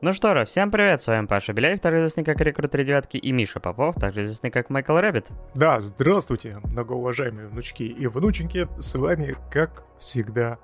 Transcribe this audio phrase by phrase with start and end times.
[0.00, 3.32] Ну что же, всем привет, с вами Паша Беляев, также известный как Рекрут девятки, и
[3.32, 5.26] Миша Попов, также известный как Майкл Рэббит.
[5.56, 10.58] Да, здравствуйте, многоуважаемые внучки и внученьки, с вами, как всегда,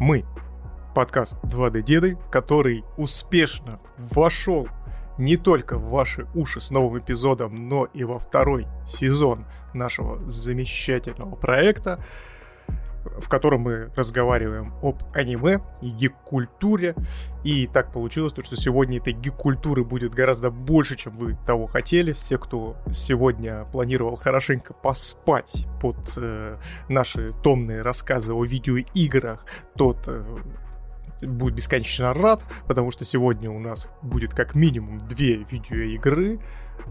[0.00, 0.24] мы.
[0.94, 4.68] Подкаст 2D Деды, который успешно вошел
[5.18, 9.44] не только в ваши уши с новым эпизодом, но и во второй сезон
[9.74, 12.02] нашего замечательного проекта
[13.18, 16.94] в котором мы разговариваем об аниме и гик-культуре.
[17.44, 22.12] И так получилось, что сегодня этой гик-культуры будет гораздо больше, чем вы того хотели.
[22.12, 26.58] Все, кто сегодня планировал хорошенько поспать под э,
[26.88, 29.44] наши томные рассказы о видеоиграх,
[29.76, 30.24] тот э,
[31.22, 36.40] будет бесконечно рад, потому что сегодня у нас будет как минимум две видеоигры,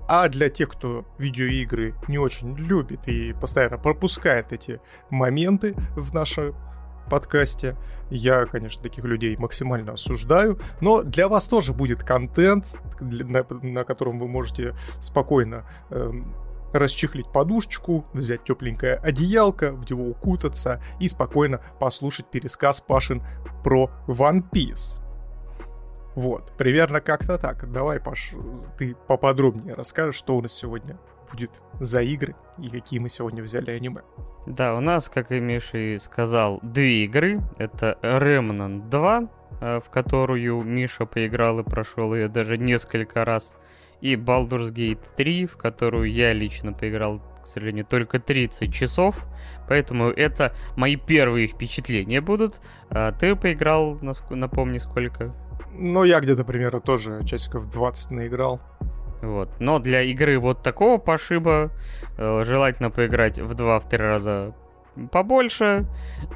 [0.08, 4.80] а для тех, кто видеоигры не очень любит и постоянно пропускает эти
[5.10, 6.56] моменты в нашем
[7.10, 7.76] подкасте.
[8.10, 14.20] Я, конечно, таких людей максимально осуждаю, но для вас тоже будет контент, на, на котором
[14.20, 16.12] вы можете спокойно э,
[16.74, 23.24] расчехлить подушечку, взять тепленькое одеялко, в него укутаться и спокойно послушать пересказ Пашин
[23.64, 25.00] про One Piece.
[26.18, 27.72] Вот, примерно как-то так.
[27.72, 28.32] Давай, Паш,
[28.80, 30.98] ты поподробнее расскажешь, что у нас сегодня
[31.32, 34.02] будет за игры и какие мы сегодня взяли аниме.
[34.48, 37.40] Да, у нас, как и Миша и сказал, две игры.
[37.60, 39.30] Это Remnant 2,
[39.62, 43.56] э, в которую Миша поиграл и прошел ее даже несколько раз.
[44.02, 49.24] И Baldur's Gate 3, в которую я лично поиграл, к сожалению, только 30 часов.
[49.70, 52.60] Поэтому это мои первые впечатления будут.
[52.90, 54.00] А ты поиграл,
[54.32, 55.36] напомни, сколько?
[55.78, 58.60] Ну, я где-то примерно тоже часиков 20 наиграл.
[59.22, 59.50] Вот.
[59.60, 61.72] Но для игры вот такого пошиба
[62.18, 64.56] э, желательно поиграть в 2-3 раза
[65.12, 65.86] побольше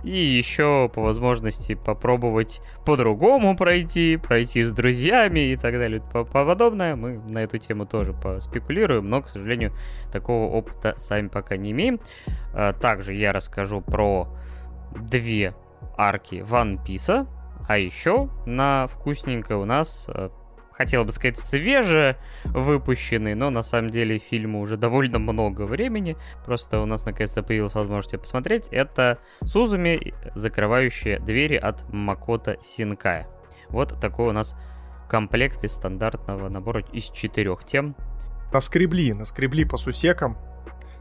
[0.04, 6.02] и еще по возможности попробовать по-другому пройти, пройти с друзьями и так далее.
[6.02, 9.74] Подобное мы на эту тему тоже поспекулируем, но, к сожалению,
[10.12, 12.00] такого опыта сами пока не имеем.
[12.54, 14.28] А, также я расскажу про
[14.96, 15.56] две
[15.98, 17.28] арки One Piece,
[17.72, 20.30] а еще на вкусненько у нас, э,
[20.74, 26.18] хотел бы сказать, свеже выпущенный, но на самом деле фильму уже довольно много времени.
[26.46, 28.68] Просто у нас наконец-то появилась возможность посмотреть.
[28.72, 33.30] Это Сузуми, закрывающие двери от Макота Синкая.
[33.70, 34.54] Вот такой у нас
[35.08, 37.96] комплект из стандартного набора из четырех тем.
[38.52, 40.38] Наскребли, наскребли по сусекам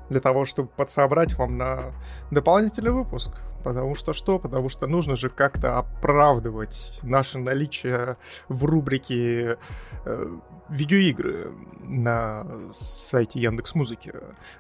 [0.09, 1.95] для того, чтобы подсобрать вам на
[2.31, 3.33] дополнительный выпуск.
[3.63, 4.39] Потому что что?
[4.39, 8.17] Потому что нужно же как-то оправдывать наше наличие
[8.49, 9.59] в рубрике
[10.05, 10.39] э,
[10.71, 14.13] видеоигры на сайте Яндекс Музыки.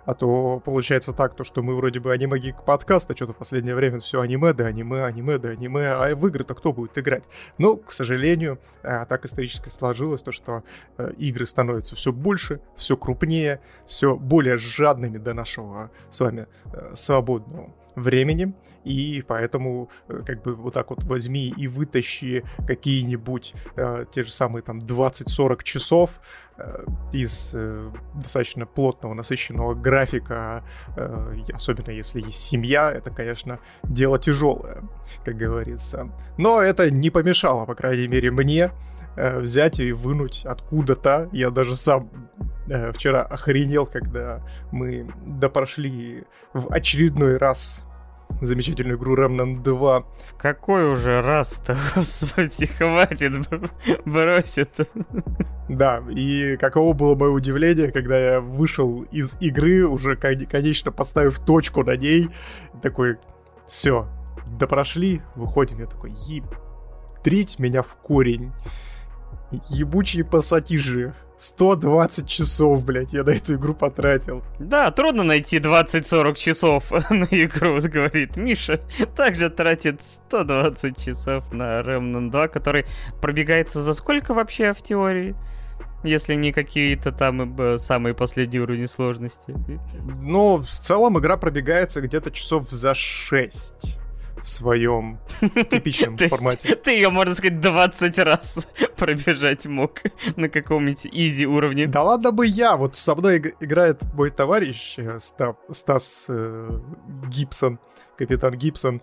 [0.04, 3.36] А то получается так, то, что мы вроде бы аниме гик подкаст, а что-то в
[3.36, 7.24] последнее время все аниме, да аниме, аниме, да аниме, а в игры-то кто будет играть?
[7.58, 10.64] Но, к сожалению, э, так исторически сложилось, то, что
[10.98, 16.92] э, игры становятся все больше, все крупнее, все более жадными до нашего с вами э,
[16.96, 24.04] свободного времени, и поэтому э, как бы вот так вот возьми и вытащи какие-нибудь э,
[24.12, 26.10] те же самые там 20-40 часов
[26.56, 30.64] э, из э, достаточно плотного, насыщенного графика,
[30.96, 34.82] э, особенно если есть семья, это, конечно, дело тяжелое,
[35.24, 36.10] как говорится.
[36.38, 38.70] Но это не помешало, по крайней мере, мне
[39.16, 41.28] э, взять и вынуть откуда-то.
[41.32, 42.10] Я даже сам
[42.70, 47.84] э, вчера охренел, когда мы допрошли в очередной раз
[48.40, 50.00] замечательную игру Remnant 2.
[50.00, 53.32] В какой уже раз-то, господи, хватит,
[54.04, 54.88] бросит.
[55.68, 61.84] Да, и каково было мое удивление, когда я вышел из игры, уже конечно поставив точку
[61.84, 62.28] на ней,
[62.82, 63.18] такой,
[63.66, 64.08] все,
[64.58, 66.44] да прошли, выходим, я такой, еб,
[67.22, 68.52] трить меня в корень,
[69.68, 71.14] ебучие пассатижи.
[71.40, 74.44] 120 часов, блядь, я на эту игру потратил.
[74.58, 78.80] Да, трудно найти 20-40 часов на игру, говорит Миша.
[79.16, 82.84] Также тратит 120 часов на Remnant 2, который
[83.22, 85.34] пробегается за сколько вообще в теории?
[86.04, 89.54] Если не какие-то там э, самые последние уровни сложности.
[90.18, 93.98] Ну, в целом игра пробегается где-то часов за 6
[94.42, 96.76] в своем типичном формате.
[96.76, 100.00] Ты ее, можно сказать, 20 раз пробежать мог
[100.36, 101.86] на каком-нибудь изи уровне.
[101.86, 106.80] Да ладно бы я, вот со мной играет мой товарищ э, Стас э,
[107.28, 107.78] Гибсон,
[108.16, 109.02] капитан Гибсон,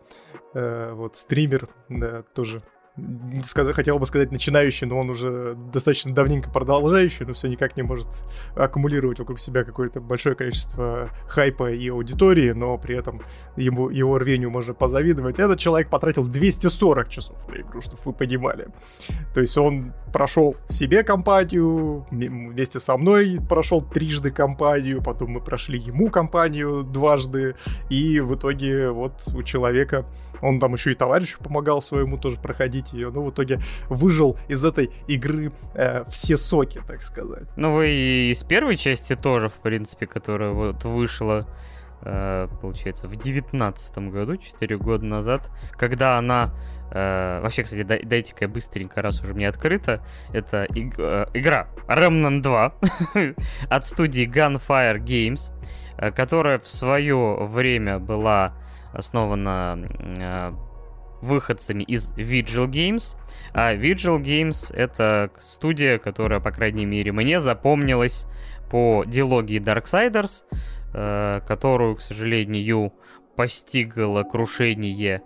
[0.53, 2.61] э, вот стример, да, тоже
[3.43, 7.83] сказать, хотел бы сказать начинающий, но он уже достаточно давненько продолжающий, но все никак не
[7.83, 8.07] может
[8.55, 13.21] аккумулировать вокруг себя какое-то большое количество хайпа и аудитории, но при этом
[13.55, 15.39] ему, его рвению можно позавидовать.
[15.39, 18.69] Этот человек потратил 240 часов на игру, чтобы вы понимали.
[19.33, 25.77] То есть он прошел себе компанию, вместе со мной прошел трижды компанию, потом мы прошли
[25.77, 27.55] ему компанию дважды,
[27.89, 30.05] и в итоге вот у человека,
[30.41, 34.63] он там еще и товарищу помогал своему тоже проходить ее, но в итоге выжил из
[34.63, 37.47] этой игры э, все соки, так сказать.
[37.55, 41.47] Ну вы и из первой части тоже, в принципе, которая вот вышла
[42.01, 46.53] э, получается, в девятнадцатом году, 4 года назад, когда она
[46.91, 50.01] Э, вообще, кстати, дай, дайте-ка я быстренько, раз уже мне открыто.
[50.33, 52.73] Это иг, э, игра Remnant 2
[53.69, 55.51] от студии Gunfire Games,
[55.97, 58.53] э, которая в свое время была
[58.93, 60.53] основана э,
[61.27, 63.15] выходцами из Vigil Games.
[63.53, 68.25] А Vigil Games— это студия, которая, по крайней мере, мне запомнилась
[68.71, 70.43] по дилогии Darksiders,
[70.93, 72.93] э, которую, к сожалению,
[73.35, 75.21] постигло крушение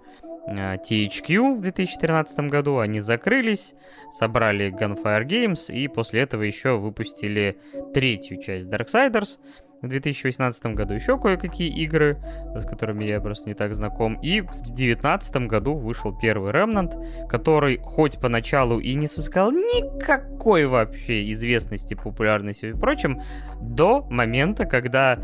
[0.47, 3.73] Э, THQ в 2013 году, они закрылись,
[4.11, 7.57] собрали Gunfire Games и после этого еще выпустили
[7.93, 9.37] третью часть Darksiders
[9.81, 10.93] в 2018 году.
[10.93, 12.17] Еще кое-какие игры,
[12.55, 14.15] с которыми я просто не так знаком.
[14.21, 21.29] И в 2019 году вышел первый Remnant, который хоть поначалу и не сыскал никакой вообще
[21.31, 23.21] известности, популярности и прочим,
[23.61, 25.19] до момента, когда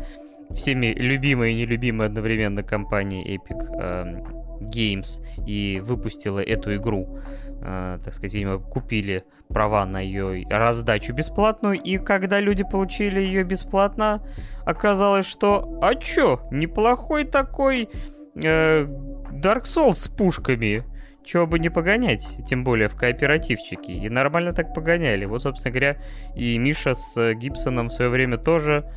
[0.54, 7.20] всеми любимые и нелюбимые одновременно компании Epic эм, Games и выпустила эту игру,
[7.60, 13.44] э, так сказать, видимо, купили права на ее раздачу бесплатную, и когда люди получили ее
[13.44, 14.22] бесплатно,
[14.64, 17.88] оказалось, что а чё, неплохой такой
[18.36, 18.86] э,
[19.32, 20.84] Dark Souls с пушками,
[21.24, 23.92] чего бы не погонять, тем более в кооперативчике.
[23.92, 25.26] И нормально так погоняли.
[25.26, 25.96] Вот, собственно говоря,
[26.34, 28.90] и Миша с Гибсоном в свое время тоже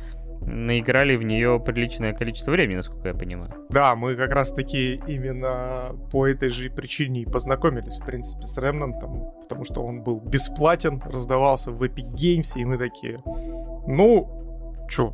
[0.46, 3.52] наиграли в нее приличное количество времени, насколько я понимаю.
[3.70, 9.30] Да, мы как раз-таки именно по этой же причине и познакомились, в принципе, с Ремнантом,
[9.42, 13.22] потому что он был бесплатен, раздавался в Epic Games, и мы такие,
[13.86, 15.12] ну, чё,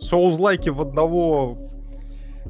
[0.00, 1.73] соузлайки в одного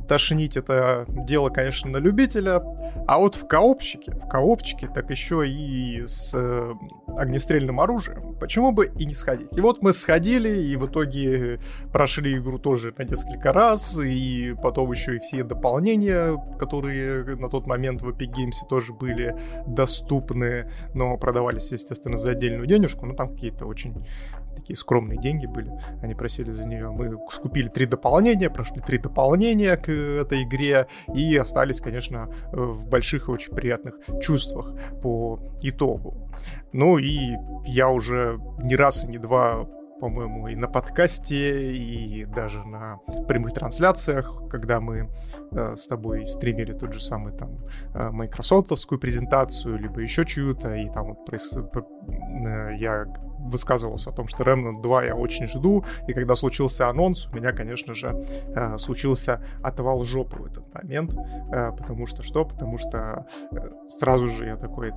[0.08, 2.62] тошнить это дело, конечно, на любителя.
[3.06, 6.72] А вот в коопчике, в коопчике, так еще и с э,
[7.16, 9.48] огнестрельным оружием, почему бы и не сходить?
[9.56, 11.60] И вот мы сходили, и в итоге
[11.92, 17.66] прошли игру тоже на несколько раз, и потом еще и все дополнения, которые на тот
[17.66, 19.36] момент в Epic Games тоже были
[19.66, 24.06] доступны, но продавались, естественно, за отдельную денежку, но там какие-то очень
[24.54, 25.72] такие скромные деньги были,
[26.02, 26.90] они просили за нее.
[26.90, 33.28] Мы скупили три дополнения, прошли три дополнения к этой игре и остались, конечно, в больших
[33.28, 36.30] и очень приятных чувствах по итогу.
[36.72, 39.66] Ну и я уже не раз и не два
[40.00, 42.98] по-моему, и на подкасте, и даже на
[43.28, 45.08] прямых трансляциях, когда мы
[45.52, 47.58] э, с тобой стримили тот же самый там
[47.94, 51.56] э, майкрософтовскую презентацию, либо еще чью-то, и там вот проис...
[51.56, 53.06] э, я
[53.44, 57.52] высказывался о том, что Remnant 2 я очень жду, и когда случился анонс, у меня,
[57.52, 58.20] конечно же,
[58.54, 62.44] э, случился отвал жопы в этот момент, э, потому что что?
[62.44, 63.56] Потому что э,
[63.88, 64.92] сразу же я такой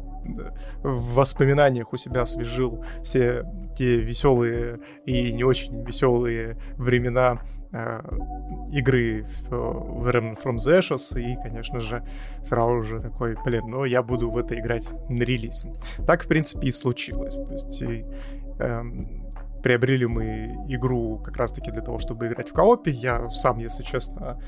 [0.83, 3.45] в воспоминаниях у себя освежил все
[3.75, 7.39] те веселые и не очень веселые времена
[8.71, 12.03] игры в, в Remnant from the Ashes, и, конечно же,
[12.43, 15.73] сразу же такой, блин, ну я буду в это играть на релизе.
[16.05, 17.35] Так, в принципе, и случилось.
[17.35, 17.83] То есть
[18.59, 19.27] эм,
[19.61, 22.91] приобрели мы игру как раз-таки для того, чтобы играть в коопе.
[22.91, 24.39] Я сам, если честно,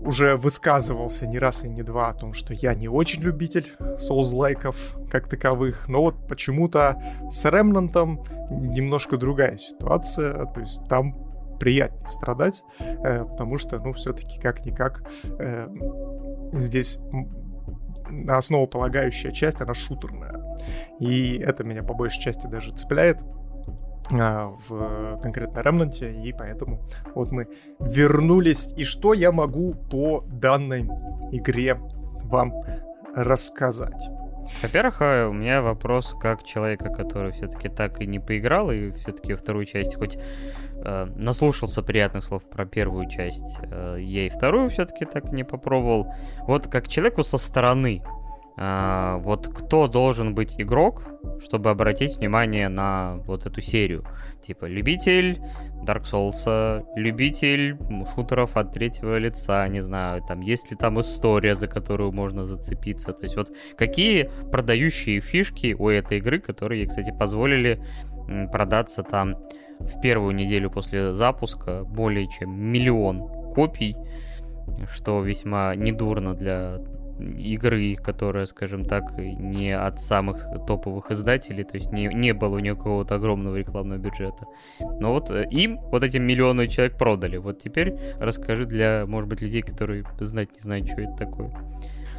[0.00, 4.96] уже высказывался не раз и не два о том, что я не очень любитель соус-лайков
[5.10, 11.14] как таковых, но вот почему-то с Ремнантом немножко другая ситуация, то есть там
[11.58, 15.02] приятнее страдать, э, потому что, ну, все-таки как-никак
[15.38, 15.68] э,
[16.52, 16.98] здесь
[18.28, 20.40] основополагающая часть, она шутерная.
[21.00, 23.22] И это меня по большей части даже цепляет
[24.12, 26.80] а, в конкретно Ремнанте, и поэтому
[27.14, 27.48] вот мы
[27.80, 28.68] вернулись.
[28.76, 30.82] И что я могу по данной
[31.32, 31.78] игре
[32.24, 32.52] вам
[33.14, 34.15] рассказать?
[34.62, 39.34] Во-первых, а, у меня вопрос как человека, который все-таки так и не поиграл, и все-таки
[39.34, 45.04] вторую часть хоть э, наслушался приятных слов про первую часть, э, я и вторую все-таки
[45.04, 46.14] так и не попробовал.
[46.46, 48.02] Вот как человеку со стороны,
[48.58, 51.04] А, вот кто должен быть игрок,
[51.40, 54.04] чтобы обратить внимание на вот эту серию?
[54.42, 55.40] Типа любитель
[55.84, 57.76] Dark Souls, любитель
[58.14, 63.12] шутеров от третьего лица, не знаю, там есть ли там история, за которую можно зацепиться.
[63.12, 67.84] То есть вот какие продающие фишки у этой игры, которые, кстати, позволили
[68.52, 69.36] продаться там
[69.78, 73.96] в первую неделю после запуска более чем миллион копий,
[74.90, 76.78] что весьма недурно для
[77.18, 82.58] игры, которая, скажем так, не от самых топовых издателей, то есть не, не было у
[82.58, 84.46] нее какого-то огромного рекламного бюджета.
[85.00, 87.38] Но вот э, им вот эти миллионы человек продали.
[87.38, 91.50] Вот теперь расскажи для, может быть, людей, которые знать не знают, что это такое.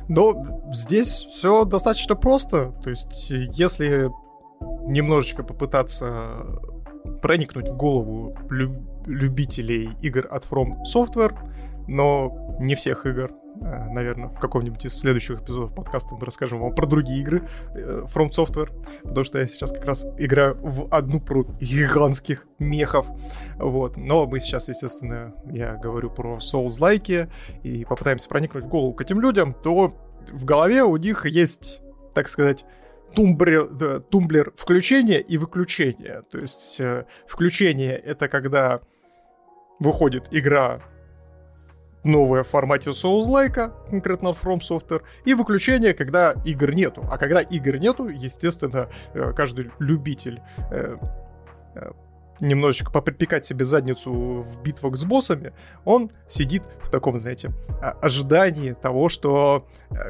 [0.10, 2.72] Но здесь все достаточно просто.
[2.84, 4.10] То есть, если
[4.86, 6.60] немножечко попытаться
[7.22, 11.36] проникнуть в голову люб- любителей игр от From Software,
[11.88, 16.74] но не всех игр, Э, наверное, в каком-нибудь из следующих эпизодов подкаста мы расскажем вам
[16.74, 18.72] про другие игры э, From Software,
[19.03, 23.08] потому что я сейчас как раз играю в одну про гигантских мехов,
[23.58, 23.98] вот.
[23.98, 27.29] Но мы сейчас, естественно, я говорю про Souls-like
[27.63, 29.94] и попытаемся проникнуть в голову к этим людям, то
[30.32, 31.82] в голове у них есть,
[32.13, 32.65] так сказать,
[33.15, 36.24] тумблер, да, тумблер включения и выключения.
[36.32, 38.82] То есть э, включение— это когда
[39.79, 40.82] выходит игра
[42.08, 47.06] новое в формате Souls-like, конкретно от From Software, и выключение, когда игр нету.
[47.12, 50.98] А когда игр нету, естественно, э, каждый любитель э,
[51.76, 51.92] э,
[52.39, 55.53] немножечко поприпекать себе задницу в битвах с боссами,
[55.86, 57.51] он сидит в таком, знаете,
[58.01, 59.67] ожидании того, что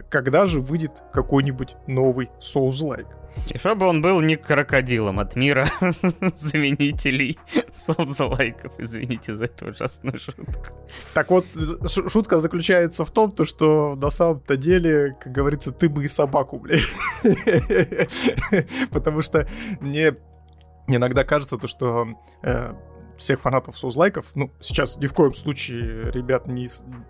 [0.09, 3.07] когда же выйдет какой-нибудь новый Souls-like.
[3.49, 5.67] И чтобы он был не крокодилом от мира
[6.35, 7.37] заменителей
[7.71, 8.73] соцлайков.
[8.79, 10.73] Извините за эту ужасную шутку.
[11.13, 11.45] Так вот,
[11.87, 16.59] шутка заключается в том, то, что на самом-то деле, как говорится, ты бы и собаку,
[16.59, 16.81] блядь.
[18.91, 19.47] Потому что
[19.79, 20.15] мне
[20.95, 22.07] иногда кажется то, что
[22.43, 22.73] э,
[23.17, 24.27] всех фанатов соузлайков.
[24.35, 26.69] Ну, сейчас ни в коем случае, ребят, не,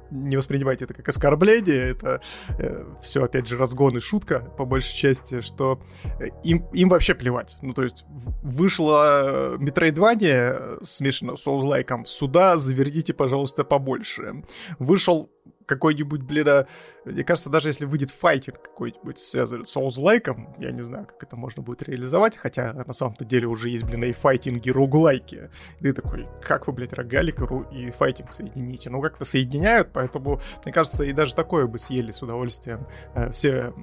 [0.10, 1.92] не воспринимайте это как оскорбление.
[1.92, 2.22] Это
[2.58, 5.80] э, все, опять же, разгон и шутка, по большей части, что
[6.20, 7.58] э, им, им вообще плевать.
[7.62, 8.06] Ну, то есть,
[8.44, 12.06] вышло Metroidvania смешано с соузлайком.
[12.06, 14.44] Сюда завердите, пожалуйста, побольше.
[14.80, 15.30] Вышел
[15.68, 16.68] какой-нибудь, блин, а,
[17.06, 21.62] мне кажется, даже если выйдет файтинг какой-нибудь с Souls-like, я не знаю, как это можно
[21.62, 25.50] будет реализовать, хотя на самом-то деле уже есть, блин, и файтинги, роглайки.
[25.80, 28.90] И ты такой, как вы, блядь, рогалик и файтинг соедините?
[28.90, 33.74] Ну, как-то соединяют, поэтому, мне кажется, и даже такое бы съели с удовольствием э, все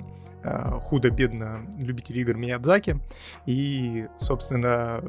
[0.42, 2.98] э, худо-бедно любители игр Миядзаки.
[3.46, 5.04] И, собственно,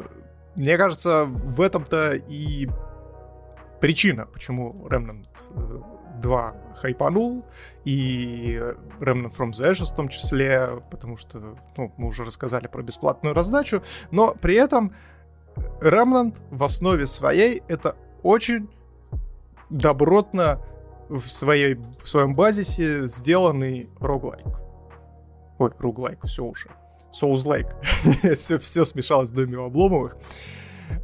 [0.55, 2.67] мне кажется, в этом-то и
[3.79, 7.45] причина, почему Remnant э, 2 хайпанул,
[7.85, 8.59] и
[8.99, 13.33] Remnant from the Ashes в том числе, потому что ну, мы уже рассказали про бесплатную
[13.33, 14.93] раздачу, но при этом
[15.81, 18.69] Remnant в основе своей это очень
[19.69, 20.59] добротно
[21.09, 24.45] в, своей, в своем базисе сделанный роглайк.
[25.59, 26.69] Ой, роглайк, все уже.
[27.11, 28.35] Souls-like.
[28.35, 30.17] все, все смешалось в доме у Обломовых.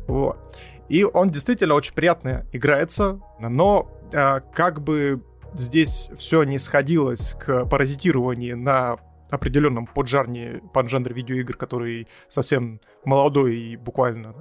[0.08, 0.40] Вот.
[0.92, 7.66] И он действительно очень приятно играется, но а, как бы здесь все не сходилось к
[7.66, 8.98] паразитированию на
[9.30, 14.36] определенном поджарне, поджанре видеоигр, который совсем молодой и буквально,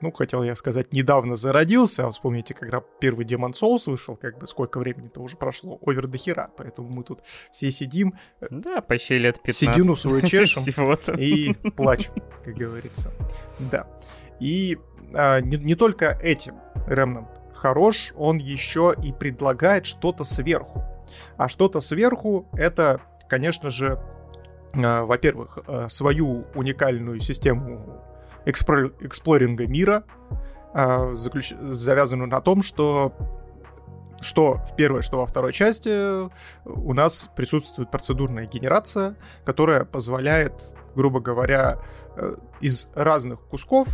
[0.00, 2.08] ну, хотел я сказать, недавно зародился.
[2.08, 6.52] Вспомните, когда первый Demon Souls вышел, как бы сколько времени-то уже прошло, овер до хера,
[6.56, 8.14] поэтому мы тут все сидим.
[8.40, 9.74] Э, да, почти лет 15.
[9.74, 10.62] Седину свою чешем
[11.18, 12.12] и плачем,
[12.44, 13.10] как говорится.
[13.58, 13.88] Да.
[14.38, 14.78] И
[15.14, 16.54] а, не, не только этим
[16.86, 20.84] Remnant хорош, он еще и предлагает что-то сверху.
[21.36, 24.00] А что-то сверху это, конечно же,
[24.74, 28.02] э, во-первых, э, свою уникальную систему
[28.46, 30.04] экспро- эксплоринга мира,
[30.74, 31.52] э, заключ...
[31.60, 33.12] завязанную на том, что
[34.20, 36.26] что в первой, что во второй части
[36.64, 40.54] у нас присутствует процедурная генерация, которая позволяет,
[40.96, 41.78] грубо говоря,
[42.60, 43.86] из разных кусков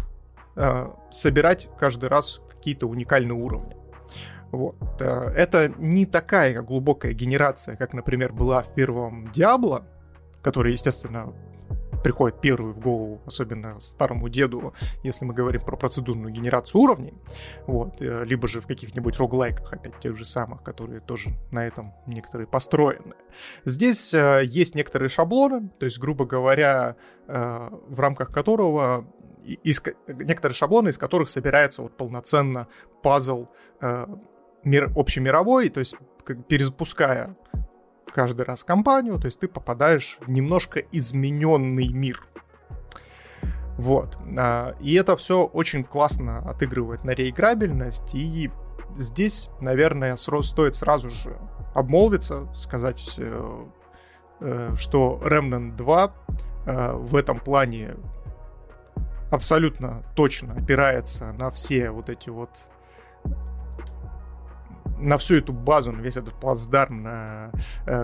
[1.11, 3.77] собирать каждый раз какие-то уникальные уровни.
[4.55, 4.77] Вот.
[5.01, 9.87] Э, это не такая глубокая генерация, как, например, была в первом Диабло,
[10.43, 11.35] который, естественно,
[12.05, 17.15] приходит первый в голову, особенно старому деду, если мы говорим про процедурную генерацию уровней,
[17.67, 21.95] вот, э, либо же в каких-нибудь роглайках, опять тех же самых, которые тоже на этом
[22.07, 23.15] некоторые построены.
[23.65, 26.97] Здесь э, есть некоторые шаблоны, то есть, грубо говоря,
[27.27, 29.07] э, в рамках которого
[29.45, 32.69] из, некоторые шаблоны, из которых собирается вот полноценно
[33.03, 33.47] пазл
[33.81, 34.07] э,
[34.65, 35.97] мир, общемировой, то есть
[36.49, 37.37] перезапуская
[38.07, 42.27] каждый раз компанию, то есть ты попадаешь в немножко измененный мир.
[43.77, 44.17] Вот.
[44.39, 48.51] А, и это все очень классно отыгрывает на реиграбельность, и
[48.95, 51.37] здесь, наверное, стоит сразу же
[51.75, 53.65] обмолвиться, сказать, э,
[54.41, 56.15] э, что Remnant 2
[56.67, 57.97] э, в этом плане
[59.35, 62.51] абсолютно точно опирается на все вот эти вот
[64.99, 67.51] на всю эту базу, на весь этот плацдарм, э,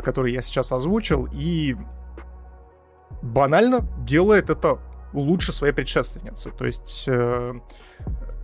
[0.02, 1.76] который я сейчас озвучил, и
[3.22, 4.78] банально делает это
[5.12, 6.50] лучше своей предшественницы.
[6.50, 7.54] То есть э,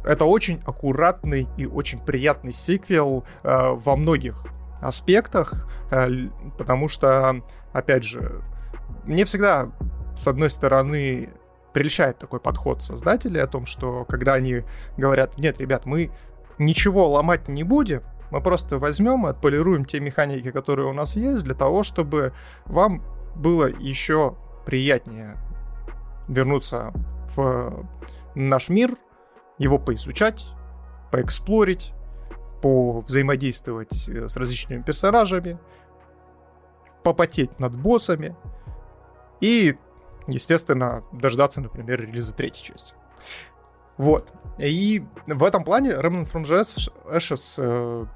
[0.04, 4.44] это очень аккуратный и очень приятный сиквел э, во многих
[4.80, 8.42] аспектах, э, потому что, опять же,
[9.04, 9.72] мне всегда,
[10.16, 11.30] с одной стороны,
[11.76, 14.62] прельщает такой подход создателей о том, что когда они
[14.96, 16.10] говорят, нет, ребят, мы
[16.56, 21.44] ничего ломать не будем, мы просто возьмем и отполируем те механики, которые у нас есть,
[21.44, 22.32] для того, чтобы
[22.64, 23.02] вам
[23.34, 25.36] было еще приятнее
[26.28, 26.94] вернуться
[27.36, 27.86] в
[28.34, 28.96] наш мир,
[29.58, 30.46] его поизучать,
[31.12, 31.92] поэксплорить,
[32.62, 35.58] повзаимодействовать э, с различными персонажами,
[37.02, 38.34] попотеть над боссами
[39.42, 39.76] и
[40.26, 42.94] естественно, дождаться, например, релиза третьей части.
[43.96, 44.32] Вот.
[44.58, 46.44] И в этом плане Remnant from
[47.10, 48.06] Ashes э,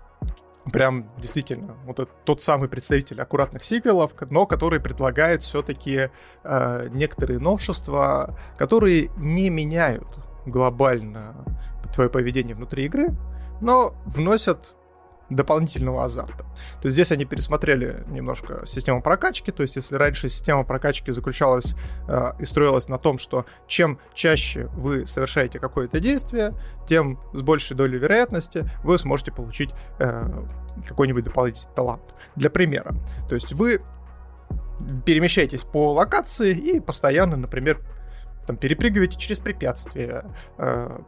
[0.70, 6.10] прям действительно вот этот, тот самый представитель аккуратных сиквелов, но который предлагает все-таки
[6.44, 10.06] э, некоторые новшества, которые не меняют
[10.46, 11.44] глобально
[11.94, 13.10] твое поведение внутри игры,
[13.60, 14.74] но вносят
[15.30, 16.44] дополнительного азарта.
[16.80, 21.74] То есть здесь они пересмотрели немножко систему прокачки, то есть если раньше система прокачки заключалась
[22.08, 26.54] э, и строилась на том, что чем чаще вы совершаете какое-то действие,
[26.86, 30.28] тем с большей долей вероятности вы сможете получить э,
[30.86, 32.14] какой-нибудь дополнительный талант.
[32.36, 32.94] Для примера,
[33.28, 33.82] то есть вы
[35.04, 37.80] перемещаетесь по локации и постоянно, например,
[38.46, 40.24] там, перепрыгиваете через препятствия,
[40.58, 40.98] э,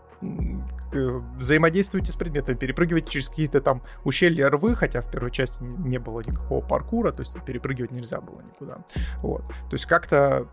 [1.39, 6.21] взаимодействуете с предметами, перепрыгиваете через какие-то там ущелья рвы, хотя в первой части не было
[6.21, 8.79] никакого паркура, то есть перепрыгивать нельзя было никуда.
[9.23, 9.43] Вот.
[9.49, 10.47] То есть как-то,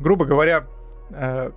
[0.00, 0.66] грубо говоря,
[1.10, 1.50] э,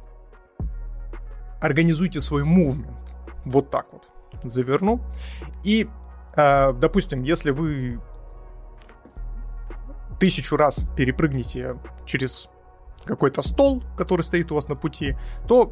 [1.61, 2.97] организуйте свой мувмент.
[3.45, 4.09] Вот так вот.
[4.43, 5.01] Заверну.
[5.63, 5.89] И,
[6.35, 7.99] э, допустим, если вы
[10.19, 12.49] тысячу раз перепрыгнете через
[13.05, 15.15] какой-то стол, который стоит у вас на пути,
[15.47, 15.71] то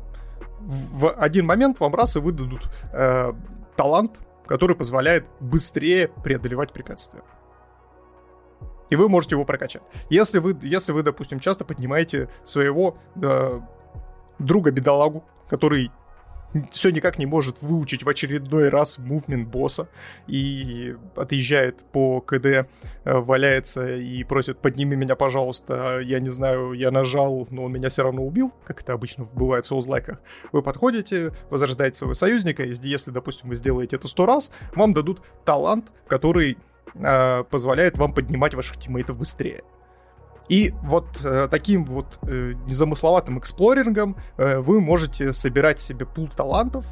[0.60, 3.34] в один момент вам раз и выдадут э,
[3.76, 7.24] талант, который позволяет быстрее преодолевать препятствия.
[8.90, 9.82] И вы можете его прокачать.
[10.10, 13.60] Если вы, если вы допустим, часто поднимаете своего э,
[14.40, 15.92] друга-бедолагу, который
[16.72, 19.88] все никак не может выучить в очередной раз мувмент босса
[20.28, 22.66] и отъезжает по КД, э,
[23.04, 28.04] валяется и просит «подними меня, пожалуйста, я не знаю, я нажал, но он меня все
[28.04, 30.22] равно убил», как это обычно бывает в соузлайках.
[30.52, 35.92] Вы подходите, возрождаете своего союзника, если, допустим, вы сделаете это сто раз, вам дадут талант,
[36.08, 36.58] который
[36.94, 39.64] э, позволяет вам поднимать ваших тиммейтов быстрее.
[40.48, 46.86] И вот э, таким вот э, незамысловатым эксплорингом э, вы можете собирать себе пул талантов,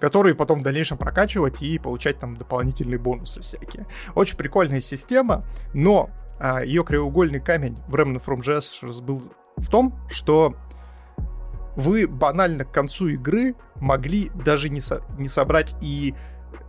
[0.00, 3.86] которые потом в дальнейшем прокачивать и получать там дополнительные бонусы всякие.
[4.14, 6.10] Очень прикольная система, но
[6.40, 9.22] э, ее краеугольный камень в Remnant from JS был
[9.56, 10.56] в том, что
[11.76, 16.14] вы банально к концу игры могли даже не, со- не собрать и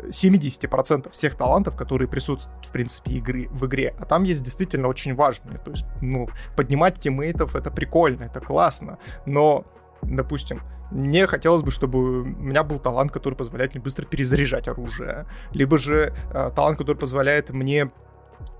[0.04, 3.96] 70% всех талантов, которые присутствуют, в принципе, игры, в игре.
[4.00, 5.58] А там есть действительно очень важные.
[5.58, 8.98] То есть, ну, поднимать тиммейтов— это прикольно, это классно.
[9.26, 9.66] Но,
[10.02, 15.26] допустим, мне хотелось бы, чтобы у меня был талант, который позволяет мне быстро перезаряжать оружие.
[15.52, 17.92] Либо же э, талант, который позволяет мне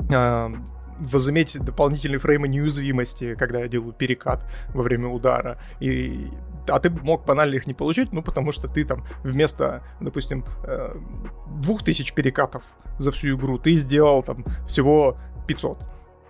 [0.10, 0.50] э,
[1.00, 5.58] возыметь дополнительные фреймы неуязвимости, когда я делаю перекат во время удара.
[5.80, 6.28] И
[6.70, 10.96] а ты мог банально их не получить, ну, потому что ты там вместо, допустим, э,
[11.62, 12.64] двух тысяч перекатов
[13.00, 15.80] за всю игру, ты сделал там всего 500.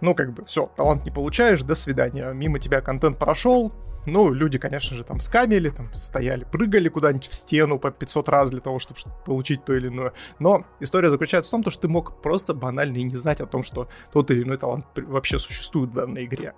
[0.02, 2.32] Ну, как бы, все, талант не получаешь, до свидания.
[2.34, 3.74] Мимо тебя контент прошел,
[4.06, 8.52] ну, люди, конечно же, там скамили, там стояли, прыгали куда-нибудь в стену по 500 раз
[8.52, 10.14] для того, чтобы получить то или иное.
[10.40, 13.64] Но история заключается в том, что ты мог просто банально и не знать о том,
[13.64, 16.54] что тот или иной талант вообще существует в данной игре.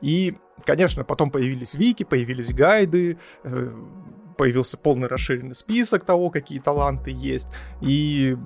[0.00, 3.72] И, конечно, потом появились вики, появились гайды, э,
[4.36, 7.48] появился полный расширенный список того, какие таланты есть.
[7.80, 8.36] И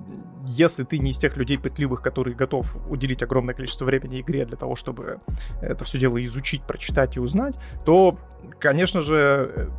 [0.45, 4.57] если ты не из тех людей пытливых, которые готов уделить огромное количество времени игре для
[4.57, 5.19] того, чтобы
[5.61, 8.17] это все дело изучить, прочитать и узнать, то,
[8.59, 9.69] конечно же,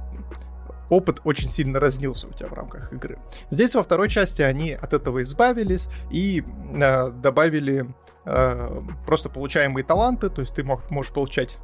[0.92, 3.18] опыт очень сильно разнился у тебя в рамках игры.
[3.50, 6.44] Здесь во второй части они от этого избавились и
[6.74, 7.86] э, добавили
[8.26, 11.58] э, просто получаемые таланты, то есть ты мог, можешь получать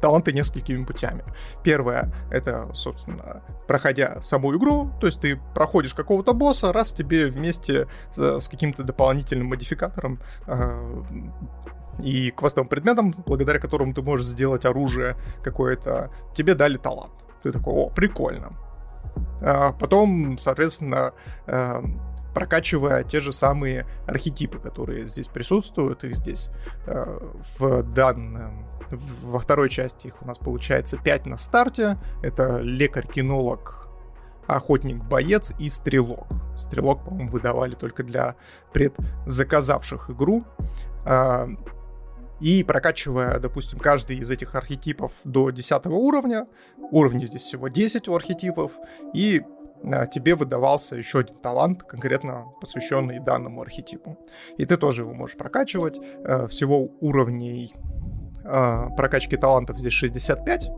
[0.00, 1.24] таланты несколькими путями.
[1.62, 7.86] Первое, это, собственно, проходя саму игру, то есть ты проходишь какого-то босса, раз тебе вместе
[8.16, 11.02] с каким-то дополнительным модификатором э,
[12.02, 17.12] и квестовым предметом, благодаря которому ты можешь сделать оружие какое-то, тебе дали талант.
[17.42, 18.52] Ты такой, о, прикольно.
[19.42, 21.12] А потом, соответственно,
[21.46, 21.82] э,
[22.34, 26.50] прокачивая те же самые архетипы, которые здесь присутствуют, их здесь
[26.86, 27.18] э,
[27.58, 31.98] в данном во второй части их у нас получается 5 на старте.
[32.22, 33.88] Это лекарь-кинолог,
[34.46, 36.26] охотник-боец и стрелок.
[36.56, 38.36] Стрелок, по-моему, выдавали только для
[38.72, 40.44] предзаказавших игру.
[41.04, 41.48] А,
[42.40, 46.46] и прокачивая, допустим, каждый из этих архетипов до 10 уровня,
[46.90, 48.72] уровней здесь всего 10 у архетипов,
[49.14, 49.42] и
[49.82, 54.18] а, тебе выдавался еще один талант, конкретно посвященный данному архетипу.
[54.56, 55.98] И ты тоже его можешь прокачивать.
[56.24, 57.74] Э, всего уровней
[58.42, 60.70] прокачки талантов здесь 65.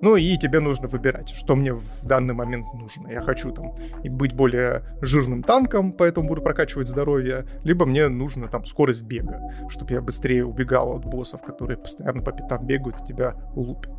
[0.00, 3.08] Ну и тебе нужно выбирать, что мне в данный момент нужно.
[3.08, 8.66] Я хочу там быть более жирным танком, поэтому буду прокачивать здоровье, либо мне нужно там
[8.66, 13.34] скорость бега, чтобы я быстрее убегал от боссов, которые постоянно по пятам бегают и тебя
[13.54, 13.92] лупят.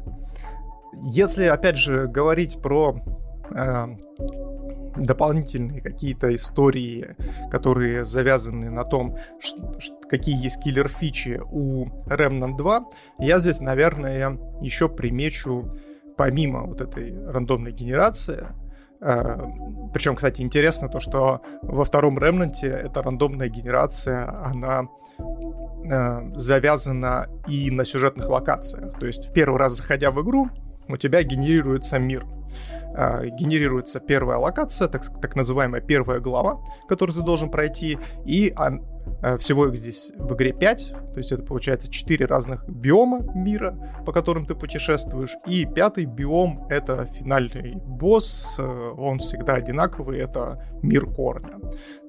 [0.94, 3.02] Если, опять же, говорить про
[4.98, 7.16] дополнительные какие-то истории,
[7.52, 9.18] которые завязаны на том,
[10.10, 12.86] какие есть киллер-фичи у Remnant 2,
[13.20, 15.78] я здесь, наверное, еще примечу,
[16.18, 18.48] помимо вот этой рандомной генерации,
[19.02, 19.38] э,
[19.94, 24.88] причем, кстати, интересно то, что во втором Remnant эта рандомная генерация, она
[25.84, 28.98] э, завязана и на сюжетных локациях.
[28.98, 30.50] То есть в первый раз, заходя в игру,
[30.88, 32.26] у тебя генерируется мир.
[32.98, 39.38] А, генерируется первая локация, так, так называемая первая глава, которую ты должен пройти, и а,
[39.38, 44.12] всего их здесь в игре 5, то есть это получается 4 разных биома мира, по
[44.12, 51.06] которым ты путешествуешь, и пятый биом— это финальный босс, э, он всегда одинаковый, это мир
[51.06, 51.60] корня.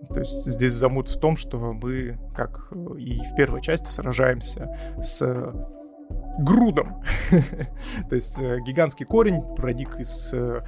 [0.09, 4.69] То есть здесь замут в том, что мы, как и в первой части, сражаемся
[5.03, 5.21] с
[6.39, 7.03] грудом.
[8.09, 10.61] То есть э, гигантский корень проник из э,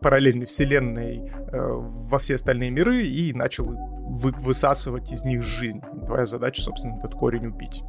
[0.00, 5.80] параллельной вселенной э, во все остальные миры и начал вы высасывать из них жизнь.
[6.06, 7.82] Твоя задача, собственно, этот корень убить.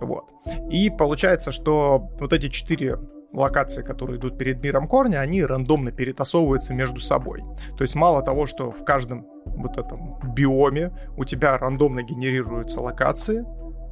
[0.00, 0.30] Вот.
[0.70, 2.98] И получается, что вот эти четыре
[3.32, 7.42] локации, которые идут перед миром корня, они рандомно перетасовываются между собой.
[7.78, 13.44] То есть мало того, что в каждом вот этом биоме у тебя рандомно генерируются локации,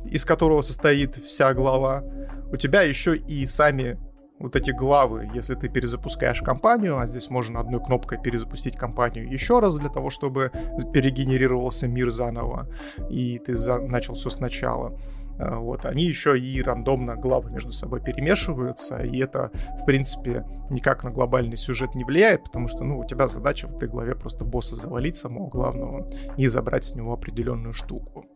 [0.05, 2.05] из которого состоит вся глава,
[2.53, 3.99] у тебя еще и сами
[4.41, 9.61] вот эти главы, если ты перезапускаешь компанию, а здесь можно одной кнопкой перезапустить компанию еще
[9.61, 10.51] раз для того, чтобы
[10.95, 12.67] перегенерировался мир заново,
[13.11, 13.79] и ты за...
[13.79, 14.97] начал все сначала.
[15.41, 19.51] А, вот, они еще и рандомно главы между собой перемешиваются, и это,
[19.81, 23.77] в принципе, никак на глобальный сюжет не влияет, потому что, ну, у тебя задача в
[23.77, 28.27] этой главе просто босса завалить самого главного и забрать с него определенную штуку.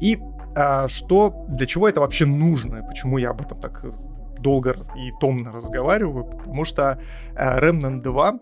[0.00, 0.18] И
[0.56, 3.84] а, что, для чего это вообще нужно, почему я об этом так
[4.40, 7.00] долго и томно разговариваю, потому что
[7.36, 8.40] а, Remnant 2,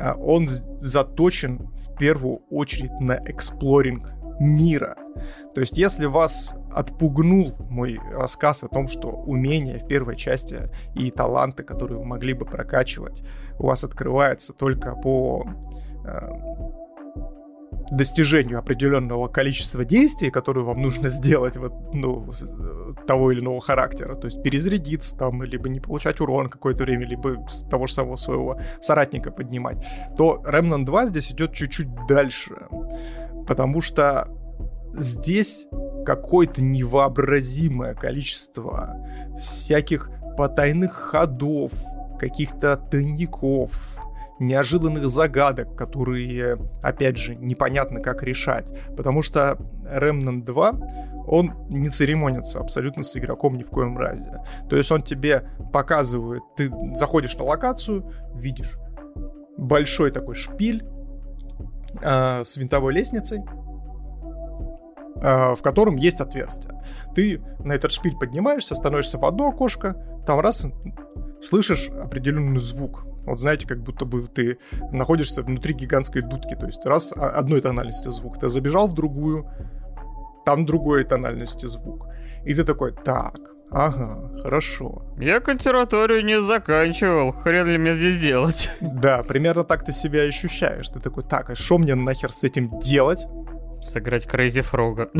[0.00, 4.96] а, он заточен в первую очередь на эксплоринг мира.
[5.54, 11.10] То есть, если вас отпугнул мой рассказ о том, что умения в первой части и
[11.10, 13.22] таланты, которые вы могли бы прокачивать,
[13.58, 15.44] у вас открываются только по
[16.04, 16.30] э,
[17.90, 22.32] достижению определенного количества действий, которые вам нужно сделать вот, ну,
[23.08, 24.14] того или иного характера.
[24.14, 28.60] То есть перезарядиться там, либо не получать урон какое-то время, либо того же самого своего
[28.80, 29.84] соратника поднимать,
[30.16, 32.54] то Remnant 2 здесь идет чуть-чуть дальше.
[33.48, 34.28] Потому что
[34.94, 35.66] здесь
[36.04, 38.96] какое-то невообразимое количество
[39.38, 41.72] всяких потайных ходов,
[42.18, 43.98] каких-то тайников,
[44.38, 48.70] неожиданных загадок, которые, опять же, непонятно как решать.
[48.96, 50.72] Потому что Remnant 2,
[51.26, 54.42] он не церемонится абсолютно с игроком ни в коем разе.
[54.68, 58.78] То есть он тебе показывает, ты заходишь на локацию, видишь
[59.56, 60.84] большой такой шпиль
[62.00, 63.40] э, с винтовой лестницей,
[65.20, 66.72] в котором есть отверстие.
[67.14, 70.66] Ты на этот шпиль поднимаешься, становишься в одно окошко, там раз
[71.42, 73.04] слышишь определенный звук.
[73.24, 74.58] Вот знаете, как будто бы ты
[74.90, 76.54] находишься внутри гигантской дудки.
[76.54, 79.46] То есть раз одной тональности звук, ты забежал в другую,
[80.46, 82.06] там другой тональности звук.
[82.46, 83.38] И ты такой, так,
[83.70, 85.02] Ага, хорошо.
[85.18, 88.70] Я консерваторию не заканчивал, хрен ли мне здесь делать?
[88.80, 90.88] Да, примерно так ты себя ощущаешь.
[90.88, 93.26] Ты такой, так, а что мне нахер с этим делать?
[93.80, 95.10] Сыграть Крейзи Фрога.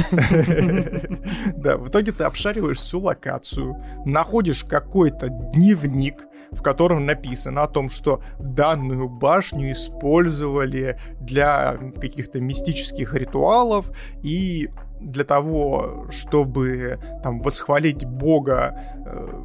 [1.56, 7.90] Да, в итоге ты обшариваешь всю локацию, находишь какой-то дневник, в котором написано о том,
[7.90, 13.90] что данную башню использовали для каких-то мистических ритуалов
[14.22, 19.44] и для того, чтобы там восхвалить бога э,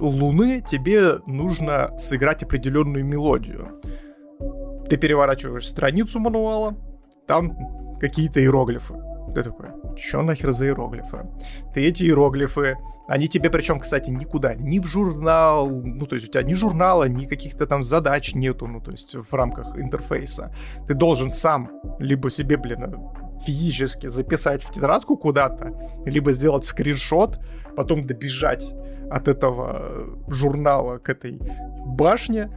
[0.00, 3.80] Луны, тебе нужно сыграть определенную мелодию.
[4.88, 6.76] Ты переворачиваешь страницу мануала,
[7.26, 7.56] там
[8.00, 8.94] какие-то иероглифы.
[9.34, 11.26] Ты такой, что нахер за иероглифы?
[11.74, 12.76] Ты эти иероглифы,
[13.08, 17.08] они тебе причем, кстати, никуда, ни в журнал, ну, то есть у тебя ни журнала,
[17.08, 20.54] ни каких-то там задач нету, ну, то есть в рамках интерфейса.
[20.86, 22.96] Ты должен сам либо себе, блин,
[23.44, 25.72] физически записать в тетрадку куда-то,
[26.04, 27.38] либо сделать скриншот,
[27.76, 28.66] потом добежать
[29.10, 31.40] от этого журнала к этой
[31.86, 32.50] башне,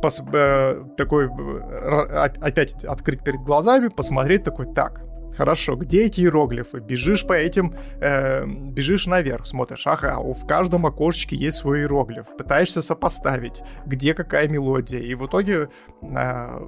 [0.00, 5.02] пос, э, такой э, опять открыть перед глазами, посмотреть такой, так,
[5.38, 6.80] Хорошо, где эти иероглифы?
[6.80, 12.26] Бежишь по этим, э, бежишь наверх, смотришь, ага, в каждом окошечке есть свой иероглиф.
[12.36, 14.98] Пытаешься сопоставить, где какая мелодия.
[14.98, 15.68] И в итоге,
[16.02, 16.60] э,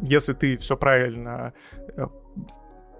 [0.00, 1.52] если ты все правильно
[1.98, 2.06] э,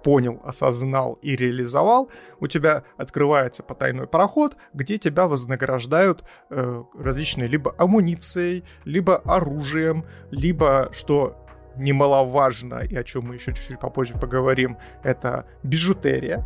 [0.03, 2.09] понял, осознал и реализовал,
[2.39, 10.89] у тебя открывается потайной проход, где тебя вознаграждают э, различные либо амуницией, либо оружием, либо,
[10.91, 16.45] что немаловажно, и о чем мы еще чуть-чуть попозже поговорим, это бижутерия.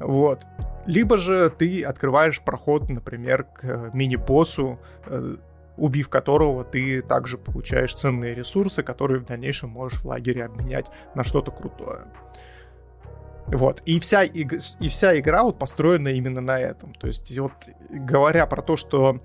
[0.00, 0.46] Вот.
[0.86, 5.36] Либо же ты открываешь проход, например, к мини-боссу, э,
[5.76, 11.24] убив которого ты также получаешь ценные ресурсы, которые в дальнейшем можешь в лагере обменять на
[11.24, 12.06] что-то крутое.
[13.52, 13.82] Вот.
[13.86, 14.46] И вся, и,
[14.80, 16.92] и вся игра вот построена именно на этом.
[16.94, 17.52] То есть, вот
[17.88, 19.20] говоря про то, что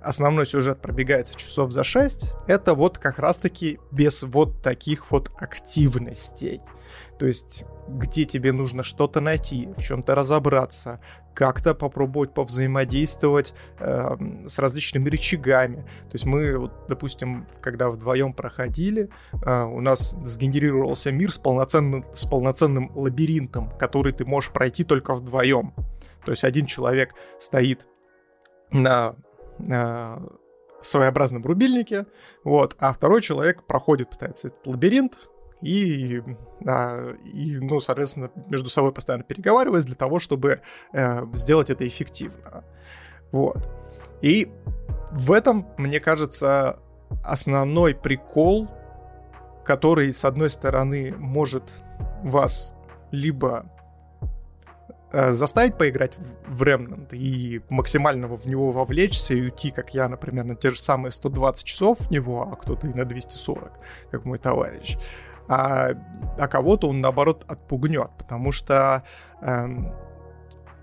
[0.00, 6.60] основной сюжет пробегается часов за 6, это вот как раз-таки без вот таких вот активностей.
[7.18, 11.00] То есть, где тебе нужно что-то найти, в чем-то разобраться,
[11.34, 15.82] как-то попробовать повзаимодействовать э, с различными рычагами.
[16.10, 22.04] То есть мы, вот, допустим, когда вдвоем проходили, э, у нас сгенерировался мир с полноценным,
[22.14, 25.74] с полноценным лабиринтом, который ты можешь пройти только вдвоем.
[26.24, 27.86] То есть один человек стоит
[28.70, 29.14] на
[29.66, 30.18] э,
[30.82, 32.06] своеобразном рубильнике,
[32.44, 35.28] вот, а второй человек проходит, пытается этот лабиринт,
[35.60, 36.22] и,
[36.66, 40.60] а, и, ну, соответственно, между собой постоянно переговариваясь для того, чтобы
[40.92, 42.64] э, сделать это эффективно.
[43.32, 43.68] Вот.
[44.22, 44.48] И
[45.10, 46.78] в этом, мне кажется,
[47.24, 48.68] основной прикол,
[49.64, 51.64] который, с одной стороны, может
[52.22, 52.74] вас
[53.10, 53.66] либо
[55.12, 56.16] э, заставить поиграть
[56.46, 60.80] в Remnant и максимально в него вовлечься и уйти, как я, например, на те же
[60.80, 63.72] самые 120 часов в него, а кто-то и на 240,
[64.10, 64.96] как мой товарищ
[65.48, 65.90] а,
[66.36, 69.04] а кого-то он, наоборот, отпугнет, потому что
[69.40, 69.92] эм,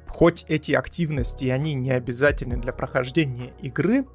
[0.08, 4.06] хоть эти активности, они не обязательны для прохождения игры,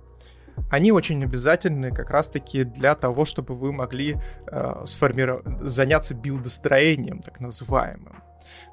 [0.71, 7.41] они очень обязательны как раз-таки для того, чтобы вы могли э, сформировать, заняться билдостроением, так
[7.41, 8.23] называемым.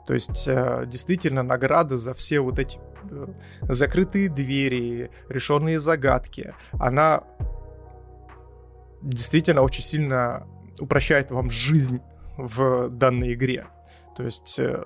[0.05, 3.27] То есть э, действительно награда за все вот эти э,
[3.61, 7.23] закрытые двери, решенные загадки, она
[9.01, 10.47] действительно очень сильно
[10.79, 12.01] упрощает вам жизнь
[12.37, 13.65] в данной игре.
[14.15, 14.85] То есть э,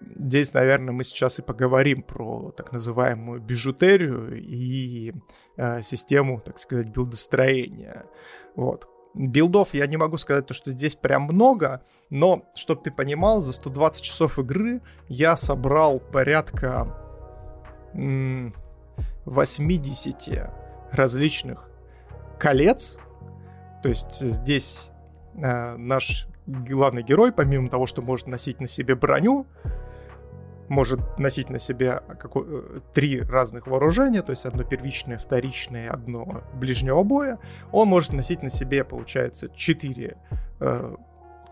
[0.00, 5.14] здесь, наверное, мы сейчас и поговорим про так называемую бижутерию и
[5.56, 8.06] э, систему, так сказать, билдостроения.
[8.56, 8.88] Вот.
[9.14, 13.52] Билдов я не могу сказать, то, что здесь прям много, но, чтобы ты понимал, за
[13.52, 16.98] 120 часов игры я собрал порядка
[17.92, 20.50] 80
[20.90, 21.70] различных
[22.40, 22.98] колец.
[23.84, 24.90] То есть здесь
[25.36, 29.46] э, наш главный герой, помимо того, что может носить на себе броню,
[30.68, 37.02] может носить на себе э, три разных вооружения, то есть одно первичное, вторичное, одно ближнего
[37.02, 37.38] боя.
[37.72, 40.16] Он может носить на себе, получается, четыре
[40.60, 40.94] э,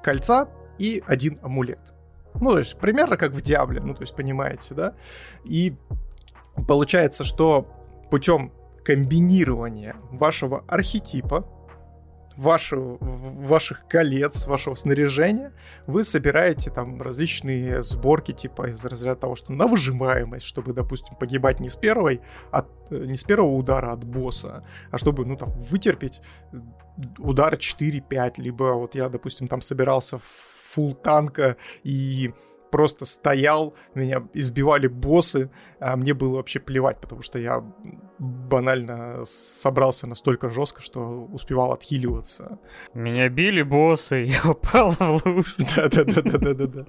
[0.02, 1.92] кольца и один амулет.
[2.34, 4.94] Ну, то есть примерно как в Диабле, ну, то есть понимаете, да?
[5.44, 5.76] И
[6.66, 7.66] получается, что
[8.10, 8.52] путем
[8.84, 11.46] комбинирования вашего архетипа,
[12.36, 15.52] вашу, ваших колец, вашего снаряжения,
[15.86, 21.60] вы собираете там различные сборки, типа из разряда того, что на выжимаемость, чтобы, допустим, погибать
[21.60, 25.52] не с первой, от, э, не с первого удара от босса, а чтобы, ну, там,
[25.52, 26.20] вытерпеть
[27.18, 30.24] удар 4-5, либо вот я, допустим, там собирался в
[30.72, 32.32] фул танка и
[32.72, 37.62] просто стоял, меня избивали боссы, а мне было вообще плевать, потому что я
[38.18, 42.58] банально собрался настолько жестко, что успевал отхиливаться.
[42.94, 45.54] Меня били боссы, я упал в лужу.
[45.76, 46.86] Да-да-да-да-да-да.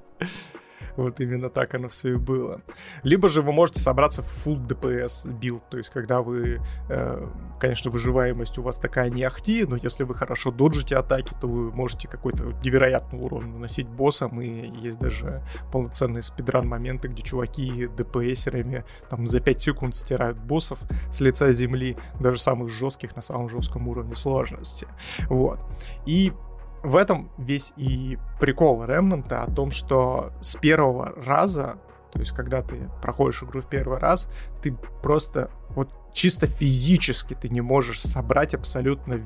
[0.96, 2.62] Вот именно так оно все и было.
[3.04, 7.28] Либо же вы можете собраться в full DPS build, то есть когда вы, э,
[7.60, 11.72] конечно, выживаемость у вас такая не ахти, но если вы хорошо доджите атаки, то вы
[11.72, 18.25] можете какой-то невероятный урон наносить боссам, и есть даже полноценные speedrun моменты, где чуваки DPS
[18.25, 20.80] ерами там за 5 секунд стирают боссов
[21.12, 24.88] с лица земли, даже самых жестких на самом жестком уровне сложности.
[25.30, 25.60] Вот.
[26.06, 26.34] И
[26.84, 31.78] в этом весь и прикол Ремнанта о том, что с первого раза,
[32.12, 34.30] то есть когда ты проходишь игру в первый раз,
[34.62, 39.22] ты просто вот чисто физически ты не можешь собрать абсолютно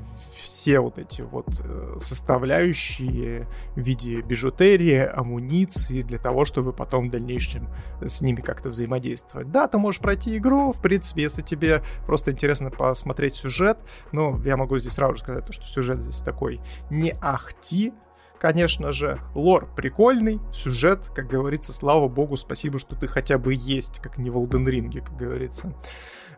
[0.48, 7.12] все вот эти вот э, составляющие в виде бижутерии, амуниции, для того, чтобы потом в
[7.12, 7.68] дальнейшем
[8.00, 9.50] с ними как-то взаимодействовать.
[9.50, 13.78] Да, ты можешь пройти игру, в принципе, если тебе просто интересно посмотреть сюжет,
[14.10, 17.92] но я могу здесь сразу же сказать, что сюжет здесь такой не ахти,
[18.40, 24.00] конечно же, лор прикольный, сюжет, как говорится, слава богу, спасибо, что ты хотя бы есть,
[24.00, 25.74] как не в Elden Ring, как говорится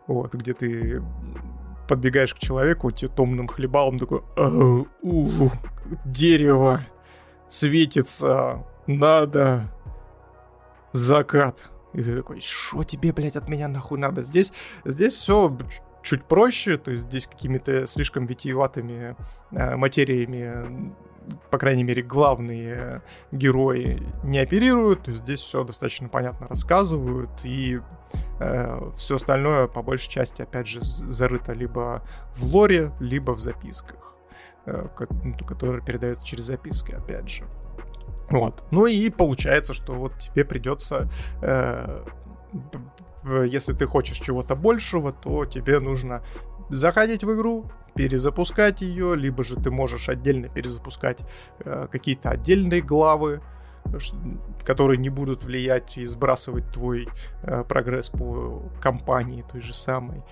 [0.07, 1.01] вот, где ты
[1.91, 4.21] подбегаешь к человеку, тебе томным хлебалом такой,
[5.01, 5.49] у,
[6.05, 6.85] дерево
[7.49, 9.69] светится, надо
[10.93, 11.69] закат.
[11.91, 14.21] И ты такой, что тебе, блядь, от меня нахуй надо?
[14.21, 14.53] Здесь,
[14.85, 15.53] здесь все
[16.01, 19.17] чуть проще, то есть здесь какими-то слишком витиеватыми
[19.51, 20.93] э, материями
[21.49, 27.81] по крайней мере, главные герои не оперируют, то есть здесь все достаточно понятно рассказывают, и
[28.39, 32.03] э, все остальное, по большей части, опять же, зарыто либо
[32.35, 34.15] в лоре, либо в записках,
[34.65, 34.87] э,
[35.23, 37.43] ну, которые передаются через записки, опять же.
[38.29, 38.63] Вот.
[38.71, 41.09] Ну и получается, что вот тебе придется
[41.41, 42.05] э,
[43.23, 46.23] если ты хочешь чего-то большего, то тебе нужно
[46.71, 51.19] заходить в игру, перезапускать ее, либо же ты можешь отдельно перезапускать
[51.59, 53.41] э, какие-то отдельные главы,
[54.63, 57.09] которые не будут влиять и сбрасывать твой
[57.43, 60.23] э, прогресс по компании той же самой.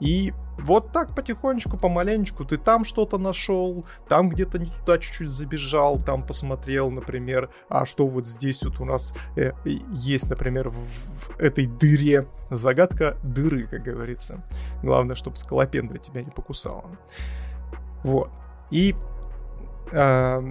[0.00, 5.98] И вот так потихонечку, помаленечку ты там что-то нашел, там где-то не туда чуть-чуть забежал,
[5.98, 11.38] там посмотрел, например, а что вот здесь вот у нас э, есть, например, в, в
[11.38, 12.26] этой дыре.
[12.50, 14.42] Загадка дыры, как говорится.
[14.82, 16.84] Главное, чтобы скалопендра тебя не покусала.
[18.02, 18.30] Вот.
[18.70, 18.94] И
[19.90, 20.42] э,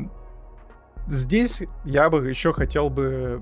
[1.08, 3.41] здесь я бы еще хотел бы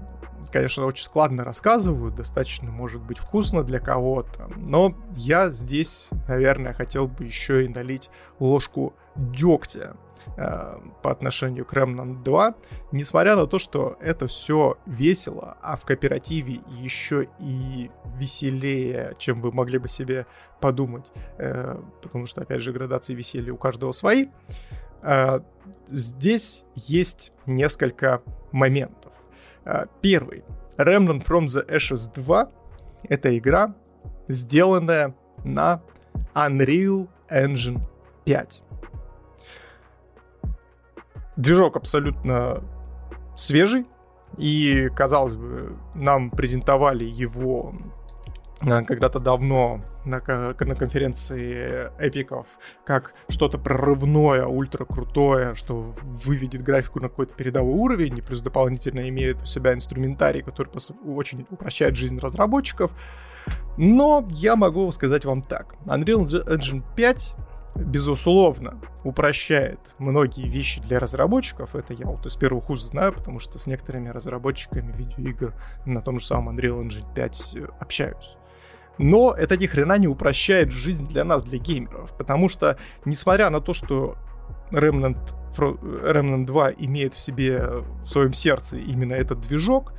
[0.51, 7.07] конечно, очень складно рассказывают, достаточно, может быть, вкусно для кого-то, но я здесь, наверное, хотел
[7.07, 9.95] бы еще и налить ложку дегтя
[10.37, 12.55] э, по отношению к Remnant 2,
[12.91, 19.51] несмотря на то, что это все весело, а в кооперативе еще и веселее, чем вы
[19.51, 20.25] могли бы себе
[20.59, 24.27] подумать, э, потому что, опять же, градации веселья у каждого свои,
[25.01, 25.39] э,
[25.87, 29.11] здесь есть несколько моментов.
[29.65, 30.43] А, первый.
[30.77, 32.49] Remnant from the Ashes 2—
[33.09, 33.75] это игра,
[34.27, 35.81] сделанная на
[36.33, 37.81] Unreal Engine
[38.25, 38.61] 5.
[41.37, 42.63] Движок абсолютно
[43.37, 43.85] свежий,
[44.37, 47.73] и, казалось бы, нам презентовали его
[48.61, 52.47] когда-то давно на, на конференции эпиков
[52.85, 59.07] как что-то прорывное, ультра крутое, что выведет графику на какой-то передовой уровень, и плюс дополнительно
[59.09, 60.71] имеет у себя инструментарий, который
[61.05, 62.91] очень упрощает жизнь разработчиков.
[63.77, 65.75] Но я могу сказать вам так.
[65.85, 67.35] Unreal Engine 5
[67.75, 71.75] безусловно, упрощает многие вещи для разработчиков.
[71.75, 75.53] Это я вот из первых уст знаю, потому что с некоторыми разработчиками видеоигр
[75.85, 78.35] на том же самом Unreal Engine 5 общаюсь.
[79.01, 82.15] Но это ни хрена не упрощает жизнь для нас, для геймеров.
[82.17, 84.15] Потому что, несмотря на то, что
[84.71, 85.17] Remnant,
[85.57, 87.67] Remnant 2 имеет в себе,
[88.03, 89.93] в своем сердце именно этот движок,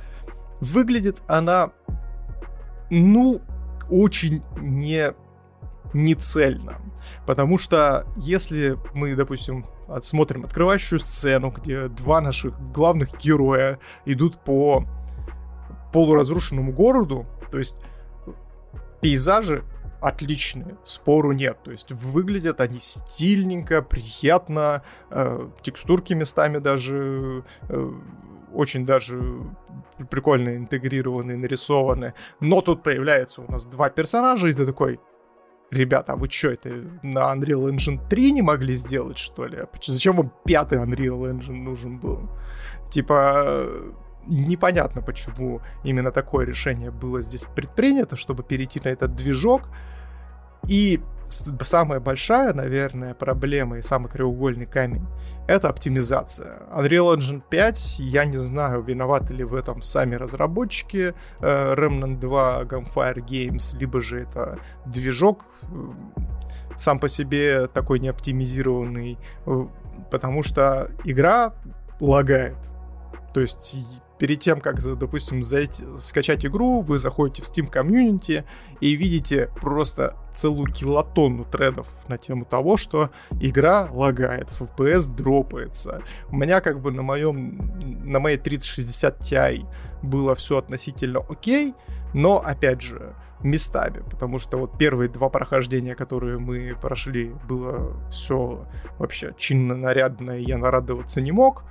[0.61, 1.71] выглядит она,
[2.89, 3.41] ну,
[3.89, 5.13] очень не,
[5.93, 6.79] не цельно.
[7.25, 9.65] Потому что если мы, допустим,
[10.01, 14.85] смотрим открывающую сцену, где два наших главных героя идут по
[15.91, 17.75] полуразрушенному городу, то есть
[19.03, 19.63] Пейзажи
[20.03, 21.57] отличные, спору нет.
[21.63, 27.91] То есть выглядят они стильненько, приятно, э, текстурки местами даже э,
[28.53, 29.21] очень даже
[30.09, 32.13] прикольно интегрированы, нарисованы.
[32.41, 34.99] Но тут появляется у нас два персонажа, и ты такой,
[35.71, 36.69] ребята, а вы что, это
[37.01, 39.59] на Unreal Engine 3 не могли сделать, что ли?
[39.85, 42.29] Зачем вам пятый Unreal Engine нужен был?
[42.91, 43.67] Типа,
[44.27, 49.69] непонятно, почему именно такое решение было здесь предпринято, чтобы перейти на этот движок.
[50.67, 55.05] И самая большая, наверное, проблема и самый краеугольный камень—
[55.47, 56.59] это оптимизация.
[56.71, 62.63] Unreal Engine 5, я не знаю, виноваты ли в этом сами разработчики э, Remnant 2,
[62.63, 65.67] Gunfire Games, либо же это движок э,
[66.77, 69.67] сам по себе такой неоптимизированный, э,
[70.11, 71.53] потому что игра
[71.99, 72.57] лагает.
[73.33, 73.75] То есть
[74.23, 78.45] перед тем, как, допустим, зайти, скачать игру, вы заходите в Steam комьюнити
[78.79, 83.09] и видите просто целую килотонну тредов на тему того, что
[83.41, 86.03] игра лагает, FPS дропается.
[86.29, 87.69] У меня как бы на моем,
[88.09, 89.65] на моей 3060 Ti
[90.01, 91.73] было все относительно окей,
[92.13, 98.65] но, опять же, местами, потому что вот первые два прохождения, которые мы прошли, было все
[98.97, 101.65] вообще чинно, нарядно, и я нарадоваться не мог.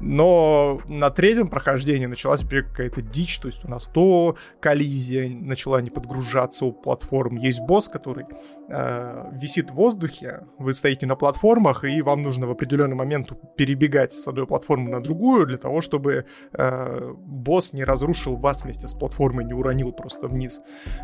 [0.00, 5.90] Но на третьем прохождении началась какая-то дичь, то есть у нас то коллизия начала не
[5.90, 7.36] подгружаться у платформ.
[7.36, 8.26] Есть босс, который
[8.68, 14.12] э, висит в воздухе, вы стоите на платформах, и вам нужно в определенный момент перебегать
[14.12, 18.94] с одной платформы на другую для того, чтобы э, босс не разрушил вас вместе с
[18.94, 20.60] платформой, не уронил просто вниз.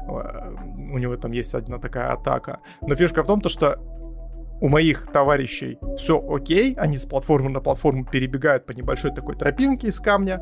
[0.09, 0.51] Э,
[0.91, 2.61] у него там есть одна такая атака.
[2.81, 3.81] Но фишка в том, то, что
[4.65, 9.89] у моих товарищей все окей, они с платформы на платформу перебегают по небольшой такой тропинке
[9.89, 10.41] из камня,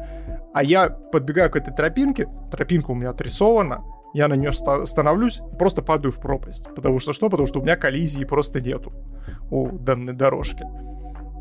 [0.55, 3.83] а я подбегаю к этой тропинке, тропинка у меня отрисована,
[4.15, 6.69] я на нее становлюсь и просто падаю в пропасть.
[6.73, 7.31] Потому что что?
[7.31, 8.93] Потому что у меня коллизии просто нету
[9.51, 10.65] у данной дорожки.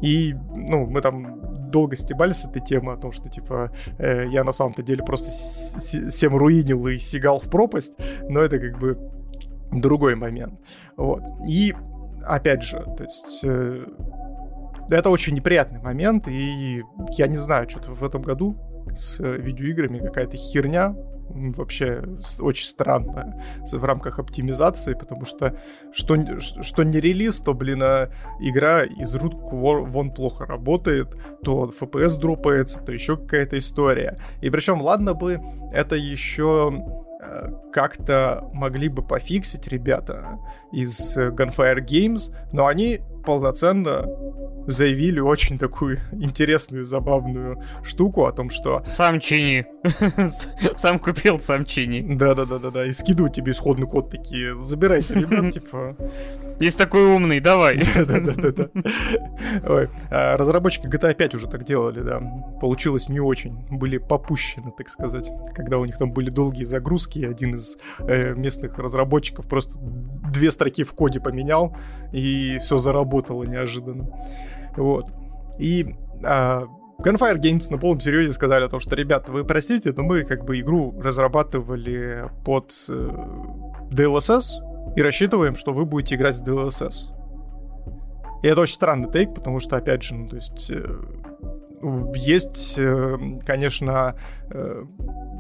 [0.01, 3.69] И, ну, мы там долго стебались с этой темы о том, что, типа,
[3.99, 7.93] э, я на самом-то деле просто всем руинил и сигал в пропасть,
[8.27, 8.97] но это как бы
[9.71, 10.59] другой момент.
[10.97, 11.21] Вот.
[11.47, 11.75] И
[12.25, 13.85] опять же, то есть э,
[14.89, 16.83] это очень неприятный момент, и
[17.17, 18.57] я не знаю, что-то в этом году
[18.93, 20.95] с э, видеоиграми какая-то херня
[21.33, 22.03] вообще
[22.39, 23.41] очень странная
[23.71, 25.57] в рамках оптимизации, потому что
[25.91, 28.09] что, что не релиз, то, блин, а
[28.39, 34.17] игра из рук вон плохо работает, то FPS дропается, то еще какая-то история.
[34.41, 35.39] И причем, ладно бы,
[35.71, 36.73] это еще
[37.71, 40.39] как-то могли бы пофиксить ребята
[40.71, 44.05] из Gunfire Games, но они полноценно
[44.67, 48.83] заявили очень такую интересную, забавную штуку о том, что...
[48.85, 49.65] Сам чини.
[50.75, 52.15] Сам купил, сам чини.
[52.15, 52.85] Да-да-да-да-да.
[52.85, 54.55] И скидывают тебе исходный код такие.
[54.55, 55.95] Забирайте, ребят, типа...
[56.59, 57.81] Есть такой умный, давай.
[57.95, 58.69] Да-да-да.
[59.67, 59.89] Ой.
[60.11, 62.21] А разработчики GTA 5 уже так делали, да.
[62.59, 63.65] Получилось не очень.
[63.71, 65.31] Были попущены, так сказать.
[65.55, 69.79] Когда у них там были долгие загрузки, один из э, местных разработчиков просто
[70.31, 71.75] две строки в коде поменял,
[72.11, 74.07] и все заработало неожиданно.
[74.75, 75.05] Вот.
[75.59, 76.63] И а,
[76.99, 80.45] Gunfire Games на полном серьезе сказали о том, что, ребята, вы простите, но мы как
[80.45, 83.09] бы игру разрабатывали под э,
[83.91, 84.43] DLSS,
[84.95, 87.07] и рассчитываем, что вы будете играть с DLSS.
[88.43, 90.83] И это очень странный тейк, потому что, опять же, ну, то есть э,
[92.15, 94.15] есть, э, конечно,
[94.49, 94.83] э,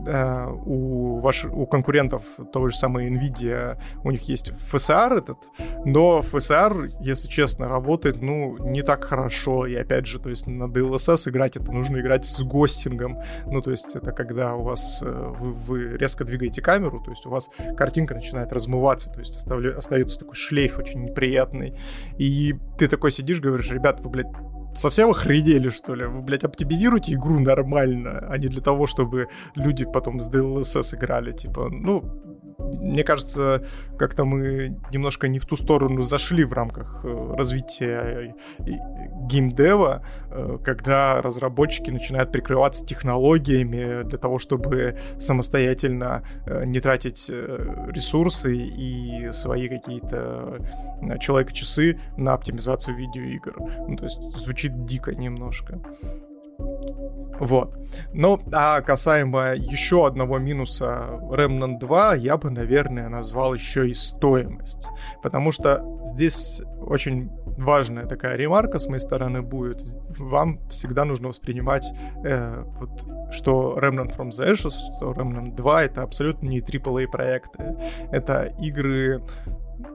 [0.07, 5.37] э, у, ваш, у конкурентов того же самой NVIDIA, у них есть FSR этот,
[5.85, 10.65] но FSR, если честно, работает, ну, не так хорошо, и опять же, то есть на
[10.65, 15.53] DLSS играть это нужно играть с гостингом, ну, то есть это когда у вас, вы,
[15.53, 20.19] вы резко двигаете камеру, то есть у вас картинка начинает размываться, то есть оставля, остается
[20.19, 21.77] такой шлейф очень неприятный,
[22.17, 24.27] и ты такой сидишь, говоришь, ребят, вы, блядь,
[24.73, 26.05] совсем охренели, что ли?
[26.05, 31.31] Вы, блядь, оптимизируйте игру нормально, а не для того, чтобы люди потом с DLSS играли.
[31.31, 32.03] Типа, ну,
[32.61, 33.63] мне кажется,
[33.97, 38.71] как-то мы немножко не в ту сторону зашли в рамках э, развития э,
[39.27, 46.23] геймдева, э, когда разработчики начинают прикрываться технологиями для того, чтобы самостоятельно
[46.65, 50.57] не тратить ресурсы и свои какие-то
[51.19, 53.55] человека-часы на оптимизацию видеоигр.
[53.87, 55.79] Ну, то есть звучит дико немножко.
[57.39, 57.73] Вот.
[58.13, 64.87] Ну, а касаемо еще одного минуса Remnant 2, я бы, наверное, назвал еще и стоимость.
[65.23, 69.81] Потому что здесь очень важная такая ремарка с моей стороны будет.
[70.17, 71.85] Вам всегда нужно воспринимать,
[72.23, 77.75] э, вот, что Remnant from the Ashes, что Remnant 2 это абсолютно не AAA проекты.
[78.11, 79.23] Это игры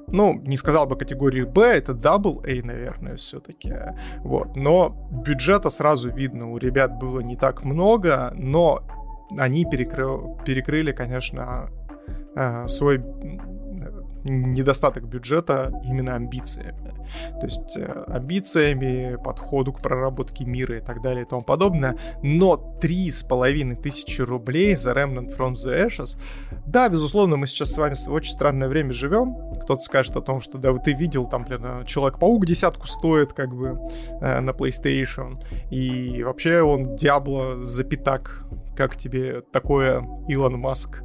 [0.08, 3.74] ну, не сказал бы категории B, это Double A, наверное, все-таки.
[4.18, 4.56] Вот.
[4.56, 8.82] Но бюджета сразу видно, у ребят было не так много, но
[9.36, 10.06] они перекры...
[10.44, 11.70] перекрыли, конечно,
[12.36, 13.02] э, свой
[14.24, 16.85] недостаток бюджета именно амбициями.
[17.40, 21.96] То есть э, амбициями, подходу к проработке мира и так далее и тому подобное.
[22.22, 26.18] Но три с половиной тысячи рублей за Remnant from the Ashes.
[26.66, 29.36] Да, безусловно, мы сейчас с вами в очень странное время живем.
[29.62, 33.54] Кто-то скажет о том, что да, ты видел, там, блин, э, Человек-паук десятку стоит, как
[33.54, 33.78] бы,
[34.20, 35.42] э, на PlayStation.
[35.70, 38.46] И вообще он Диабло за пятак
[38.76, 41.02] как тебе такое, Илон Маск?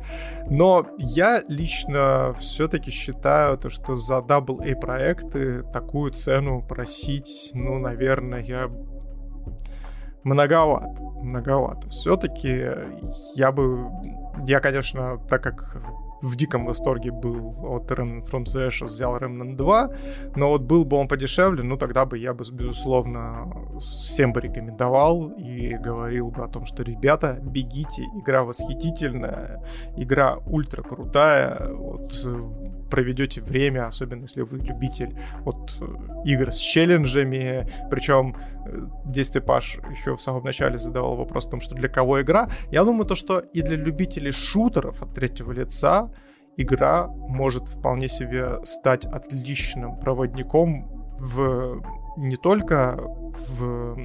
[0.49, 8.41] Но я лично все-таки считаю, то, что за AA проекты такую цену просить, ну, наверное,
[8.41, 8.69] я
[10.23, 11.89] многовато, многовато.
[11.89, 12.65] Все-таки
[13.35, 13.89] я бы,
[14.45, 15.81] я, конечно, так как
[16.21, 19.89] в диком восторге был от Remnant from the Ashes, взял Remnant 2,
[20.35, 25.29] но вот был бы он подешевле, ну тогда бы я бы, безусловно, всем бы рекомендовал
[25.29, 29.63] и говорил бы о том, что, ребята, бегите, игра восхитительная,
[29.97, 32.13] игра ультра крутая, вот
[32.91, 35.73] проведете время, особенно если вы любитель вот
[36.25, 38.35] игр с челленджами, причем
[38.67, 42.21] э, здесь ты, Паш, еще в самом начале задавал вопрос о том, что для кого
[42.21, 42.49] игра.
[42.71, 46.11] Я думаю, то, что и для любителей шутеров от третьего лица
[46.57, 50.87] игра может вполне себе стать отличным проводником
[51.17, 51.81] в
[52.17, 53.97] не только в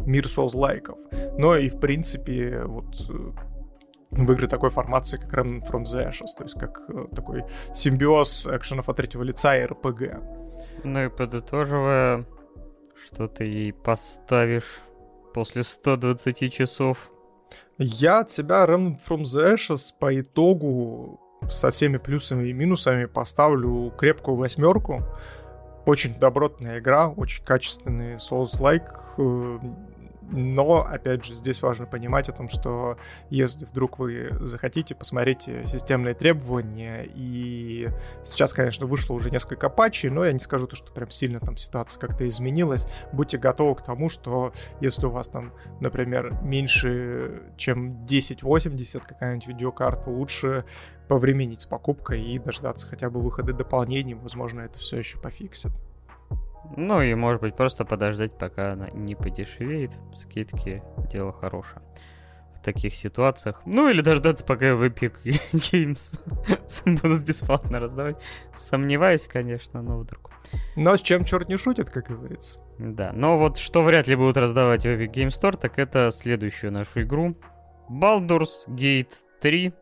[0.00, 0.98] мир соус-лайков,
[1.38, 3.10] но и в принципе вот
[4.16, 7.44] в игры такой формации, как Remnant from the Ashes, то есть как э, такой
[7.74, 10.22] симбиоз экшенов от третьего лица и РПГ.
[10.84, 12.24] Ну и подытоживая,
[12.94, 14.82] что ты ей поставишь
[15.32, 17.10] после 120 часов?
[17.78, 23.92] Я от себя Remnant from the Ashes по итогу со всеми плюсами и минусами поставлю
[23.98, 25.02] крепкую восьмерку.
[25.86, 29.58] Очень добротная игра, очень качественный Souls-like, э,
[30.30, 32.96] но, опять же, здесь важно понимать о том, что
[33.30, 37.06] если вдруг вы захотите, посмотрите системные требования.
[37.14, 37.88] И
[38.24, 41.56] сейчас, конечно, вышло уже несколько патчей, но я не скажу то, что прям сильно там
[41.56, 42.86] ситуация как-то изменилась.
[43.12, 50.10] Будьте готовы к тому, что если у вас там, например, меньше, чем 1080 какая-нибудь видеокарта,
[50.10, 50.64] лучше
[51.08, 54.14] повременить с покупкой и дождаться хотя бы выхода дополнений.
[54.14, 55.72] Возможно, это все еще пофиксит.
[56.76, 59.92] Ну и, может быть, просто подождать, пока она не подешевеет.
[60.14, 61.82] Скидки— дело хорошее.
[62.54, 63.60] В таких ситуациях.
[63.66, 65.14] Ну или дождаться, пока в Epic
[65.52, 66.20] Games
[67.02, 68.16] будут бесплатно раздавать.
[68.54, 70.30] Сомневаюсь, конечно, но вдруг.
[70.76, 72.58] Но с чем черт не шутит, как говорится.
[72.78, 76.72] Да, но вот что вряд ли будут раздавать в Epic Game Store, так это следующую
[76.72, 77.36] нашу игру.
[77.90, 79.72] Baldur's Gate 3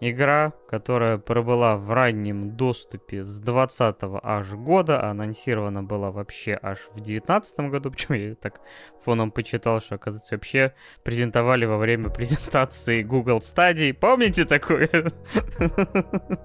[0.00, 7.00] Игра, которая пробыла в раннем доступе с 20 аж года, анонсирована была вообще аж в
[7.00, 8.60] 19 году, почему я так
[9.02, 10.74] фоном почитал, что, оказывается, вообще
[11.04, 13.94] презентовали во время презентации Google Stadia.
[13.94, 15.12] Помните такое?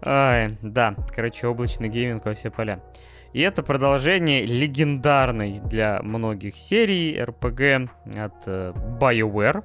[0.00, 2.82] Да, короче, облачный гейминг во все поля.
[3.32, 9.64] И это продолжение легендарной для многих серий RPG от uh, BioWare,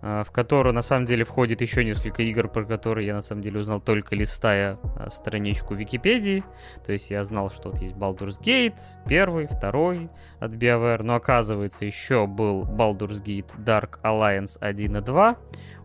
[0.00, 3.60] в которую на самом деле входит еще несколько игр, про которые я на самом деле
[3.60, 6.44] узнал только листая а, страничку Википедии.
[6.86, 11.84] То есть я знал, что вот есть Baldur's Gate, первый, второй от BioWare, но оказывается
[11.84, 15.36] еще был Baldur's Gate Dark Alliance 1 и 2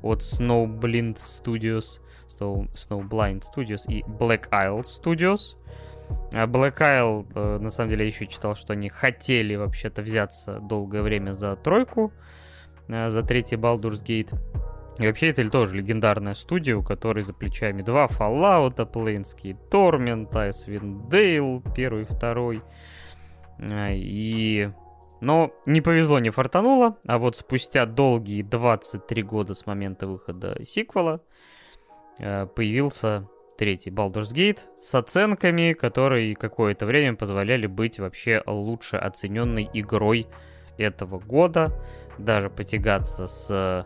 [0.04, 2.00] от Snowblind Studios,
[2.30, 5.58] Snow, Snowblind Studios и Black Isle Studios.
[6.32, 10.60] А Black Isle, э, на самом деле, я еще читал, что они хотели вообще-то взяться
[10.60, 12.20] долгое время за тройку, Э,
[12.88, 14.38] за третий Baldur's Gate.
[15.00, 21.10] И вообще это тоже легендарная студия, у которой за плечами два Fallout, Planescape Torment, Icewind
[21.10, 22.62] Dale, первый, второй.
[23.58, 24.70] Э, и...
[25.22, 31.22] Но не повезло, не фартануло, а вот спустя долгие 23 года с момента выхода сиквела
[32.20, 33.28] э, появился
[33.58, 40.28] третий Baldur's Gate с оценками, которые какое-то время позволяли быть вообще лучше оцененной игрой
[40.78, 41.72] этого года
[42.18, 43.86] даже потягаться с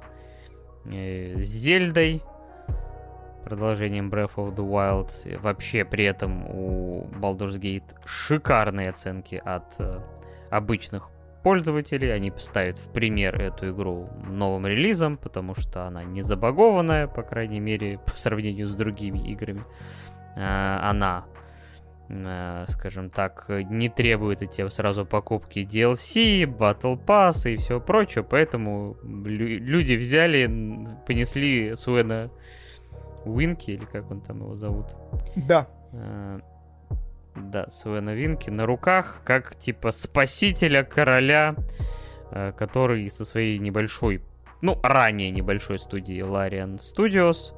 [0.90, 2.24] э, Зельдой,
[3.44, 5.40] продолжением Breath of the Wild.
[5.40, 10.02] Вообще при этом у Baldur's Gate шикарные оценки от э,
[10.52, 11.10] обычных
[11.44, 12.14] пользователей.
[12.14, 17.62] Они ставят в пример эту игру новым релизом, потому что она не забагованная, по крайней
[17.62, 19.64] мере, по сравнению с другими играми.
[20.36, 21.26] Э, она
[22.68, 28.96] скажем так, не требует от тебя сразу покупки DLC, Battle Pass и все прочее, поэтому
[29.04, 30.48] люди взяли,
[31.06, 32.32] понесли Суэна
[33.26, 34.88] Уинки, или как он там его зовут?
[35.36, 35.68] Да.
[35.92, 36.40] Э,
[37.36, 41.56] да, Суэна Винки на руках, как типа спасителя короля,
[42.32, 44.22] э, который со своей небольшой,
[44.62, 47.54] ну, ранее небольшой студии Larian Studios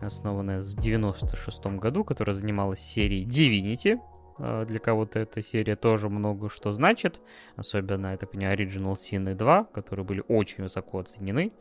[0.00, 3.98] основанная в 96 году, которая занималась серией Divinity.
[4.38, 7.20] А, для кого-то эта серия тоже много что значит.
[7.56, 11.52] Особенно, я так понимаю, Original Sin 2, которые были очень высоко оценены.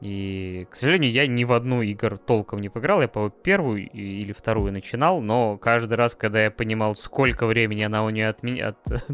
[0.00, 3.02] И, к сожалению, я ни в одну игр толком не поиграл.
[3.02, 8.04] Я, по первую или вторую начинал, но каждый раз, когда я понимал, сколько времени она
[8.04, 9.04] у нее от меня от...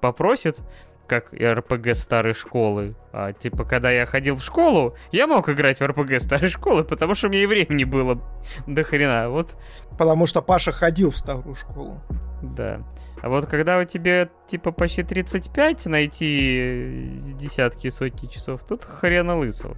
[0.00, 0.60] попросит,
[1.08, 2.94] как РПГ старой школы.
[3.12, 7.14] А, типа, когда я ходил в школу, я мог играть в РПГ старой школы, потому
[7.14, 8.22] что мне и времени было
[8.66, 9.30] до хрена.
[9.30, 9.56] Вот.
[9.98, 12.00] Потому что Паша ходил в старую школу.
[12.42, 12.80] Да.
[13.20, 19.36] А вот когда у тебя, типа, почти 35, найти десятки и сотни часов, тут хрена
[19.36, 19.76] лысого.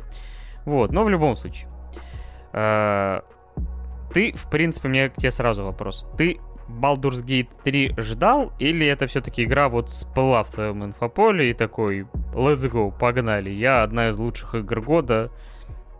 [0.67, 1.71] Вот, но в любом случае.
[2.53, 3.25] А,
[4.13, 6.07] ты, в принципе, у меня к тебе сразу вопрос.
[6.19, 6.41] Ты
[6.81, 12.07] Baldur's Gate 3 ждал, или это все-таки игра вот сплыла в твоем инфополе и такой,
[12.33, 15.31] let's go, погнали, я одна из лучших игр года,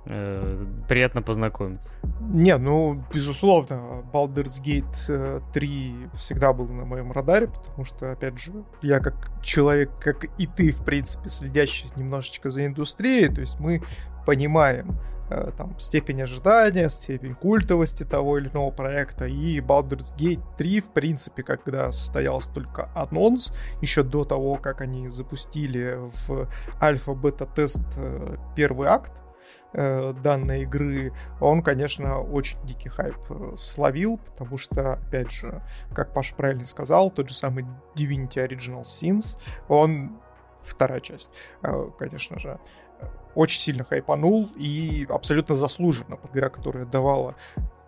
[0.07, 1.93] э, приятно познакомиться.
[2.21, 8.39] Не, ну, безусловно, Baldur's Gate 3 э, всегда был на моем радаре, потому что, опять
[8.39, 8.53] же,
[8.83, 13.83] я как человек, как и ты, в принципе, следящий немножечко за индустрией, то есть мы
[14.27, 14.99] понимаем,
[15.57, 19.27] там, степень ожидания, степень культовости того или иного проекта.
[19.27, 25.09] И Baldur's Gate 3, в принципе, когда состоялся только анонс, еще до того, как они
[25.09, 26.49] запустили в
[26.81, 29.13] альфа-бета-тест э, первый акт,
[29.73, 33.17] э, данной игры, он, конечно, очень дикий хайп
[33.57, 35.63] словил, потому что, опять же,
[35.95, 37.65] как Паша правильно сказал, тот же самый
[37.95, 40.21] Divinity Original Sins, он
[40.63, 41.31] вторая часть,
[41.99, 42.59] конечно же,
[43.35, 47.35] очень сильно хайпанул и абсолютно заслуженно под игра, которая давала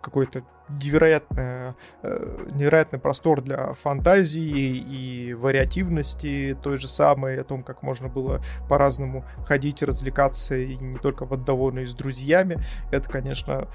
[0.01, 1.73] какой-то невероятный,
[2.03, 8.41] э, невероятный простор для фантазии и вариативности той же самой, о том, как можно было
[8.69, 12.57] по-разному ходить, развлекаться, и не только в отдавоне с друзьями.
[12.91, 13.67] Это, конечно,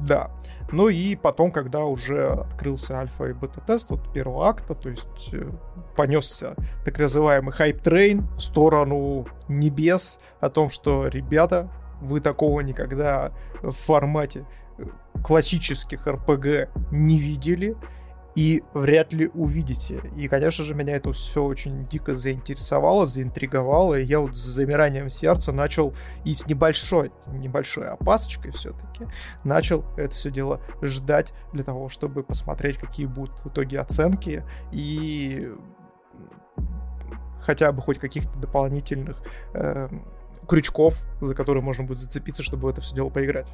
[0.00, 0.30] да.
[0.70, 5.50] Ну и потом, когда уже открылся альфа и бета-тест от первого акта, то есть э,
[5.96, 11.70] понесся так называемый hype train в сторону небес о том, что, ребята,
[12.00, 13.32] вы такого никогда
[13.62, 14.44] в формате
[14.78, 14.84] э,
[15.24, 17.76] классических РПГ не видели,
[18.34, 20.00] и вряд ли увидите.
[20.16, 25.08] И, конечно же, меня это все очень дико заинтересовало, заинтриговало, и я вот с замиранием
[25.08, 29.06] сердца начал и с небольшой, небольшой опасочкой все-таки,
[29.44, 35.50] начал это все дело ждать для того, чтобы посмотреть, какие будут в итоге оценки, и
[37.40, 39.22] хотя бы хоть каких-то дополнительных
[39.54, 39.88] э,
[40.46, 43.50] крючков, за которые можно будет зацепиться, чтобы в это все дело поиграть.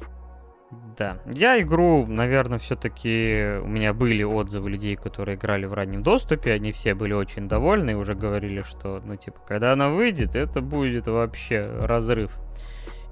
[0.97, 1.17] Да.
[1.25, 3.59] Я игру, наверное, все-таки...
[3.61, 6.53] У меня были отзывы людей, которые играли в раннем доступе.
[6.53, 10.61] Они все были очень довольны и уже говорили, что, ну, типа, когда она выйдет, это
[10.61, 12.31] будет вообще разрыв.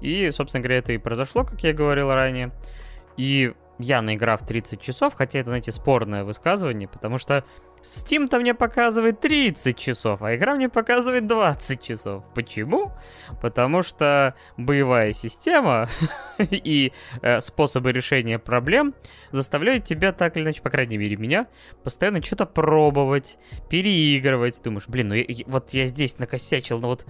[0.00, 2.52] И, собственно говоря, это и произошло, как я говорил ранее.
[3.16, 7.44] И я наиграв 30 часов, хотя это, знаете, спорное высказывание, потому что
[7.84, 12.24] Steam-то мне показывает 30 часов, а игра мне показывает 20 часов.
[12.34, 12.92] Почему?
[13.42, 15.88] Потому что боевая система
[16.38, 18.94] и э, способы решения проблем
[19.32, 21.46] заставляют тебя так или иначе, по крайней мере меня,
[21.82, 23.36] постоянно что-то пробовать,
[23.68, 24.62] переигрывать.
[24.62, 27.04] Думаешь, блин, ну я, вот я здесь накосячил, но вот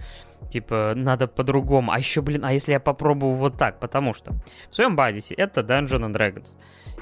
[0.50, 1.92] типа надо по-другому.
[1.92, 3.78] А еще, блин, а если я попробую вот так?
[3.78, 4.34] Потому что
[4.70, 6.56] в своем базисе это Dungeons and Dragons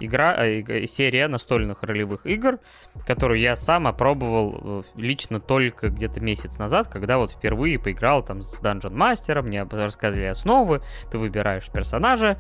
[0.05, 2.59] игра, э, серия настольных ролевых игр,
[3.07, 8.43] которую я сам опробовал э, лично только где-то месяц назад, когда вот впервые поиграл там
[8.43, 12.39] с Dungeon Master, мне рассказали основы, ты выбираешь персонажа,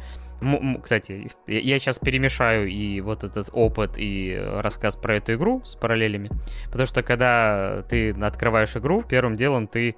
[0.82, 6.30] кстати, я сейчас перемешаю и вот этот опыт, и рассказ про эту игру с параллелями.
[6.66, 9.94] Потому что когда ты открываешь игру, первым делом ты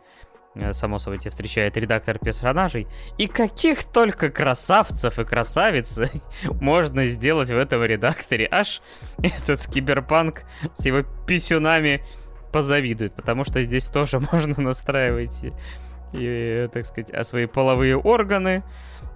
[0.73, 2.87] само собой, тебя встречает редактор персонажей.
[3.19, 6.01] И каких только красавцев и красавиц
[6.45, 8.49] можно сделать в этом редакторе.
[8.51, 8.83] Аж
[9.23, 12.03] этот киберпанк с его писюнами
[12.53, 15.41] позавидует, потому что здесь тоже можно настраивать,
[16.13, 18.63] и, так сказать, а свои половые органы,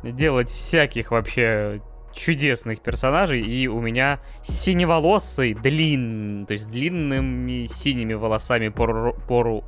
[0.03, 1.81] делать всяких вообще
[2.13, 9.65] чудесных персонажей, и у меня синеволосый, длин, то есть длинными синими волосами пору, пору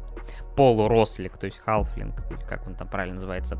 [0.57, 3.59] полурослик, то есть халфлинг, или как он там правильно называется,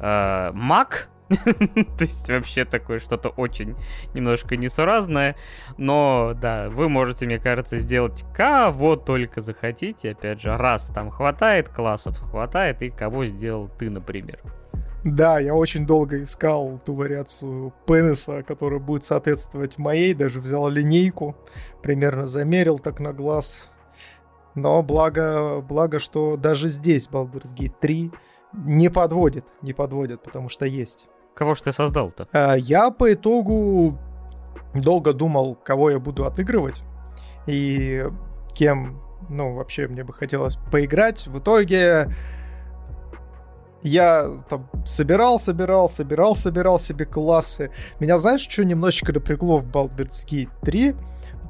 [0.00, 1.08] э, маг,
[1.44, 3.76] то есть вообще такое что-то очень
[4.14, 5.36] немножко несуразное.
[5.78, 10.10] Но да, вы можете, мне кажется, сделать кого только захотите.
[10.10, 14.40] Опять же, раз там хватает классов, хватает, и кого сделал ты, например.
[15.04, 20.14] Да, я очень долго искал ту вариацию пениса, которая будет соответствовать моей.
[20.14, 21.36] Даже взял линейку,
[21.82, 23.68] примерно замерил так на глаз.
[24.54, 28.12] Но благо, благо, что даже здесь Baldur's Gate 3
[28.52, 31.08] не подводит, не подводит, потому что есть.
[31.34, 32.28] Кого же ты создал-то?
[32.32, 33.98] А, я по итогу
[34.74, 36.82] долго думал, кого я буду отыгрывать
[37.46, 38.04] и
[38.54, 41.26] кем, ну, вообще мне бы хотелось поиграть.
[41.26, 42.08] В итоге
[43.82, 47.70] я там собирал, собирал, собирал, собирал себе классы.
[47.98, 50.94] Меня, знаешь, что немножечко напрягло в Baldur's Gate 3?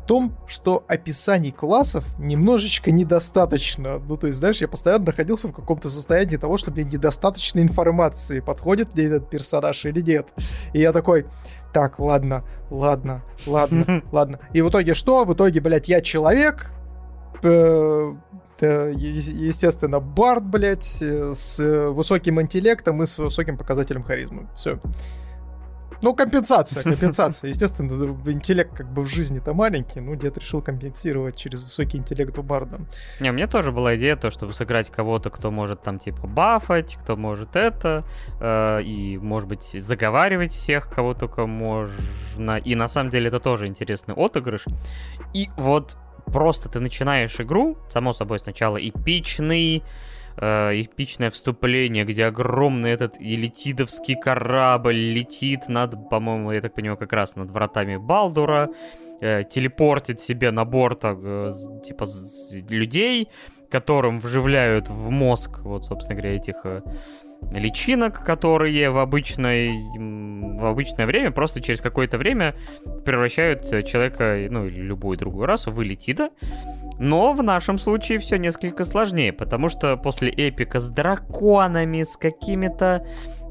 [0.07, 3.99] Том, что описаний классов немножечко недостаточно.
[3.99, 8.41] Ну, то есть, знаешь, я постоянно находился в каком-то состоянии того, что мне недостаточно информации,
[8.41, 10.35] подходит мне этот персонаж или нет.
[10.73, 11.27] И я такой,
[11.73, 14.41] так, ладно, ладно, ладно, ладно.
[14.53, 15.25] И в итоге что?
[15.25, 16.71] В итоге, блядь, я человек,
[17.43, 18.15] э,
[18.61, 24.49] естественно, Барт, блядь, э, с высоким интеллектом и с высоким показателем харизмы.
[24.57, 24.79] Все.
[26.03, 27.49] Ну, компенсация, компенсация.
[27.49, 27.93] Естественно,
[28.27, 32.81] интеллект как бы в жизни-то маленький, ну, дед решил компенсировать через высокий интеллект у Барда.
[33.21, 37.17] Не, меня тоже была идея, то, чтобы сыграть кого-то, кто может там, типа, бафать, кто
[37.17, 38.05] может это,
[38.41, 42.57] э, и, может быть, заговаривать всех, кого только можно.
[42.57, 44.65] И, на самом деле, это тоже интересный отыгрыш.
[45.33, 45.97] И вот
[46.27, 49.85] просто ты начинаешь игру, само собой, сначала эпичный,
[50.37, 57.13] э, эпичное вступление, где огромный этот элитидовский корабль летит над, по-моему, я так понимаю, как
[57.13, 58.71] раз над вратами Балдура,
[59.21, 61.51] э, телепортит себе на борт, э,
[61.85, 62.07] типа,
[62.69, 63.29] людей,
[63.71, 66.83] которым вживляют в мозг, вот, собственно говоря, этих э,
[67.51, 69.71] личинок, которые в, обычной,
[70.59, 72.55] в обычное время, просто через какое-то время
[73.05, 76.31] превращают человека, ну или любую другую расу в элитида.
[77.03, 83.05] Но в нашем случае все несколько сложнее, потому что после эпика с драконами, с какими-то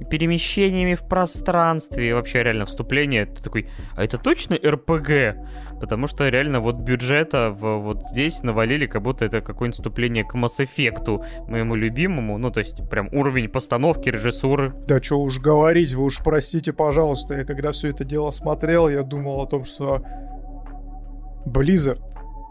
[0.10, 5.36] перемещениями в пространстве, вообще реально вступление, ты такой, а это точно РПГ?
[5.82, 10.34] Потому что реально вот бюджета в, вот здесь навалили, как будто это какое-нибудь вступление к
[10.34, 14.74] Mass Effect, моему любимому, ну то есть прям уровень постановки, режиссуры.
[14.88, 19.04] Да что уж говорить, вы уж простите, пожалуйста, я когда все это дело смотрел, я
[19.04, 20.06] думал о том, что
[21.46, 22.00] Blizzard,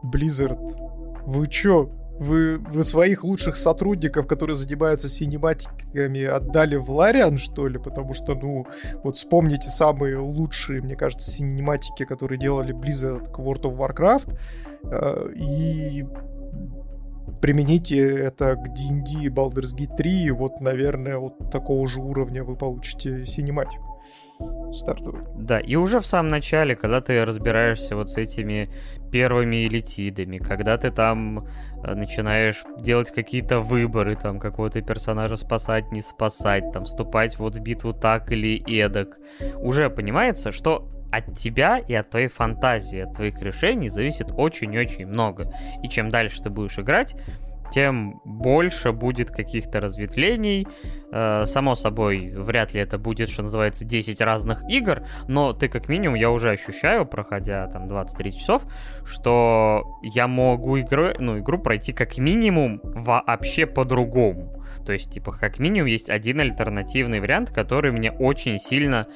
[0.05, 0.90] Blizzard,
[1.27, 1.91] вы чё,
[2.21, 7.79] вы, вы своих лучших сотрудников, которые занимаются синематиками, отдали в Лариан, что ли?
[7.79, 8.67] Потому что, ну,
[9.03, 14.37] вот вспомните самые лучшие, мне кажется, синематики, которые делали Blizzard к World of Warcraft,
[14.85, 16.07] э, и
[17.41, 22.55] примените это к D&D Baldur's Gate 3, и вот, наверное, вот такого же уровня вы
[22.55, 23.90] получите синематику
[24.73, 25.23] стартовый.
[25.37, 28.71] Да, и уже в самом начале, когда ты разбираешься вот с этими
[29.11, 31.47] первыми элитидами, когда ты там
[31.85, 37.61] э, начинаешь делать какие-то выборы, там, какого-то персонажа спасать, не спасать, там, вступать вот в
[37.61, 39.19] битву так или эдак,
[39.57, 45.53] уже понимается, что от тебя и от твоей фантазии, от твоих решений зависит очень-очень много.
[45.83, 47.17] И чем дальше ты будешь играть,
[47.71, 50.67] тем больше будет каких-то разветвлений.
[51.13, 55.89] Э, само собой, вряд ли это будет, что называется, 10 разных игр, но ты как
[55.89, 58.67] минимум, я уже ощущаю, проходя там 23 часов,
[59.05, 64.60] что я могу игру, ну, игру пройти как минимум вообще по-другому.
[64.91, 69.07] То есть, типа, как минимум есть один альтернативный вариант, который мне очень сильно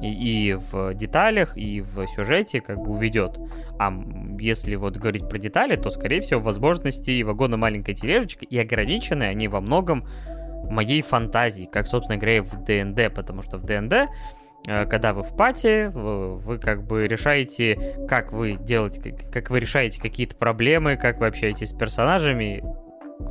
[0.00, 3.36] и, и в деталях, и в сюжете как бы уведет.
[3.80, 3.92] А
[4.38, 9.48] если вот говорить про детали, то, скорее всего, возможности вагона маленькой тележечки и ограничены они
[9.48, 10.06] во многом
[10.70, 14.08] моей фантазии, как, собственно говоря, в ДНД, потому что в ДНД
[14.68, 19.58] э, когда вы в пати, вы, вы как бы решаете, как вы делаете, как вы
[19.58, 22.62] решаете какие-то проблемы, как вы общаетесь с персонажами,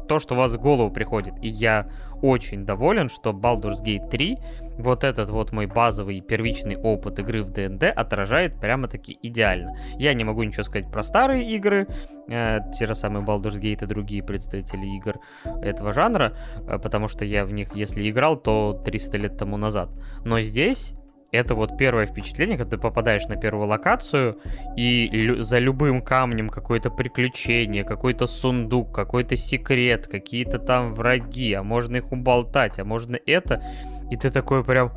[0.07, 1.33] то, что у вас в голову приходит.
[1.41, 1.89] И я
[2.21, 4.38] очень доволен, что Baldur's Gate 3,
[4.77, 9.77] вот этот вот мой базовый первичный опыт игры в D&D отражает прямо-таки идеально.
[9.97, 11.88] Я не могу ничего сказать про старые игры,
[12.27, 15.19] э, те же самые Baldur's Gate и другие представители игр
[15.61, 16.36] этого жанра,
[16.67, 19.89] э, потому что я в них, если играл, то 300 лет тому назад.
[20.23, 20.93] Но здесь
[21.36, 24.38] это вот первое впечатление, когда ты попадаешь на первую локацию,
[24.75, 31.97] и за любым камнем какое-то приключение, какой-то сундук, какой-то секрет, какие-то там враги, а можно
[31.97, 33.63] их уболтать, а можно это,
[34.11, 34.91] и ты такой прям...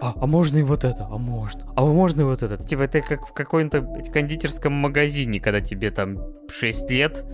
[0.00, 2.60] А, а можно и вот это, а можно, а можно и вот это.
[2.60, 3.82] Типа это как в каком-то
[4.12, 6.18] кондитерском магазине, когда тебе там
[6.50, 7.24] 6 лет,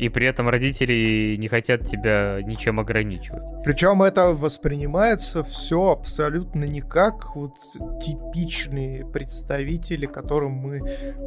[0.00, 3.46] и при этом родители не хотят тебя ничем ограничивать.
[3.62, 7.58] Причем это воспринимается все абсолютно не как вот
[8.02, 10.80] типичные представители, к которым мы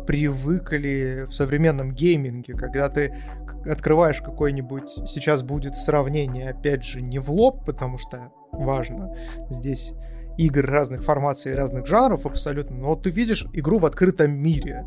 [0.07, 3.15] привыкли в современном гейминге, когда ты
[3.63, 9.15] открываешь какой-нибудь, сейчас будет сравнение, опять же, не в лоб, потому что важно
[9.51, 9.93] здесь
[10.39, 14.83] игр разных формаций и разных жанров абсолютно, но ты видишь игру в открытом мире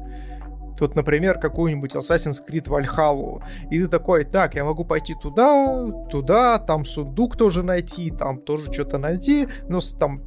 [0.81, 6.59] вот, например, какую-нибудь Assassin's Creed Valhalla, и ты такой, так, я могу пойти туда, туда,
[6.59, 10.23] там сундук тоже найти, там тоже что-то найти, но там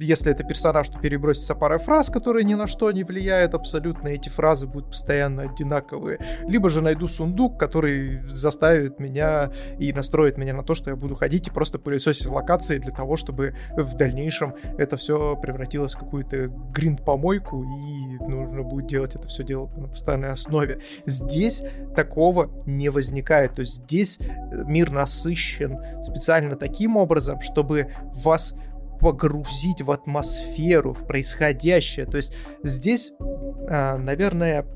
[0.00, 4.28] если это персонаж, то перебросится парой фраз, которые ни на что не влияют абсолютно, эти
[4.28, 6.18] фразы будут постоянно одинаковые.
[6.46, 11.14] Либо же найду сундук, который заставит меня и настроит меня на то, что я буду
[11.14, 16.48] ходить и просто пылесосить локации для того, чтобы в дальнейшем это все превратилось в какую-то
[16.48, 20.80] гринд-помойку и нужно будет делать это все дело на постоянной основе.
[21.06, 21.62] Здесь
[21.94, 23.54] такого не возникает.
[23.54, 24.18] То есть здесь
[24.50, 28.54] мир насыщен специально таким образом, чтобы вас
[29.00, 32.06] погрузить в атмосферу, в происходящее.
[32.06, 34.66] То есть здесь, а, наверное,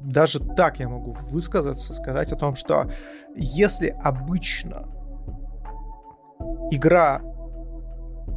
[0.00, 2.90] даже так я могу высказаться, сказать о том, что
[3.34, 4.88] если обычно
[6.70, 7.20] игра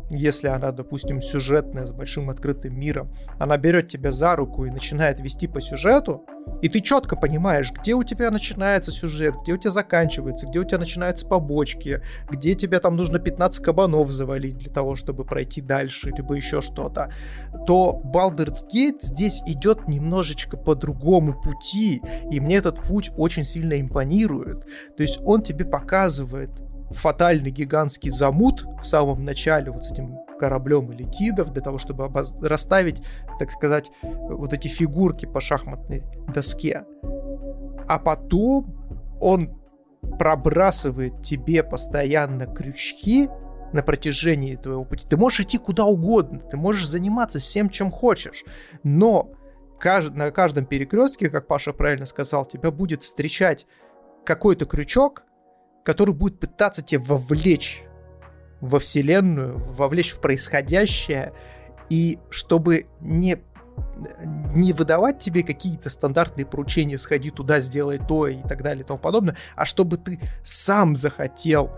[0.10, 5.20] если она, допустим, сюжетная, с большим открытым миром, она берет тебя за руку и начинает
[5.20, 6.24] вести по сюжету,
[6.62, 10.64] и ты четко понимаешь, где у тебя начинается сюжет, где у тебя заканчивается, где у
[10.64, 16.12] тебя начинаются побочки, где тебе там нужно 15 кабанов завалить для того, чтобы пройти дальше,
[16.16, 17.12] либо еще что-то,
[17.68, 23.80] то Baldur's Gate здесь идет немножечко по другому пути, и мне этот путь очень сильно
[23.80, 24.66] импонирует.
[24.96, 26.50] То есть он тебе показывает
[26.91, 32.04] фатальный гигантский замут в самом начале вот с этим кораблем или Тидов для того, чтобы
[32.04, 32.36] обоз...
[32.41, 33.02] расставить,
[33.39, 36.84] так сказать, вот эти фигурки по шахматной доске.
[37.88, 38.76] А потом
[39.22, 39.58] он
[40.20, 43.30] пробрасывает тебе постоянно крючки
[43.72, 45.08] на протяжении твоего пути.
[45.08, 48.44] Ты можешь идти куда угодно, ты можешь заниматься всем, чем хочешь,
[48.84, 49.32] но
[49.82, 53.66] на каждом перекрестке, как Паша правильно сказал, тебя будет встречать
[54.26, 55.24] какой-то крючок,
[55.86, 57.86] который будет пытаться тебя вовлечь
[58.64, 61.34] во вселенную, вовлечь в происходящее,
[61.89, 63.38] и чтобы не
[64.53, 68.99] не выдавать тебе какие-то стандартные поручения, сходи туда, сделай то и так далее и тому
[68.99, 71.72] подобное, а чтобы ты сам захотел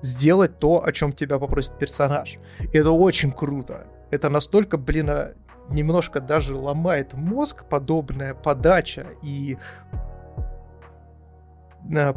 [0.00, 2.38] сделать то, о чем тебя попросит персонаж.
[2.72, 3.86] И это очень круто.
[4.10, 5.34] Это настолько, блин, а,
[5.68, 9.58] немножко даже ломает мозг подобная подача и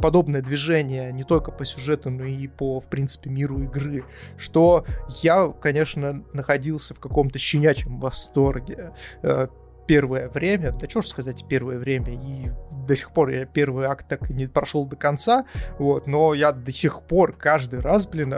[0.00, 4.04] подобное движение не только по сюжету, но и по, в принципе, миру игры,
[4.36, 4.84] что
[5.22, 8.92] я, конечно, находился в каком-то щенячьем восторге
[9.22, 9.48] э,
[9.86, 12.50] первое время, да что ж сказать первое время, и
[12.86, 15.46] до сих пор я первый акт так и не прошел до конца,
[15.78, 18.34] вот, но я до сих пор каждый раз, блин,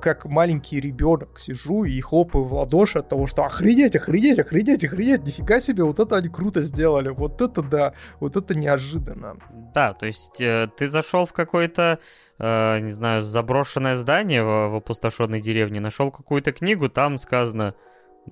[0.00, 5.24] как маленький ребенок сижу и хлопаю в ладоши от того, что охренеть, охренеть, охренеть, охренеть,
[5.24, 9.36] нифига себе, вот это они круто сделали, вот это да, вот это неожиданно.
[9.74, 11.98] Да, то есть э, ты зашел в какое-то,
[12.38, 17.74] э, не знаю, заброшенное здание в, в опустошенной деревне, нашел какую-то книгу, там сказано,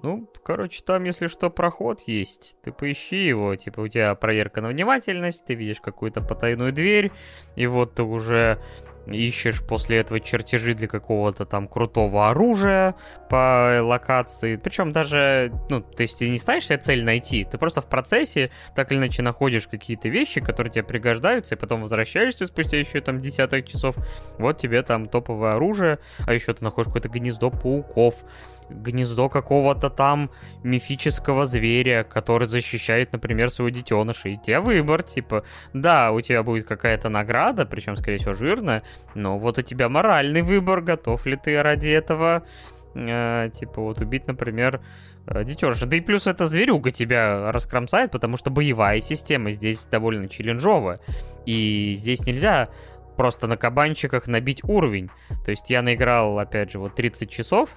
[0.03, 2.57] ну, короче, там, если что, проход есть.
[2.63, 7.11] Ты поищи его, типа, у тебя проверка на внимательность, ты видишь какую-то потайную дверь,
[7.57, 8.61] и вот ты уже
[9.13, 12.95] ищешь после этого чертежи для какого-то там крутого оружия
[13.29, 14.57] по локации.
[14.57, 18.51] Причем даже, ну, то есть ты не ставишь себе цель найти, ты просто в процессе
[18.75, 23.19] так или иначе находишь какие-то вещи, которые тебе пригождаются, и потом возвращаешься спустя еще там
[23.19, 23.97] десяток часов,
[24.39, 28.25] вот тебе там топовое оружие, а еще ты находишь какое-то гнездо пауков,
[28.71, 30.31] гнездо какого-то там
[30.63, 34.31] мифического зверя, который защищает, например, своего детеныша.
[34.31, 38.83] И тебе выбор, типа, да, у тебя будет какая-то награда, причем, скорее всего, жирная,
[39.15, 42.45] но вот у тебя моральный выбор, готов ли ты ради этого,
[42.95, 44.81] э, типа, вот убить, например,
[45.27, 45.87] э, детеныша.
[45.87, 51.01] Да и плюс эта зверюга тебя раскромсает, потому что боевая система здесь довольно челленджовая.
[51.47, 52.69] И здесь нельзя
[53.19, 55.11] просто на кабанчиках набить уровень.
[55.45, 57.75] То есть я наиграл, опять же, вот 30 часов,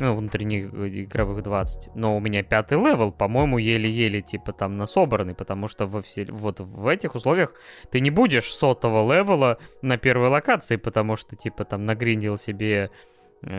[0.00, 5.34] ну, внутренних э, игровых 20, но у меня пятый level, по-моему, еле-еле, типа, там, насобранный,
[5.34, 7.54] потому что во все, вот в этих условиях
[7.90, 12.90] ты не будешь сотого левела на первой локации, потому что, типа, там, нагриндил себе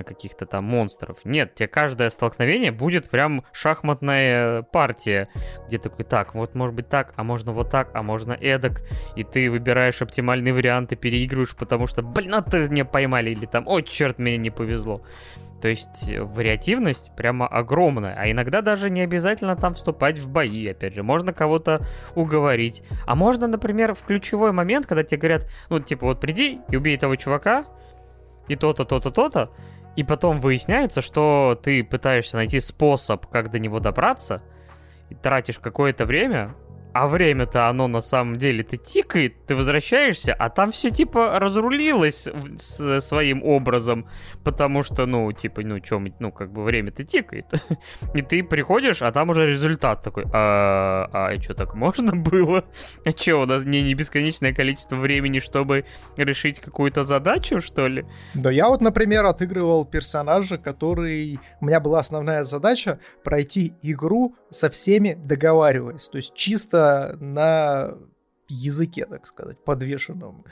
[0.06, 1.18] каких-то там монстров.
[1.24, 5.28] Нет, тебе каждое столкновение будет прям шахматная партия,
[5.68, 8.82] где такой, так, вот может быть так, а можно вот так, а можно эдак,
[9.16, 13.46] и ты выбираешь оптимальный вариант и переигрываешь, потому что, блин, а ты меня поймали, или
[13.46, 15.02] там, о, черт, мне не повезло.
[15.64, 20.68] То есть э, вариативность прямо огромная, а иногда даже не обязательно там вступать в бои,
[20.68, 22.84] опять же, можно кого-то уговорить.
[23.06, 26.98] А можно, например, в ключевой момент, когда тебе говорят, ну, типа, вот приди и убей
[26.98, 27.66] того чувака,
[28.50, 29.52] и то-то, то-то, то-то,
[29.96, 34.42] и потом выясняется, что ты пытаешься найти способ, как до него добраться,
[35.10, 36.56] и тратишь какое-то время,
[36.94, 42.28] а время-то оно на самом деле-то тикает, ты возвращаешься, а там все типа разрулилось
[42.58, 44.08] с своим образом,
[44.44, 47.46] потому что, ну, типа, ну, чем, ну, как бы время-то тикает.
[48.14, 52.66] И ты приходишь, а там уже результат такой, а, а что, так можно было?
[53.06, 55.86] А что, у нас мне не бесконечное количество времени, чтобы
[56.16, 58.06] решить какую-то задачу, что ли?
[58.34, 61.40] Да я вот, например, отыгрывал персонажа, который...
[61.60, 66.08] У меня была основная задача пройти игру со всеми договариваясь.
[66.08, 67.98] То есть чисто на
[68.48, 70.46] языке, так сказать, подвешенном.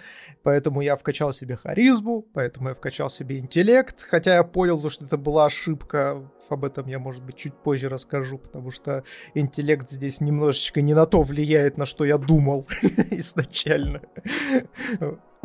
[0.43, 5.17] Поэтому я вкачал себе харизму, поэтому я вкачал себе интеллект, хотя я понял, что это
[5.17, 10.81] была ошибка, об этом я, может быть, чуть позже расскажу, потому что интеллект здесь немножечко
[10.81, 12.67] не на то влияет, на что я думал
[13.11, 14.01] изначально.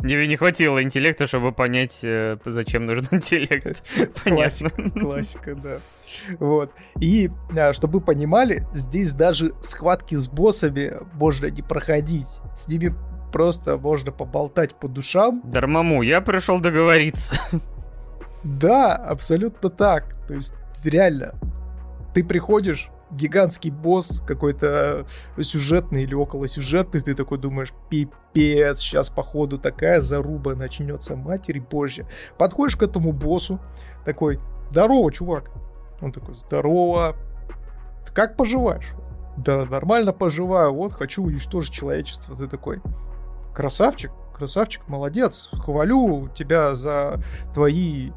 [0.01, 3.83] Тебе не хватило интеллекта, чтобы понять, э, зачем нужен интеллект.
[4.23, 4.69] Понятно.
[4.69, 5.79] Классика, классика, да.
[6.39, 6.71] Вот.
[6.99, 12.41] И, а, чтобы вы понимали, здесь даже схватки с боссами можно не проходить.
[12.55, 12.95] С ними
[13.31, 15.41] просто можно поболтать по душам.
[15.45, 17.35] Дармаму, я пришел договориться.
[18.43, 20.15] Да, абсолютно так.
[20.27, 20.53] То есть,
[20.85, 21.35] реально,
[22.13, 25.05] ты приходишь, гигантский босс какой-то
[25.41, 32.07] сюжетный или около сюжетный, ты такой думаешь, пипец, сейчас походу такая заруба начнется, матери божья.
[32.37, 33.59] Подходишь к этому боссу,
[34.05, 34.39] такой,
[34.69, 35.51] здорово, чувак.
[36.01, 37.15] Он такой, здорово,
[38.13, 38.93] как поживаешь?
[39.37, 42.35] Да, нормально поживаю, вот, хочу уничтожить человечество.
[42.35, 42.81] Ты такой,
[43.53, 47.21] красавчик, красавчик, молодец, хвалю тебя за
[47.53, 48.11] твои,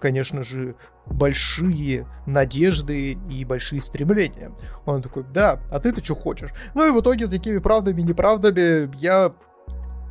[0.00, 0.74] конечно же,
[1.06, 4.52] большие надежды и большие стремления.
[4.84, 6.50] Он такой, да, а ты-то что хочешь?
[6.74, 9.32] Ну и в итоге такими правдами и неправдами я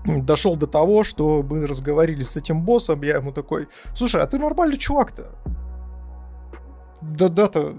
[0.06, 4.38] дошел до того, что мы разговорились с этим боссом, я ему такой, слушай, а ты
[4.38, 5.32] нормальный чувак-то?
[7.12, 7.76] Да-да-то,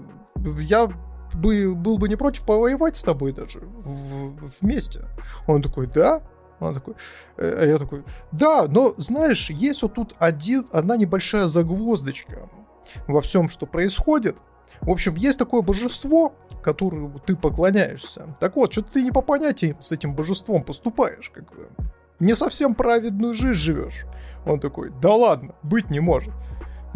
[0.59, 0.87] я
[1.33, 5.05] бы, был бы не против повоевать с тобой даже в, вместе.
[5.47, 6.21] Он такой, да?
[6.59, 6.95] Он такой,
[7.37, 12.49] э, а я такой, да, но знаешь, есть вот тут один, одна небольшая загвоздочка
[13.07, 14.37] во всем, что происходит.
[14.81, 18.35] В общем, есть такое божество, которому ты поклоняешься.
[18.39, 21.69] Так вот, что-то ты не по понятиям с этим божеством поступаешь, как бы.
[22.19, 24.05] Не совсем праведную жизнь живешь.
[24.45, 26.33] Он такой, да ладно, быть не может.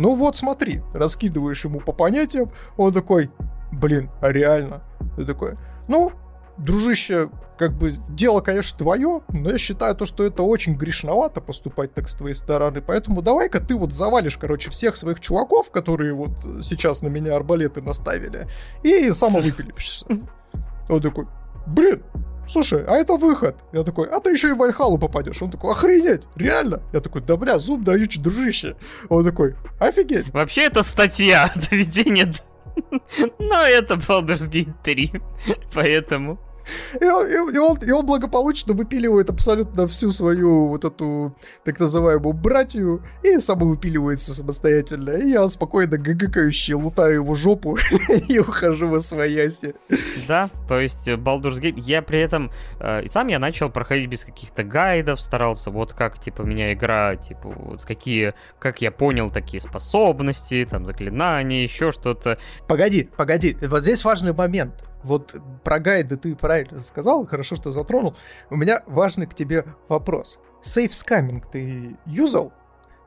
[0.01, 3.29] Ну вот смотри, раскидываешь ему по понятиям, он такой,
[3.71, 4.81] блин, а реально?
[5.15, 6.11] Ты такой, ну,
[6.57, 11.93] дружище, как бы дело, конечно, твое, но я считаю то, что это очень грешновато поступать
[11.93, 16.31] так с твоей стороны, поэтому давай-ка ты вот завалишь, короче, всех своих чуваков, которые вот
[16.63, 18.47] сейчас на меня арбалеты наставили,
[18.81, 20.07] и самовыпилишься.
[20.89, 21.27] Он такой,
[21.67, 22.01] блин,
[22.47, 23.55] слушай, а это выход.
[23.73, 25.41] Я такой, а ты еще и в Вальхалу попадешь.
[25.41, 26.81] Он такой, охренеть, реально?
[26.93, 28.75] Я такой, да бля, зуб даю, дружище.
[29.09, 30.33] Он такой, офигеть.
[30.33, 32.31] Вообще это статья доведения
[33.39, 35.11] но это Baldur's Gate 3,
[35.73, 36.39] поэтому...
[36.99, 42.33] И он, и, он, и он благополучно выпиливает абсолютно всю свою вот эту так называемую
[42.33, 45.11] братью и самовыпиливается самостоятельно.
[45.11, 47.77] И я спокойно гагакающий лутаю его жопу
[48.27, 49.75] и ухожу в свояси.
[50.27, 54.63] Да, то есть Baldur's Gate, я при этом э, сам я начал проходить без каких-то
[54.63, 60.67] гайдов, старался вот как типа меня игра, типа вот какие, как я понял, такие способности,
[60.69, 62.37] там заклинания, еще что-то.
[62.67, 68.15] Погоди, погоди, вот здесь важный момент вот про гайды ты правильно сказал, хорошо, что затронул.
[68.49, 70.39] У меня важный к тебе вопрос.
[70.63, 72.53] Safe scamming ты юзал?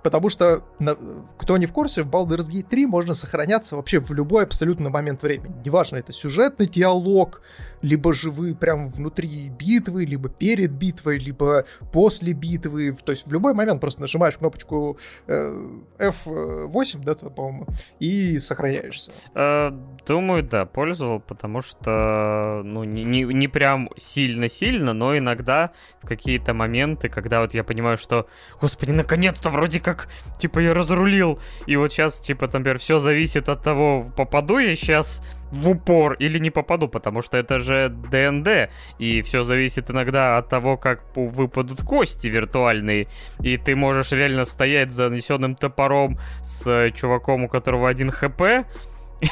[0.05, 0.99] Потому что, на,
[1.39, 5.23] кто не в курсе, в Baldur's Gate 3 можно сохраняться вообще в любой абсолютно момент
[5.23, 5.55] времени.
[5.65, 7.41] Неважно, это сюжетный диалог,
[7.81, 12.97] либо же вы прям внутри битвы, либо перед битвой, либо после битвы.
[13.05, 17.67] То есть в любой момент просто нажимаешь кнопочку э, F8, да, по-моему,
[17.99, 19.11] и сохраняешься.
[19.35, 19.71] Э,
[20.07, 25.71] думаю, да, пользовал, потому что, ну, не, не, не прям сильно-сильно, но иногда
[26.03, 28.27] в какие-то моменты, когда вот я понимаю, что,
[28.61, 29.94] господи, наконец-то вроде как,
[30.39, 35.23] типа, я разрулил, и вот сейчас, типа, например, все зависит от того, попаду я сейчас
[35.51, 40.49] в упор или не попаду, потому что это же ДНД, и все зависит иногда от
[40.49, 43.09] того, как выпадут кости виртуальные,
[43.41, 48.67] и ты можешь реально стоять за нанесенным топором с чуваком, у которого один хп,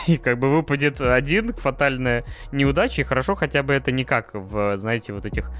[0.07, 4.77] и как бы выпадет один, фатальная неудача, и хорошо хотя бы это не как в,
[4.77, 5.51] знаете, вот этих,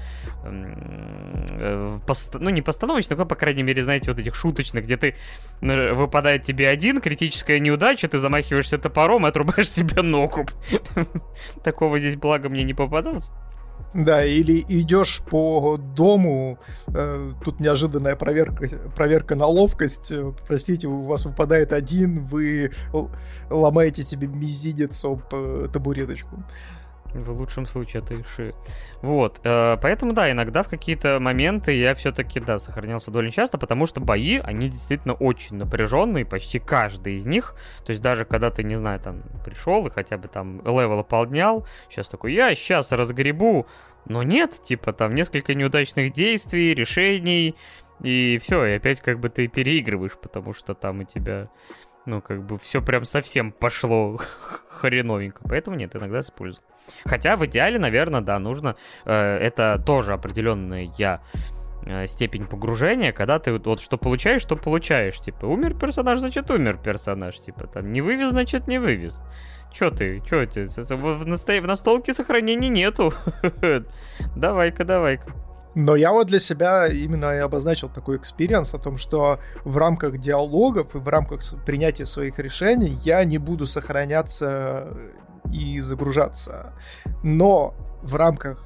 [0.43, 2.35] э, пост...
[2.39, 5.15] ну не постановочных, но, по крайней мере, знаете, вот этих шуточных, где ты,
[5.61, 10.45] выпадает тебе один, критическая неудача, ты замахиваешься топором и отрубаешь себе ногу.
[11.63, 13.29] Такого здесь благо мне не попадалось.
[13.93, 21.03] Да, или идешь по дому, э, тут неожиданная проверка, проверка на ловкость, э, простите, у
[21.03, 22.71] вас выпадает один, вы
[23.51, 26.43] ломаете себе мизинец об э, табуреточку.
[27.13, 28.55] В лучшем случае это иши.
[29.01, 33.85] Вот, э, поэтому, да, иногда в какие-то моменты я все-таки, да, сохранялся довольно часто, потому
[33.85, 37.55] что бои, они действительно очень напряженные, почти каждый из них.
[37.85, 41.67] То есть даже когда ты, не знаю, там, пришел и хотя бы там level поднял,
[41.87, 43.67] сейчас такой, я сейчас разгребу,
[44.05, 47.55] но нет, типа там несколько неудачных действий, решений,
[48.01, 51.49] и все, и опять как бы ты переигрываешь, потому что там у тебя
[52.05, 54.17] ну, как бы все прям совсем пошло
[54.69, 55.41] хреновенько.
[55.47, 56.63] Поэтому нет, иногда использую.
[57.05, 58.75] Хотя в идеале, наверное, да, нужно.
[59.05, 60.89] Э, это тоже определенная
[61.85, 65.19] э, степень погружения, когда ты вот, вот что получаешь, что получаешь.
[65.19, 67.39] Типа, умер персонаж, значит умер персонаж.
[67.39, 69.23] Типа, там, не вывез, значит не вывез.
[69.71, 70.65] Чё ты, чё ты?
[70.65, 71.59] В, насто...
[71.61, 73.13] в настолке сохранений нету.
[74.35, 75.33] давай-ка, давай-ка.
[75.75, 80.19] Но я вот для себя именно и обозначил такой experience о том, что в рамках
[80.19, 84.95] диалогов и в рамках принятия своих решений я не буду сохраняться
[85.51, 86.73] и загружаться.
[87.23, 88.65] Но в рамках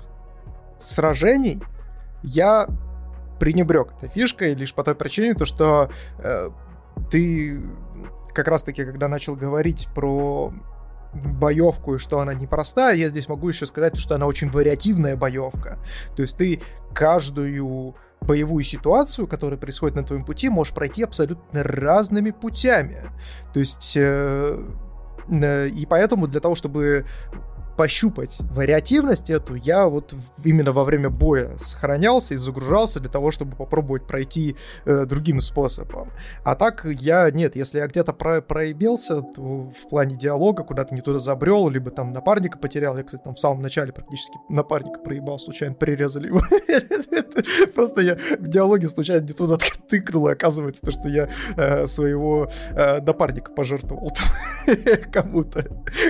[0.79, 1.61] сражений
[2.23, 2.67] я
[3.39, 6.49] пренебрег этой фишкой лишь по той причине, то что э,
[7.11, 7.61] ты
[8.33, 10.53] как раз-таки, когда начал говорить про
[11.13, 15.79] боевку и что она непростая, я здесь могу еще сказать, что она очень вариативная боевка.
[16.15, 16.61] То есть ты
[16.93, 23.01] каждую боевую ситуацию, которая происходит на твоем пути, можешь пройти абсолютно разными путями.
[23.53, 23.93] То есть...
[23.95, 24.63] Э,
[25.29, 27.05] и поэтому для того, чтобы
[27.77, 33.55] пощупать вариативность эту, я вот именно во время боя сохранялся и загружался для того, чтобы
[33.55, 34.55] попробовать пройти
[34.85, 36.11] э, другим способом.
[36.43, 41.19] А так я, нет, если я где-то про проебился в плане диалога, куда-то не туда
[41.19, 45.75] забрел, либо там напарника потерял, я, кстати, там в самом начале практически напарника проебал, случайно
[45.75, 46.41] прирезали его.
[47.75, 49.57] Просто я в диалоге случайно не туда
[49.87, 54.11] тыкнул, и оказывается, то, что я э, своего э, напарника пожертвовал
[55.11, 55.63] кому-то,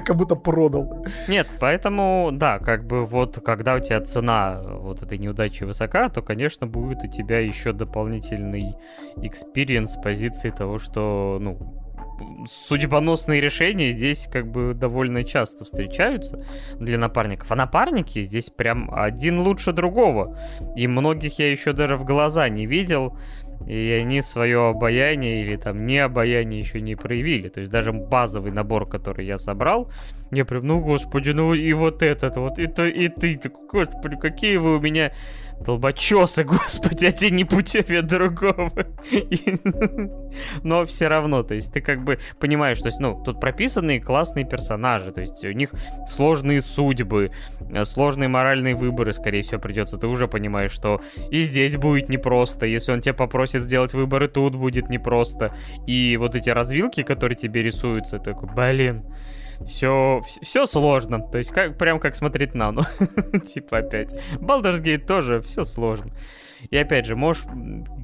[0.06, 1.06] кому-то продал.
[1.28, 6.22] Нет, Поэтому, да, как бы вот, когда у тебя цена вот этой неудачи высока, то,
[6.22, 8.76] конечно, будет у тебя еще дополнительный
[9.18, 11.78] experience с позиции того, что, ну,
[12.50, 16.44] судьбоносные решения здесь как бы довольно часто встречаются
[16.80, 17.52] для напарников.
[17.52, 20.38] А напарники здесь прям один лучше другого.
[20.76, 23.18] И многих я еще даже в глаза не видел
[23.66, 27.50] и они свое обаяние или там не обаяние еще не проявили.
[27.50, 29.92] То есть даже базовый набор, который я собрал,
[30.32, 33.40] я прям, ну господи, ну и вот этот, вот это и ты,
[33.72, 35.12] господи, какие вы у меня
[35.60, 38.72] долбочесы, господи, а те не путеве другого.
[40.64, 44.46] Но все равно, то есть ты как бы понимаешь, то есть, ну, тут прописанные классные
[44.46, 45.74] персонажи, то есть у них
[46.08, 47.32] сложные судьбы,
[47.72, 49.98] э, сложные моральные выборы, скорее всего, придется.
[49.98, 51.02] Ты уже понимаешь, что
[51.32, 55.54] и здесь будет непросто, если он тебя попросит сделать выборы, тут будет непросто.
[55.86, 59.04] И вот эти развилки, которые тебе рисуются, такой, блин,
[59.66, 61.20] все, все сложно.
[61.20, 62.82] То есть, как, прям как смотреть на, ну,
[63.54, 64.14] типа опять.
[64.34, 66.12] Baldur's Gate тоже все сложно.
[66.70, 67.44] И опять же, можешь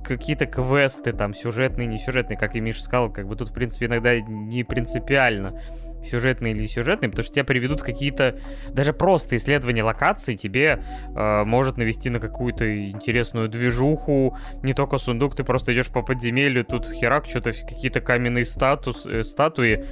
[0.03, 3.87] какие-то квесты там, сюжетные, не сюжетные, как и Миша сказал, как бы тут, в принципе,
[3.87, 5.59] иногда не принципиально
[6.05, 8.39] сюжетные или сюжетные, потому что тебя приведут какие-то
[8.71, 10.83] даже просто исследования локаций, тебе
[11.15, 16.65] э, может навести на какую-то интересную движуху, не только сундук, ты просто идешь по подземелью,
[16.65, 19.85] тут херак, что-то какие-то каменные статус, э, статуи,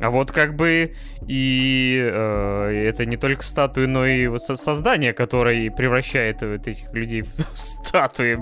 [0.00, 0.94] а вот как бы
[1.26, 7.22] и э, это не только статуи, но и создание, которое превращает вот этих людей
[7.52, 8.38] в статуи.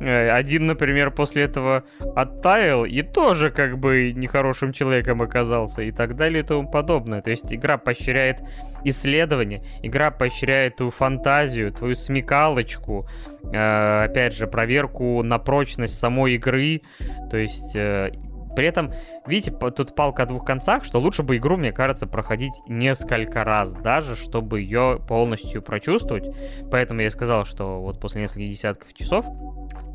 [0.00, 1.84] Э, один, например, после этого
[2.16, 7.22] оттаял и тоже как бы нехорошим человеком оказался и так далее и тому подобное.
[7.22, 8.40] То есть игра поощряет
[8.84, 13.08] исследование, игра поощряет твою фантазию, твою смекалочку,
[13.52, 16.82] э, опять же, проверку на прочность самой игры.
[17.30, 18.12] То есть э,
[18.54, 18.92] при этом,
[19.26, 23.72] видите, тут палка о двух концах, что лучше бы игру, мне кажется, проходить несколько раз,
[23.72, 26.28] даже чтобы ее полностью прочувствовать.
[26.70, 29.26] Поэтому я сказал, что вот после нескольких десятков часов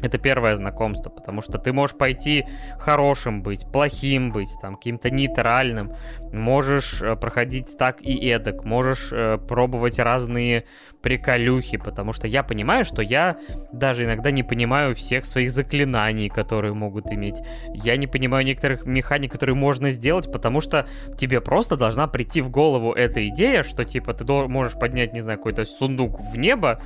[0.01, 2.45] это первое знакомство, потому что ты можешь пойти
[2.79, 5.93] хорошим быть, плохим быть, там, каким-то нейтральным,
[6.31, 10.65] можешь э, проходить так и эдак, можешь э, пробовать разные
[11.01, 13.37] приколюхи, потому что я понимаю, что я
[13.71, 17.41] даже иногда не понимаю всех своих заклинаний, которые могут иметь.
[17.73, 20.87] Я не понимаю некоторых механик, которые можно сделать, потому что
[21.17, 25.39] тебе просто должна прийти в голову эта идея, что типа ты можешь поднять, не знаю,
[25.39, 26.81] какой-то сундук в небо,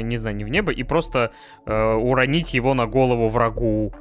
[0.00, 1.32] не знаю, не в небо, и просто
[1.66, 3.92] э, уронить его на голову врагу.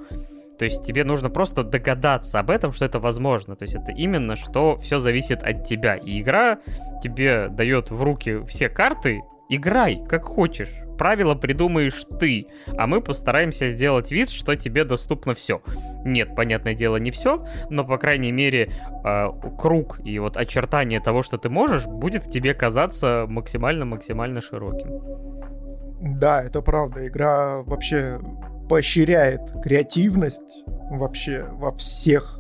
[0.62, 3.56] То есть тебе нужно просто догадаться об этом, что это возможно.
[3.56, 5.96] То есть это именно, что все зависит от тебя.
[5.96, 6.60] И игра
[7.02, 10.72] тебе дает в руки все карты, играй как хочешь.
[11.00, 12.46] правила придумаешь ты,
[12.78, 15.64] а мы постараемся сделать вид, что тебе доступно все.
[16.06, 18.72] Нет, понятное дело, не все, но, по крайней мере,
[19.04, 25.71] э, круг и вот очертание того, что ты можешь, будет тебе казаться максимально-максимально широким.
[26.02, 27.08] Да, это правда.
[27.08, 28.20] Игра вообще
[28.68, 32.40] поощряет креативность вообще во всех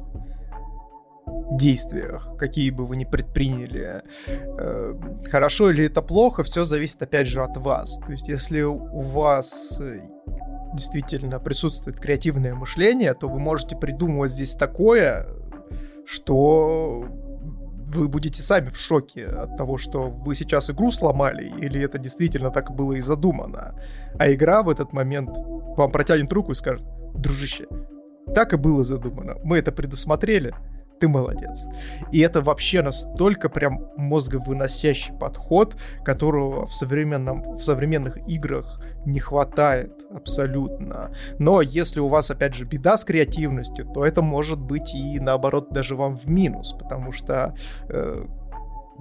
[1.52, 4.04] действиях, какие бы вы ни предприняли.
[4.28, 4.94] Э,
[5.30, 8.00] хорошо или это плохо, все зависит опять же от вас.
[8.00, 10.00] То есть если у вас э,
[10.74, 15.28] действительно присутствует креативное мышление, то вы можете придумывать здесь такое,
[16.06, 17.06] что
[17.97, 22.51] вы будете сами в шоке от того, что вы сейчас игру сломали, или это действительно
[22.51, 23.76] так было и задумано.
[24.19, 25.30] А игра в этот момент
[25.77, 26.85] вам протянет руку и скажет,
[27.15, 27.68] дружище,
[28.34, 30.53] так и было задумано, мы это предусмотрели,
[31.02, 31.65] ты молодец.
[32.11, 35.76] И это вообще настолько прям мозговыносящий подход,
[36.06, 41.11] которого в, современном, в современных играх не хватает абсолютно.
[41.40, 45.73] Но если у вас, опять же, беда с креативностью, то это может быть и наоборот
[45.73, 47.56] даже вам в минус, потому что
[47.90, 48.26] э,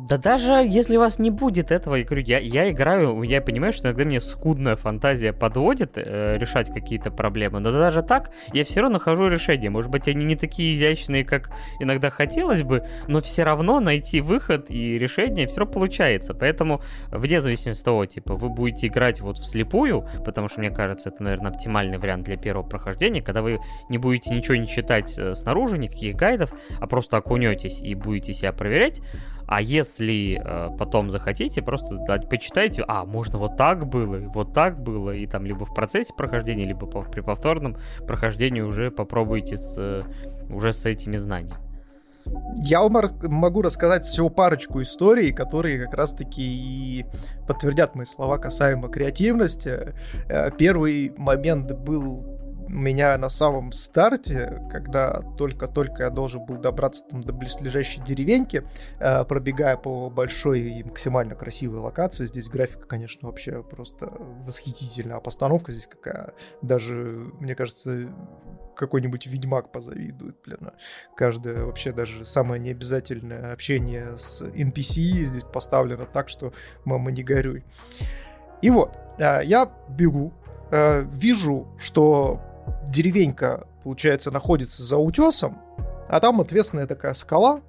[0.08, 3.72] да даже если у вас не будет этого, я говорю, я, я играю, я понимаю,
[3.72, 8.80] что иногда мне скудная фантазия подводит э, решать какие-то проблемы, но даже так я все
[8.80, 9.68] равно нахожу решение.
[9.68, 11.50] Может быть, они не такие изящные, как
[11.80, 16.34] иногда хотелось бы, но все равно найти выход и решение все равно получается.
[16.34, 21.10] Поэтому, вне зависимости от того, типа, вы будете играть вот вслепую, потому что, мне кажется,
[21.10, 25.34] это, наверное, оптимальный вариант для первого прохождения, когда вы не будете ничего не читать э,
[25.34, 29.02] снаружи, никаких гайдов, а просто окунетесь и будете себя проверять,
[29.50, 34.80] а если э, потом захотите, просто да, почитайте, а, можно вот так было, вот так
[34.80, 39.74] было, и там либо в процессе прохождения, либо по, при повторном прохождении уже попробуйте с,
[39.76, 40.04] э,
[40.48, 41.60] уже с этими знаниями.
[42.62, 47.04] Я могу рассказать всего парочку историй, которые как раз-таки и
[47.48, 49.94] подтвердят мои слова касаемо креативности.
[50.28, 52.39] Э, первый момент был
[52.70, 58.64] меня на самом старте, когда только-только я должен был добраться там до близлежащей деревеньки,
[58.98, 65.20] э, пробегая по большой и максимально красивой локации, здесь графика, конечно, вообще просто восхитительная, а
[65.20, 66.32] постановка здесь какая,
[66.62, 66.94] даже,
[67.40, 68.08] мне кажется,
[68.76, 70.70] какой-нибудь ведьмак позавидует, блин.
[71.16, 76.52] Каждое вообще даже самое необязательное общение с NPC здесь поставлено так, что
[76.84, 77.64] мама не горюй.
[78.62, 80.32] И вот, э, я бегу,
[80.70, 82.40] э, вижу, что
[82.86, 85.58] деревенька, получается, находится за утесом,
[86.08, 87.60] а там ответственная такая скала,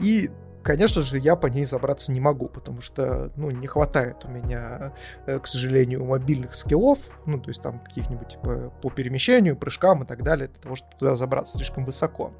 [0.00, 0.30] и,
[0.62, 4.92] конечно же, я по ней забраться не могу, потому что, ну, не хватает у меня,
[5.26, 10.06] э, к сожалению, мобильных скиллов, ну, то есть там каких-нибудь, типа, по перемещению, прыжкам и
[10.06, 12.32] так далее, для того, чтобы туда забраться слишком высоко.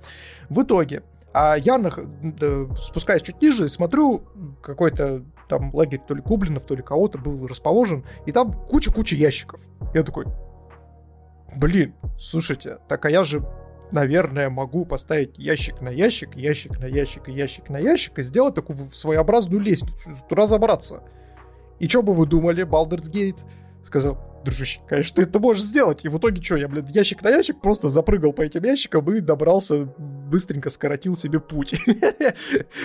[0.49, 1.03] В итоге,
[1.33, 1.91] а я на,
[2.81, 4.23] спускаюсь чуть ниже и смотрю,
[4.63, 9.61] какой-то там лагерь то ли кублинов, то ли кого-то был расположен, и там куча-куча ящиков.
[9.95, 10.27] Я такой,
[11.57, 13.47] блин, слушайте, так а я же,
[13.91, 18.91] наверное, могу поставить ящик на ящик, ящик на ящик, ящик на ящик и сделать такую
[18.93, 21.03] своеобразную лестницу, туда забраться.
[21.81, 23.39] И что бы вы думали, Baldur's Gate
[23.85, 26.05] сказал, дружище, конечно, ты это можешь сделать.
[26.05, 29.21] И в итоге что, я, блин, ящик на ящик просто запрыгал по этим ящикам и
[29.21, 29.89] добрался,
[30.25, 31.75] быстренько скоротил себе путь.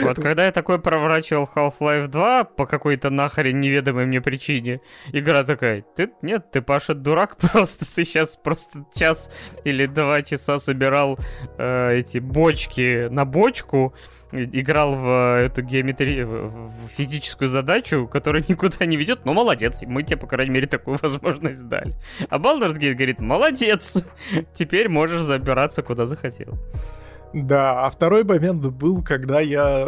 [0.02, 5.84] Вот когда я такой проворачивал Half-Life 2 по какой-то нахрен неведомой мне причине, игра такая,
[5.95, 9.32] ты, нет, ты, Паша, дурак просто, ты сейчас просто час
[9.64, 11.20] или два часа собирал
[11.57, 13.94] э, эти бочки на бочку,
[14.32, 16.28] играл в э, эту геометрию,
[16.70, 20.98] в физическую задачу, которая никуда не ведет, ну молодец, мы тебе, по крайней мере, такую
[21.02, 21.95] возможность дали.
[22.30, 24.03] А Baldur's Gate говорит, молодец,
[24.53, 26.57] теперь можешь забираться куда захотел.
[27.34, 29.88] Да, а второй момент был, когда я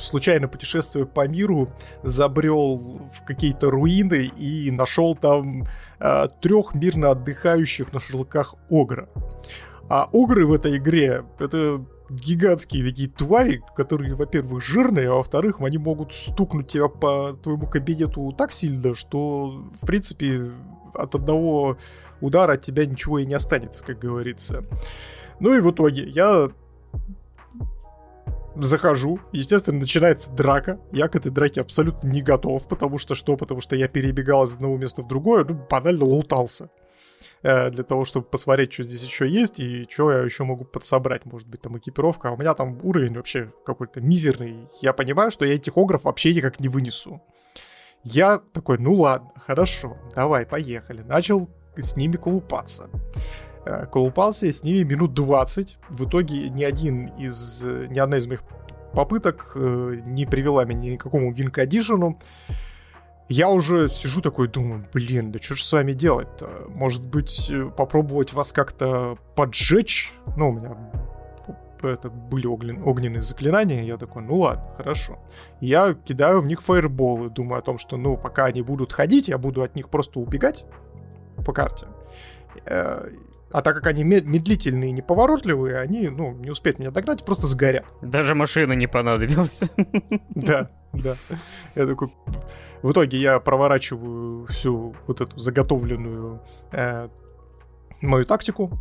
[0.00, 1.68] случайно путешествуя по миру,
[2.02, 2.78] забрел
[3.12, 5.66] в какие-то руины и нашел там
[6.00, 9.08] э, трех мирно отдыхающих на шашлыках огра.
[9.88, 15.78] А огры в этой игре это гигантские такие твари, которые, во-первых, жирные, а во-вторых, они
[15.78, 20.50] могут стукнуть тебя по твоему кабинету так сильно, что, в принципе,
[20.94, 21.78] от одного
[22.20, 24.64] удара от тебя ничего и не останется, как говорится.
[25.40, 26.50] Ну и в итоге я
[28.56, 30.80] захожу, естественно, начинается драка.
[30.92, 33.36] Я к этой драке абсолютно не готов, потому что что?
[33.36, 36.70] Потому что я перебегал из одного места в другое, ну, банально лутался.
[37.42, 41.24] Э, для того, чтобы посмотреть, что здесь еще есть и что я еще могу подсобрать.
[41.24, 42.28] Может быть, там экипировка.
[42.28, 44.68] А у меня там уровень вообще какой-то мизерный.
[44.80, 47.20] Я понимаю, что я этих огров вообще никак не вынесу.
[48.04, 51.02] Я такой, ну ладно, хорошо, давай, поехали.
[51.02, 52.90] Начал с ними колупаться.
[53.64, 55.78] Э, колупался с ними минут 20.
[55.88, 58.42] В итоге ни один из, ни одна из моих
[58.92, 62.18] попыток э, не привела меня ни к какому винкадишену.
[63.28, 66.66] я уже сижу такой, думаю, блин, да что же с вами делать-то?
[66.68, 70.12] Может быть, э, попробовать вас как-то поджечь?
[70.36, 70.76] Ну, у меня
[71.82, 75.18] это были огнен, огненные заклинания, я такой, ну ладно, хорошо.
[75.60, 79.38] Я кидаю в них фаерболы, думаю о том, что, ну, пока они будут ходить, я
[79.38, 80.64] буду от них просто убегать
[81.44, 81.86] по карте.
[83.52, 87.84] А так как они медлительные и неповоротливые, они, ну, не успеют меня догнать, просто сгорят.
[88.00, 89.62] Даже машина не понадобилась.
[90.34, 91.14] Да, да.
[91.74, 92.08] Я такой...
[92.82, 96.42] В итоге я проворачиваю всю вот эту заготовленную
[96.72, 97.08] э,
[98.00, 98.72] мою тактику.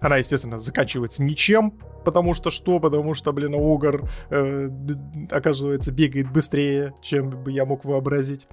[0.00, 2.80] Она, естественно, заканчивается ничем, потому что что?
[2.80, 4.68] Потому что, блин, Огар, э,
[5.30, 8.48] оказывается, бегает быстрее, чем бы я мог вообразить.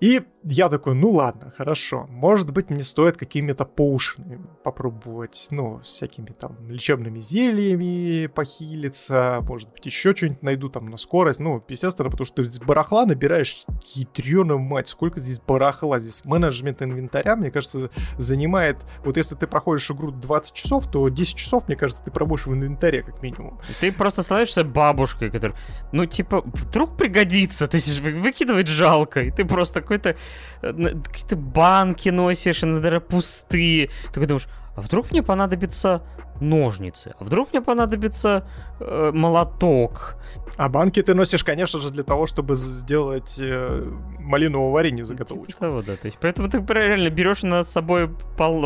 [0.00, 2.06] И я такой, ну ладно, хорошо.
[2.08, 9.86] Может быть, мне стоит какими-то поушенами попробовать, ну, всякими там лечебными зельями похилиться, может быть,
[9.86, 11.40] еще что-нибудь найду там на скорость.
[11.40, 14.88] Ну, естественно, потому что ты здесь барахла набираешь хитрёную мать.
[14.88, 15.98] Сколько здесь барахла?
[15.98, 18.76] Здесь менеджмент инвентаря, мне кажется, занимает...
[19.04, 22.52] Вот если ты проходишь игру 20 часов, то 10 часов, мне кажется, ты пробуешь в
[22.52, 23.58] инвентаре, как минимум.
[23.80, 25.58] Ты просто становишься бабушкой, которая...
[25.92, 27.66] Ну, типа, вдруг пригодится.
[27.66, 30.16] То есть выкидывать жалко, и ты просто какой-то
[30.62, 30.72] э,
[31.04, 33.88] какие-то банки носишь, иногда пустые.
[34.08, 36.02] Ты такой думаешь, а вдруг мне понадобится
[36.40, 38.46] ножницы, а вдруг мне понадобится
[38.78, 40.16] э, молоток.
[40.56, 45.52] А банки ты носишь, конечно же, для того, чтобы сделать э, малиновое варенье заготовочку.
[45.52, 45.96] Типа того, да.
[45.96, 48.60] То есть, поэтому ты реально берешь на собой пол,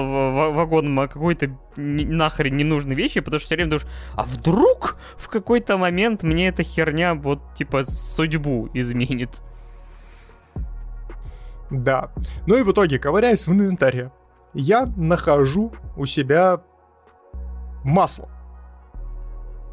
[0.53, 6.23] вагон какой-то нахрен ненужной вещи, потому что все время думаешь, а вдруг в какой-то момент
[6.23, 9.43] мне эта херня вот типа судьбу изменит.
[11.71, 12.11] Да.
[12.47, 14.11] Ну и в итоге, ковыряясь в инвентаре,
[14.55, 16.61] я нахожу у себя
[17.85, 18.29] масло.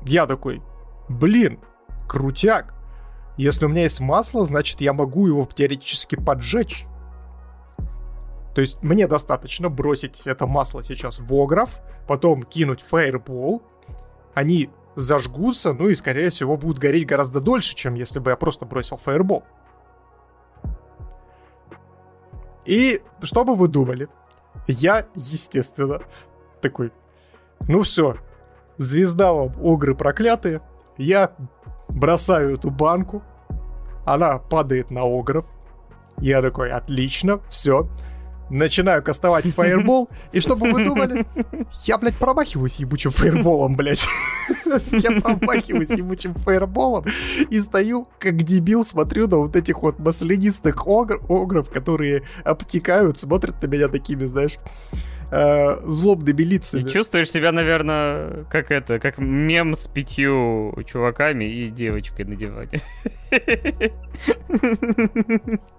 [0.06, 0.62] Я такой,
[1.10, 1.60] блин,
[2.08, 2.74] крутяк.
[3.38, 6.86] Если у меня есть масло, значит я могу его теоретически поджечь.
[8.56, 13.62] То есть мне достаточно бросить это масло сейчас в огров, потом кинуть фаербол,
[14.34, 18.66] они зажгутся, ну и, скорее всего, будут гореть гораздо дольше, чем если бы я просто
[18.66, 19.44] бросил фаербол.
[22.68, 24.10] И что бы вы думали?
[24.68, 26.02] Я, естественно,
[26.62, 26.92] такой,
[27.68, 28.18] ну все,
[28.78, 30.62] звезда вам, огры проклятые.
[30.98, 31.32] Я
[31.88, 33.24] бросаю эту банку,
[34.06, 35.46] она падает на огров.
[36.18, 37.88] Я такой, отлично, все
[38.50, 41.26] начинаю кастовать фаербол, и что бы вы думали?
[41.86, 44.06] Я, блядь, промахиваюсь ебучим фаерболом, блядь.
[44.92, 47.06] Я промахиваюсь ебучим фаерболом
[47.50, 53.62] и стою, как дебил, смотрю на вот этих вот маслянистых огр, огров, которые обтекают, смотрят
[53.62, 54.58] на меня такими, знаешь,
[55.32, 56.82] э, злобными лицами.
[56.82, 62.82] И чувствуешь себя, наверное, как это, как мем с пятью чуваками и девочкой на диване.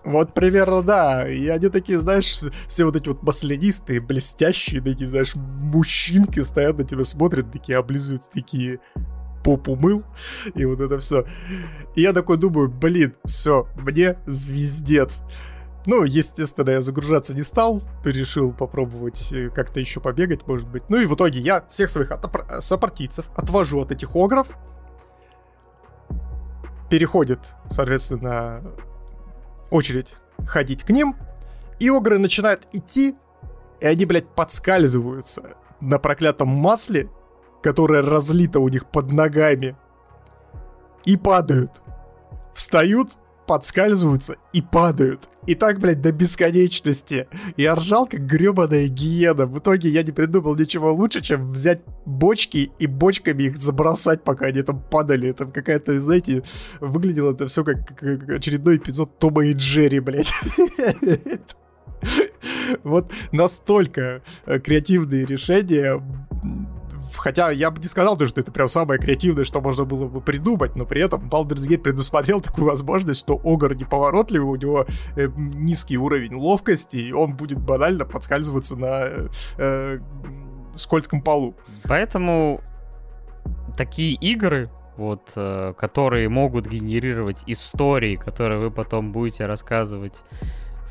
[0.04, 1.28] Вот примерно, да.
[1.28, 6.84] И они такие, знаешь, все вот эти вот маслянистые, блестящие, такие, знаешь, мужчинки стоят на
[6.84, 8.80] тебя, смотрят, такие облизываются, такие
[9.44, 10.04] попу мыл,
[10.54, 11.24] и вот это все.
[11.94, 15.22] И я такой думаю, блин, все, мне звездец.
[15.90, 20.82] Ну, естественно, я загружаться не стал, решил попробовать э, как-то еще побегать, может быть.
[20.90, 24.48] Ну и в итоге я всех своих отопр- сопартийцев отвожу от этих огров,
[26.90, 28.62] переходит, соответственно,
[29.70, 30.15] очередь
[30.47, 31.16] ходить к ним,
[31.81, 33.16] и огры начинают идти,
[33.81, 37.09] и они, блядь, подскальзываются на проклятом масле,
[37.62, 39.74] которое разлито у них под ногами,
[41.06, 41.81] и падают.
[42.55, 43.12] Встают,
[43.48, 45.30] подскальзываются и падают.
[45.46, 47.26] И так, блядь, до бесконечности.
[47.56, 49.46] Я ржал, как гребаная гиена.
[49.46, 54.46] В итоге я не придумал ничего лучше, чем взять бочки и бочками их забросать, пока
[54.46, 55.30] они там падали.
[55.30, 56.42] Это какая-то, знаете,
[56.80, 60.32] выглядело это все как, как очередной эпизод Тома и Джерри, блядь.
[62.84, 66.00] Вот настолько э, креативные решения
[67.18, 70.76] Хотя я бы не сказал, что это прям самое креативное, что можно было бы придумать,
[70.76, 74.86] но при этом Baldur's Gate предусмотрел такую возможность, что Огр неповоротливый, у него
[75.16, 79.28] э, низкий уровень ловкости, и он будет банально подскальзываться на э,
[79.58, 79.98] э,
[80.74, 81.54] скользком полу.
[81.84, 82.60] Поэтому
[83.76, 90.24] такие игры, вот, э, которые могут генерировать истории, которые вы потом будете рассказывать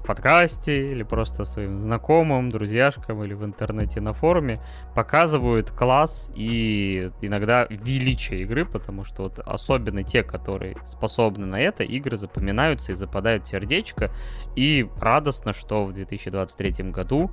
[0.07, 4.61] подкасте или просто своим знакомым, друзьяшкам или в интернете на форуме
[4.95, 11.83] показывают класс и иногда величие игры, потому что вот особенно те, которые способны на это,
[11.83, 14.09] игры запоминаются и западают в сердечко.
[14.55, 17.31] И радостно, что в 2023 году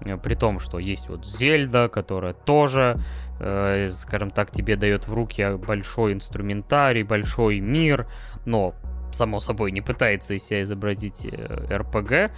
[0.00, 2.98] э, при том, что есть вот Зельда, которая тоже,
[3.38, 8.08] э, скажем так, тебе дает в руки большой инструментарий, большой мир,
[8.46, 8.74] но
[9.12, 11.26] само собой, не пытается из себя изобразить
[11.70, 12.30] РПГ,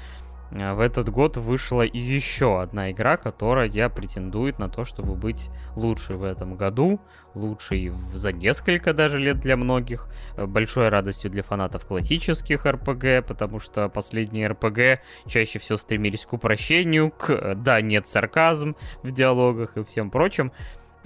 [0.52, 6.16] а, в этот год вышла еще одна игра, которая претендует на то, чтобы быть лучшей
[6.16, 7.00] в этом году,
[7.34, 13.60] лучшей за несколько даже лет для многих, э, большой радостью для фанатов классических РПГ, потому
[13.60, 19.76] что последние РПГ чаще всего стремились к упрощению, к э, «да, нет, сарказм» в диалогах
[19.76, 20.52] и всем прочим.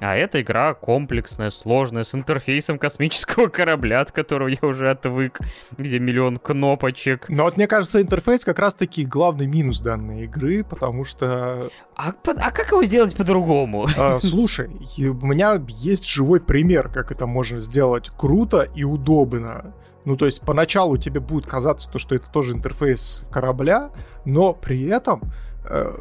[0.04, 5.40] А эта игра комплексная, сложная, с интерфейсом космического корабля, от которого я уже отвык,
[5.78, 7.30] где миллион кнопочек.
[7.30, 11.70] Но вот мне кажется, интерфейс как раз-таки главный минус данной игры, потому что...
[11.96, 13.86] А, а как его сделать по-другому?
[13.96, 19.74] А, слушай, у меня есть живой пример, как это можно сделать круто и удобно.
[20.04, 23.90] Ну, то есть поначалу тебе будет казаться, то, что это тоже интерфейс корабля,
[24.26, 25.22] но при этом,
[25.66, 25.94] э,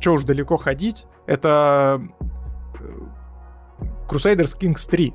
[0.00, 2.02] что уж далеко ходить, это
[4.08, 5.14] Crusaders Kings 3.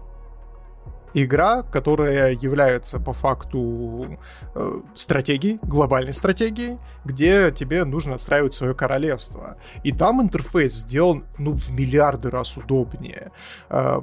[1.16, 4.20] Игра, которая является по факту
[4.54, 9.58] э, стратегией, глобальной стратегией, где тебе нужно отстраивать свое королевство.
[9.84, 13.32] И там интерфейс сделан, ну, в миллиарды раз удобнее.
[13.70, 14.02] Э,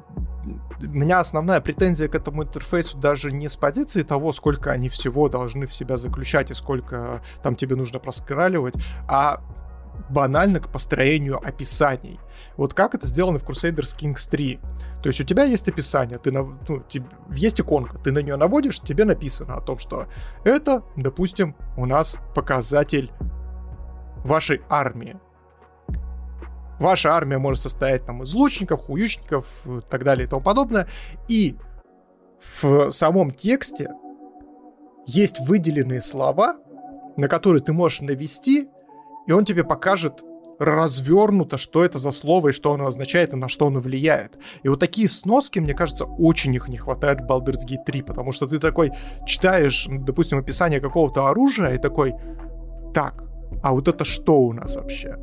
[0.81, 5.29] у меня основная претензия к этому интерфейсу даже не с позиции того, сколько они всего
[5.29, 8.75] должны в себя заключать и сколько там тебе нужно проскраливать,
[9.07, 9.41] а
[10.11, 12.19] банально к построению описаний.
[12.57, 14.61] Вот как это сделано в Crusaders Kings 3.
[15.03, 18.37] То есть у тебя есть описание, ты на, ну, тебе, есть иконка, ты на нее
[18.37, 20.07] наводишь, тебе написано о том, что
[20.45, 23.13] это, допустим, у нас показатель
[24.25, 25.19] вашей армии.
[26.81, 30.89] Ваша армия может состоять там из лучников, хуючников и так далее и тому подобное.
[31.29, 31.57] И
[32.61, 33.91] в самом тексте
[35.07, 36.57] есть выделенные слова,
[37.17, 38.69] на которые ты можешь навести,
[39.27, 40.23] и он тебе покажет
[40.59, 44.39] развернуто, что это за слово и что оно означает и на что оно влияет.
[44.63, 48.33] И вот такие сноски, мне кажется, очень их не хватает в Baldur's Gate 3, потому
[48.33, 48.93] что ты такой
[49.27, 52.15] читаешь, допустим, описание какого-то оружия и такой,
[52.95, 53.25] так,
[53.63, 55.17] а вот это что у нас вообще?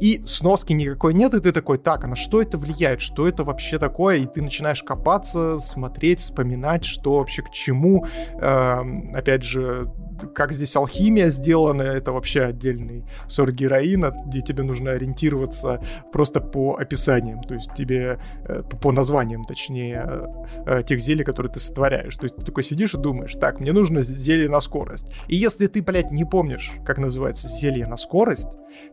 [0.00, 3.44] И сноски никакой нет, и ты такой, так, а на что это влияет, что это
[3.44, 4.16] вообще такое?
[4.16, 8.04] И ты начинаешь копаться, смотреть, вспоминать, что вообще к чему.
[8.40, 9.90] Эм, опять же,
[10.34, 15.80] как здесь алхимия сделана, это вообще отдельный сорт героина, где тебе нужно ориентироваться
[16.12, 20.30] просто по описаниям, то есть тебе э, по названиям, точнее,
[20.66, 22.16] э, тех зелий, которые ты сотворяешь.
[22.16, 25.06] То есть ты такой сидишь и думаешь, так, мне нужно зелье на скорость.
[25.28, 28.48] И если ты, блядь, не помнишь, как называется зелье на скорость,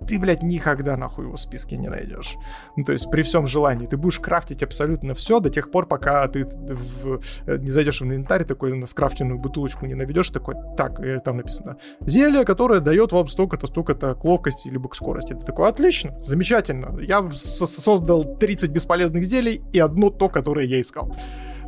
[0.07, 2.35] ты, блядь, никогда нахуй его в списке не найдешь.
[2.75, 3.87] Ну, то есть при всем желании.
[3.87, 8.05] Ты будешь крафтить абсолютно все до тех пор, пока ты в, э, не зайдешь в
[8.05, 13.11] инвентарь, такой на скрафтенную бутылочку не наведешь, такой, так, и там написано, зелье, которое дает
[13.11, 15.33] вам столько-то, столько-то к ловкости либо к скорости.
[15.33, 16.97] Ты такой, отлично, замечательно.
[16.99, 21.13] Я создал 30 бесполезных зелий и одно то, которое я искал.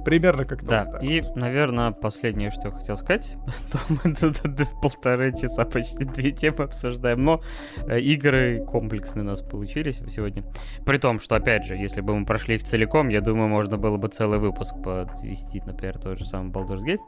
[0.05, 1.35] Примерно как Да, вот и, вот.
[1.35, 3.37] наверное, последнее, что я хотел сказать,
[3.71, 4.37] то мы тут
[4.81, 7.41] полторы часа почти две темы обсуждаем, но
[7.87, 10.43] э, игры комплексные у нас получились сегодня.
[10.85, 13.97] При том, что, опять же, если бы мы прошли их целиком, я думаю, можно было
[13.97, 16.99] бы целый выпуск подвести, например, тот же самый Baldur's Gate.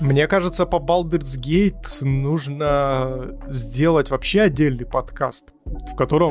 [0.00, 6.30] Мне кажется, по Baldur's Gate нужно сделать вообще отдельный подкаст, в котором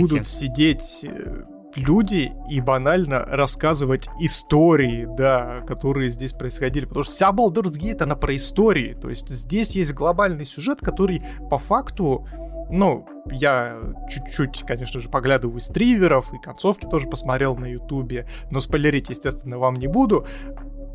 [0.00, 1.44] будут сидеть э,
[1.76, 6.84] люди и банально рассказывать истории, да, которые здесь происходили.
[6.84, 8.94] Потому что вся Baldur's Gate, она про истории.
[8.94, 12.26] То есть здесь есть глобальный сюжет, который по факту
[12.70, 13.78] ну, я
[14.08, 19.58] чуть-чуть, конечно же, поглядываю из триверов и концовки тоже посмотрел на ютубе, но спойлерить, естественно,
[19.58, 20.26] вам не буду.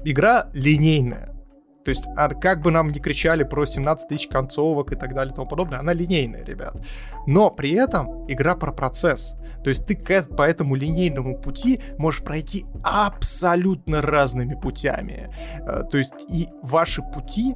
[0.03, 1.35] Игра линейная.
[1.85, 5.31] То есть, а как бы нам не кричали про 17 тысяч концовок и так далее
[5.31, 6.75] и тому подобное, она линейная, ребят.
[7.25, 9.37] Но при этом игра про процесс.
[9.63, 15.33] То есть ты по этому линейному пути можешь пройти абсолютно разными путями.
[15.61, 17.55] Э, то есть и ваши пути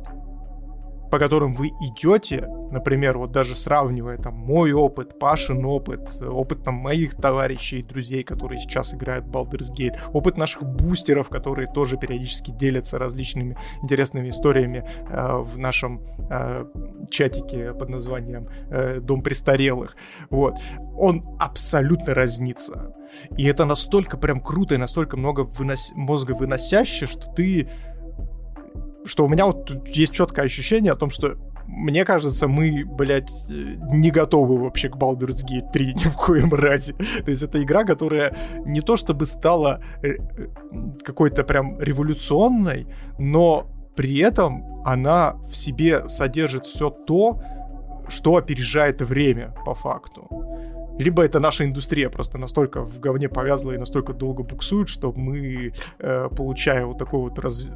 [1.14, 6.74] по которым вы идете, например, вот даже сравнивая там мой опыт, Пашин опыт, опыт там
[6.74, 11.98] моих товарищей и друзей, которые сейчас играют в Baldur's Gate, опыт наших бустеров, которые тоже
[11.98, 16.66] периодически делятся различными интересными историями э, в нашем э,
[17.12, 19.96] чатике под названием э, Дом престарелых,
[20.32, 20.56] вот,
[20.98, 22.96] он абсолютно разнится.
[23.38, 25.92] И это настолько прям круто и настолько много вынос...
[25.94, 27.70] мозга выносяще, что ты
[29.06, 34.12] что у меня вот есть четкое ощущение о том, что мне кажется, мы, блядь, не
[34.12, 36.94] готовы вообще к Baldur's Gate 3 ни в коем разе.
[36.94, 38.36] То есть это игра, которая
[38.66, 40.18] не то чтобы стала э,
[41.04, 47.42] какой-то прям революционной, но при этом она в себе содержит все то,
[48.10, 50.28] что опережает время по факту.
[51.00, 55.74] Либо это наша индустрия просто настолько в говне повязла и настолько долго буксует, что мы,
[56.00, 57.72] э, получая вот такой вот раз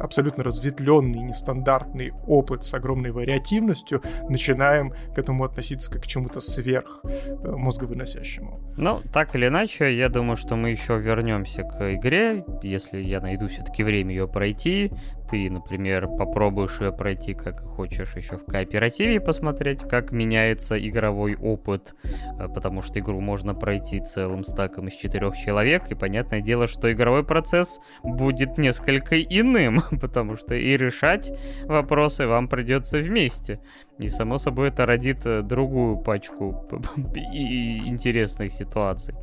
[0.00, 7.00] абсолютно разветвленный, нестандартный опыт с огромной вариативностью, начинаем к этому относиться как к чему-то сверх
[7.04, 8.60] э, мозговыносящему.
[8.76, 13.48] Ну, так или иначе, я думаю, что мы еще вернемся к игре, если я найду
[13.48, 14.92] все-таки время ее пройти.
[15.30, 21.94] Ты, например, попробуешь ее пройти, как хочешь, еще в кооперативе посмотреть, как меняется игровой опыт,
[22.38, 26.92] э, потому что игру можно пройти целым стаком из четырех человек, и понятное дело, что
[26.92, 31.32] игровой процесс будет несколько иным, потому что и решать
[31.64, 33.60] вопросы вам придется вместе.
[33.98, 36.68] И, само собой, это родит э, другую пачку
[37.16, 39.14] интересных ситуаций.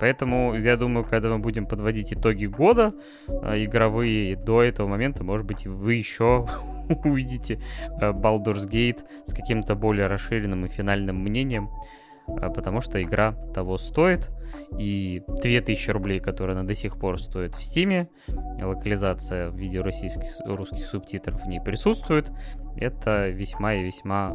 [0.00, 2.94] Поэтому, я думаю, когда мы будем подводить итоги года
[3.28, 6.46] э, игровые, до этого момента, может быть, вы еще
[7.04, 7.60] увидите
[8.00, 11.68] э, Baldur's Gate с каким-то более расширенным и финальным мнением.
[12.40, 14.30] А, потому что игра того стоит,
[14.78, 18.08] и 2000 рублей, которые она до сих пор стоит в Стиме,
[18.60, 22.30] локализация в виде российских, русских субтитров в ней присутствует,
[22.80, 24.34] это весьма и весьма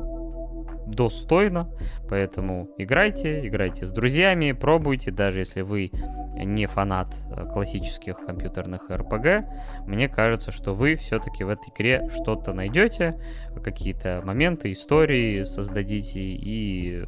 [0.87, 1.69] достойно,
[2.07, 5.91] поэтому играйте, играйте с друзьями, пробуйте, даже если вы
[6.35, 9.45] не фанат э, классических компьютерных RPG,
[9.87, 13.19] мне кажется, что вы все-таки в этой игре что-то найдете,
[13.63, 17.03] какие-то моменты, истории создадите и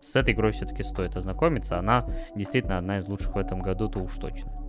[0.00, 1.78] с этой игрой все-таки стоит ознакомиться.
[1.78, 4.61] Она действительно одна из лучших в этом году, то уж точно.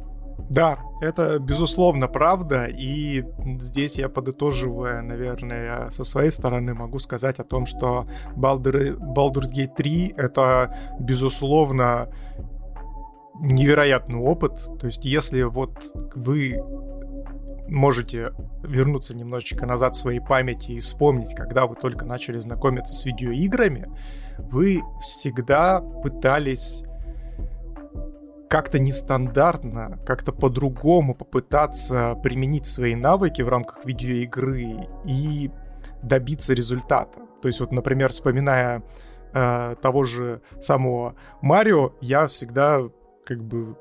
[0.49, 3.23] Да, это безусловно правда, и
[3.59, 9.75] здесь я подытоживая, наверное, со своей стороны могу сказать о том, что Baldur, Baldur's Gate
[9.75, 12.09] 3 это безусловно
[13.39, 14.61] невероятный опыт.
[14.79, 16.61] То есть если вот вы
[17.67, 18.31] можете
[18.61, 23.89] вернуться немножечко назад в своей памяти и вспомнить, когда вы только начали знакомиться с видеоиграми,
[24.37, 26.83] вы всегда пытались
[28.53, 35.49] как-то нестандартно, как-то по-другому попытаться применить свои навыки в рамках видеоигры и
[36.03, 37.19] добиться результата.
[37.41, 38.83] То есть вот, например, вспоминая
[39.33, 42.81] э, того же самого Марио, я всегда
[43.25, 43.75] как бы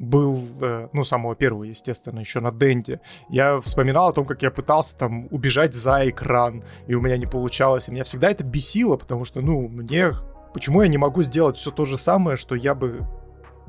[0.00, 4.50] был, э, ну, самого первого, естественно, еще на Денде, я вспоминал о том, как я
[4.50, 7.86] пытался там убежать за экран, и у меня не получалось.
[7.86, 10.10] И меня всегда это бесило, потому что, ну, мне...
[10.54, 13.06] Почему я не могу сделать все то же самое, что я бы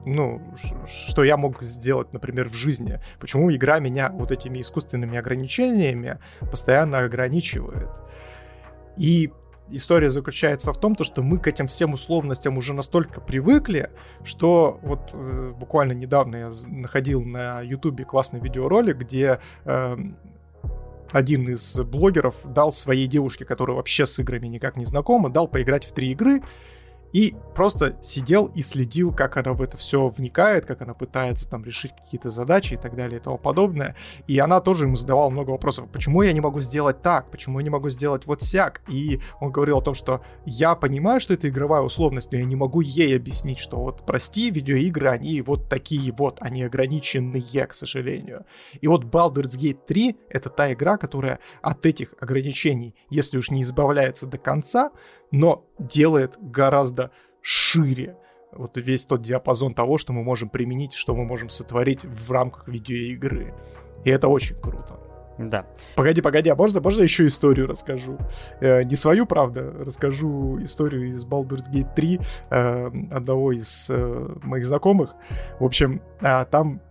[0.06, 0.42] ну,
[0.88, 3.00] что я мог сделать, например, в жизни.
[3.20, 6.20] Почему игра меня вот этими искусственными ограничениями
[6.52, 7.90] постоянно ограничивает.
[8.98, 9.32] И
[9.72, 13.90] история заключается в том, то, что мы к этим всем условностям уже настолько привыкли,
[14.24, 19.98] что вот э, буквально недавно я находил на ютубе классный видеоролик, где э,
[21.12, 25.86] один из блогеров дал своей девушке, которая вообще с играми никак не знакома, дал поиграть
[25.86, 26.42] в три игры,
[27.14, 31.64] и просто сидел и следил, как она в это все вникает, как она пытается там
[31.64, 33.96] решить какие-то задачи и так далее и тому подобное.
[34.28, 35.90] И она тоже ему задавала много вопросов.
[35.92, 37.32] Почему я не могу сделать так?
[37.32, 38.82] Почему я не могу сделать вот сяк?
[38.88, 42.56] И он говорил о том, что я понимаю, что это игровая условность, но я не
[42.56, 48.46] могу ей объяснить, что вот прости, видеоигры, они вот такие вот, они ограниченные, к сожалению.
[48.82, 53.64] И вот Baldur's Gate 3— это та игра, которая от этих ограничений, если уж не
[53.64, 54.92] избавляется до конца,
[55.32, 57.12] но делает гораздо
[57.42, 58.18] шире
[58.52, 62.68] вот весь тот диапазон того, что мы можем применить, что мы можем сотворить в рамках
[62.68, 63.54] видеоигры.
[64.06, 65.00] И это очень круто.
[65.38, 65.66] Да.
[65.96, 68.18] Погоди, погоди, а можно, можно еще историю расскажу?
[68.60, 72.20] Э, не свою, правда, расскажу историю из Baldur's Gate 3
[72.50, 75.16] э, одного из э, моих знакомых.
[75.60, 76.82] В общем, э, там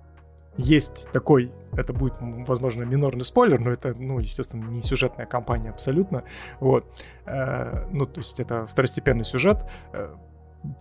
[0.56, 6.24] есть такой это будет, возможно, минорный спойлер, но это, ну, естественно, не сюжетная кампания абсолютно.
[6.60, 6.86] Вот.
[7.26, 9.64] Э, ну, то есть это второстепенный сюжет.
[9.92, 10.14] Э,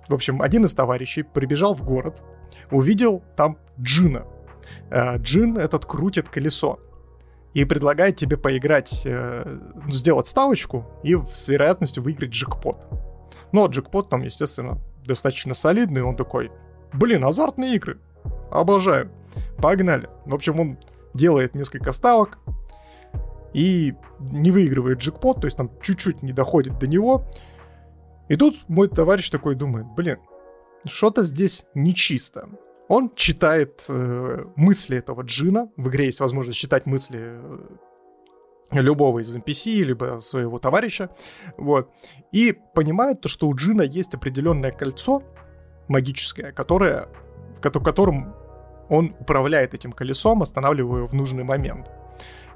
[0.07, 2.23] в общем, один из товарищей прибежал в город,
[2.71, 4.25] увидел там Джина.
[4.89, 6.79] Э, Джин этот крутит колесо
[7.53, 12.77] и предлагает тебе поиграть, ну, сделать ставочку и с вероятностью выиграть джекпот.
[13.51, 16.51] Ну, а джекпот там, естественно, достаточно солидный, он такой,
[16.93, 17.99] блин, азартные игры,
[18.51, 19.09] обожаю.
[19.57, 20.09] Погнали.
[20.25, 20.77] В общем, он
[21.13, 22.37] делает несколько ставок
[23.53, 27.25] и не выигрывает джекпот, то есть там чуть-чуть не доходит до него.
[28.29, 30.19] И тут мой товарищ такой думает, блин,
[30.85, 32.49] что-то здесь нечисто.
[32.87, 35.69] Он читает э, мысли этого джина.
[35.75, 37.59] В игре есть возможность читать мысли э,
[38.71, 41.09] любого из NPC, либо своего товарища.
[41.57, 41.89] Вот.
[42.31, 45.23] И понимает то, что у джина есть определенное кольцо
[45.87, 47.09] магическое, которое,
[47.55, 48.33] в котором
[48.89, 51.89] он управляет этим колесом, останавливая его в нужный момент.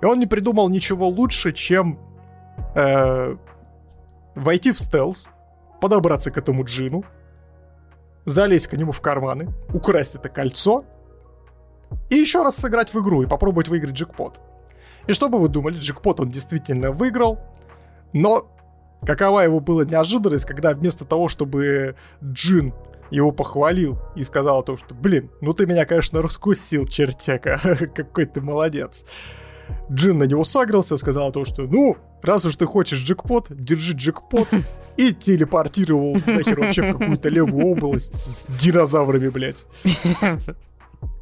[0.01, 1.99] И он не придумал ничего лучше, чем
[2.75, 3.35] э,
[4.35, 5.29] войти в стелс,
[5.79, 7.03] подобраться к этому джину,
[8.25, 10.85] залезть к нему в карманы, украсть это кольцо
[12.09, 14.39] и еще раз сыграть в игру и попробовать выиграть джекпот.
[15.07, 17.39] И что бы вы думали, джекпот он действительно выиграл,
[18.13, 18.47] но
[19.05, 22.73] какова его была неожиданность, когда вместо того, чтобы Джин
[23.11, 27.59] его похвалил и сказал то, что, блин, ну ты меня, конечно, раскусил, чертяка,
[27.95, 29.05] какой ты молодец.
[29.91, 34.47] Джин на него сагрился, сказал то, что, ну, раз уж ты хочешь джекпот, держи джекпот,
[34.97, 39.65] и телепортировал нахер вообще в какую-то левую область с динозаврами, блядь.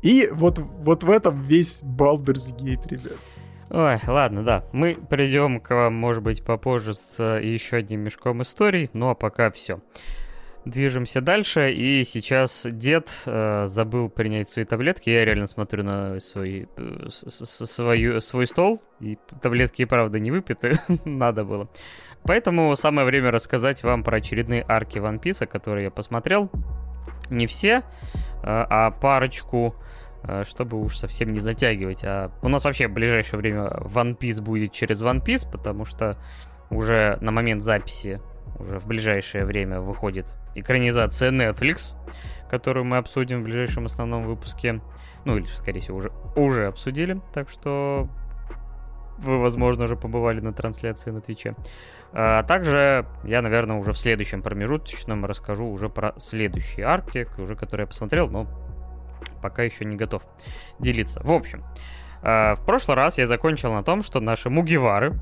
[0.01, 3.17] И вот, вот в этом весь Baldur's Gate, ребят.
[3.69, 4.65] Ой, ладно, да.
[4.71, 9.51] Мы придем к вам, может быть, попозже с еще одним мешком историй, ну а пока
[9.51, 9.79] все.
[10.65, 15.09] Движемся дальше, и сейчас дед э, забыл принять свои таблетки.
[15.09, 20.73] Я реально смотрю на свой, э, свою, свой стол, и таблетки, правда, не выпиты,
[21.05, 21.69] надо было.
[22.23, 26.51] Поэтому самое время рассказать вам про очередные арки One Piece, которые я посмотрел.
[27.29, 27.81] Не все, э,
[28.43, 29.75] а парочку,
[30.23, 32.03] э, чтобы уж совсем не затягивать.
[32.03, 36.17] А у нас вообще в ближайшее время One Piece будет через One Piece, потому что
[36.69, 38.19] уже на момент записи
[38.59, 41.95] уже в ближайшее время выходит экранизация Netflix,
[42.49, 44.81] которую мы обсудим в ближайшем основном выпуске.
[45.25, 47.21] Ну, или, скорее всего, уже, уже обсудили.
[47.33, 48.09] Так что
[49.19, 51.55] вы, возможно, уже побывали на трансляции на Твиче.
[52.13, 57.83] А также я, наверное, уже в следующем промежуточном расскажу уже про следующие арки, уже которые
[57.83, 58.47] я посмотрел, но
[59.41, 60.23] пока еще не готов
[60.79, 61.21] делиться.
[61.23, 61.63] В общем,
[62.21, 65.19] а, в прошлый раз я закончил на том, что наши мугивары,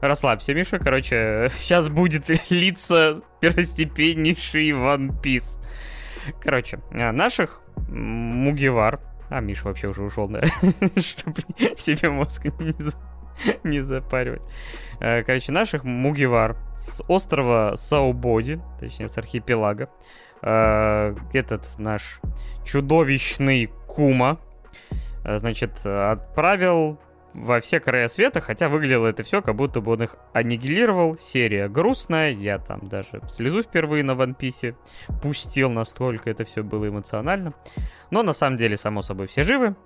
[0.00, 0.78] Расслабься, Миша.
[0.78, 5.58] Короче, сейчас будет литься первостепеннейший One Piece.
[6.40, 9.00] Короче, а, наших Мугивар...
[9.30, 10.42] А, Миша вообще уже ушел, да?
[10.96, 11.40] Чтобы
[11.76, 12.74] себе мозг не,
[13.64, 14.46] не запаривать.
[15.00, 19.90] А, короче, наших Мугивар с острова Саубоди, точнее, с архипелага,
[20.42, 22.20] а, этот наш
[22.64, 24.38] чудовищный Кума,
[25.24, 27.00] значит, отправил
[27.40, 31.16] во все края света, хотя выглядело это все, как будто бы он их аннигилировал.
[31.16, 34.74] Серия грустная, я там даже слезу впервые на One Piece
[35.22, 37.54] пустил, настолько это все было эмоционально.
[38.10, 39.76] Но на самом деле, само собой, все живы.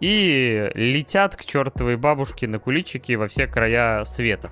[0.00, 4.50] И летят к чертовой бабушке на куличике во все края света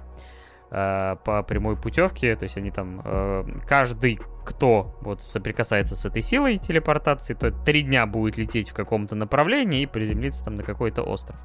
[0.73, 2.35] э, по прямой путевке.
[2.35, 7.83] То есть они там, э, каждый, кто вот соприкасается с этой силой телепортации, то три
[7.83, 11.37] дня будет лететь в каком-то направлении и приземлиться там на какой-то остров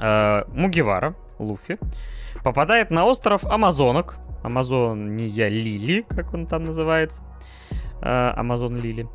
[0.00, 1.78] э, Мугивара, Луфи,
[2.42, 4.18] попадает на остров Амазонок.
[4.42, 7.22] Амазония Лили, как он там называется.
[8.02, 9.08] Э, Амазон Лили.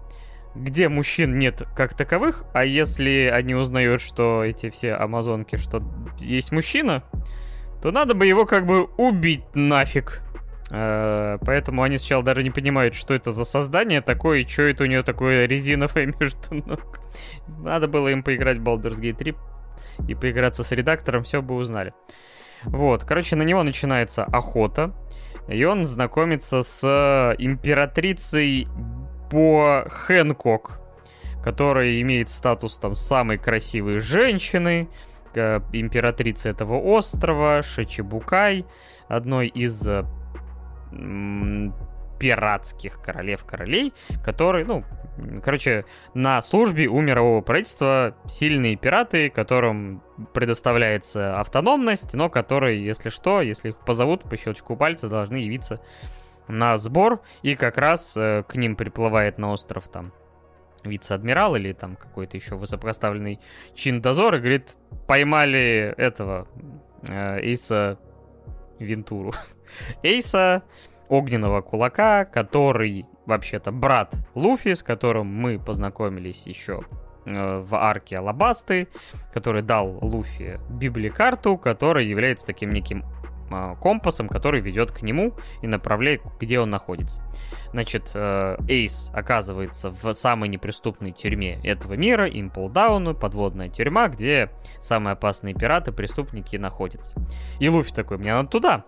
[0.55, 5.83] Где мужчин нет как таковых, а если они узнают, что эти все амазонки, что
[6.17, 7.03] есть мужчина,
[7.81, 10.21] то надо бы его как бы убить нафиг.
[10.71, 14.85] Uh, поэтому они сначала даже не понимают, что это за создание такое, и что это
[14.85, 16.99] у нее такое резиновое между ног.
[17.59, 19.35] Надо было им поиграть в Baldur's Gate 3,
[20.07, 21.93] и поиграться с редактором, все бы узнали.
[22.63, 24.93] Вот, короче, на него начинается охота,
[25.47, 28.67] и он знакомится с императрицей
[29.29, 30.79] Бо Хэнкок,
[31.43, 34.89] которая имеет статус там самой красивой женщины,
[35.35, 38.65] э, императрицы этого острова, Шичибукай,
[39.07, 39.87] одной из
[42.19, 43.93] пиратских королев-королей,
[44.23, 44.83] которые, ну,
[45.43, 50.01] короче, на службе у мирового правительства сильные пираты, которым
[50.33, 55.79] предоставляется автономность, но которые, если что, если их позовут по щелчку пальца, должны явиться
[56.47, 60.13] на сбор, и как раз э, к ним приплывает на остров там
[60.83, 63.39] вице-адмирал или там какой-то еще высокопоставленный
[63.73, 64.77] чин дозора и говорит,
[65.07, 66.47] поймали этого
[67.09, 67.97] э, Эйса
[68.79, 69.33] Вентуру.
[70.03, 70.63] Эйса
[71.09, 76.81] огненного кулака, который вообще-то брат Луфи, с которым мы познакомились еще
[77.25, 78.87] э, в арке Алабасты,
[79.33, 83.03] который дал Луфи библикарту, которая является таким неким
[83.51, 87.21] э, компасом, который ведет к нему и направляет, где он находится.
[87.71, 95.13] Значит, э, Эйс оказывается в самой неприступной тюрьме этого мира, Имплдауну, подводная тюрьма, где самые
[95.13, 97.15] опасные пираты, преступники находятся.
[97.59, 98.85] И Луфи такой, мне надо туда.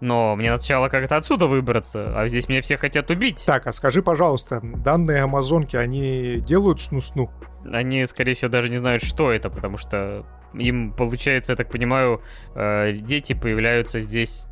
[0.00, 3.44] Но мне сначала как-то отсюда выбраться, а здесь меня все хотят убить.
[3.46, 7.30] Так, а скажи, пожалуйста, данные амазонки, они делают сну-сну?
[7.64, 10.24] Они, скорее всего, даже не знают, что это, потому что
[10.54, 12.22] им, получается, я так понимаю,
[12.54, 14.46] э, дети появляются здесь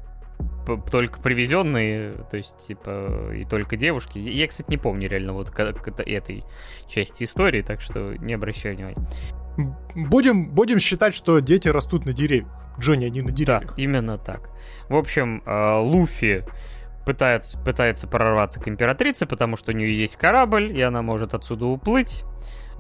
[0.91, 4.19] только привезенные, то есть, типа, и только девушки.
[4.19, 6.45] Я, кстати, не помню реально вот как это, этой
[6.89, 9.09] части истории, так что не обращаю внимания.
[9.95, 12.49] Будем, будем считать, что дети растут на деревьях.
[12.79, 13.69] Джонни, они на деревьях.
[13.69, 14.51] Да, именно так.
[14.89, 16.45] В общем, э, Луфи
[17.07, 21.67] пытается, пытается прорваться к императрице, потому что у нее есть корабль, и она может отсюда
[21.67, 22.25] уплыть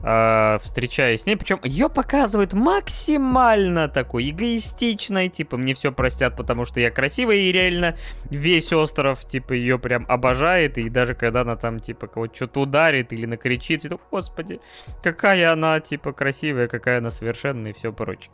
[0.03, 1.37] э, встречаясь с ней.
[1.37, 7.53] Причем ее показывают максимально такой эгоистичной, типа, мне все простят, потому что я красивая, и
[7.53, 7.97] реально
[8.31, 13.12] весь остров, типа, ее прям обожает, и даже когда она там, типа, кого-то что-то ударит
[13.12, 14.61] или накричит, то, господи,
[15.03, 18.33] какая она, типа, красивая, какая она совершенная и все прочее.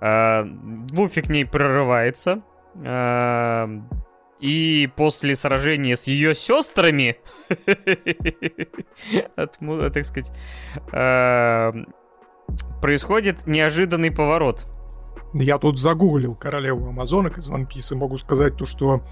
[0.00, 0.44] Э,
[0.92, 2.42] Луфи к ней прорывается,
[2.74, 3.80] э,
[4.42, 7.16] и после сражения с ее сестрами,
[9.36, 10.32] так сказать,
[10.92, 11.86] эм,
[12.80, 14.66] происходит неожиданный поворот.
[15.32, 19.04] Я тут загуглил королеву амазонок из One Piece и могу сказать то, что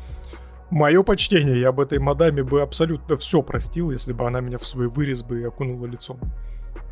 [0.69, 4.67] мое почтение, я об этой мадаме бы абсолютно все простил, если бы она меня в
[4.67, 6.19] свой вырез бы окунула лицом.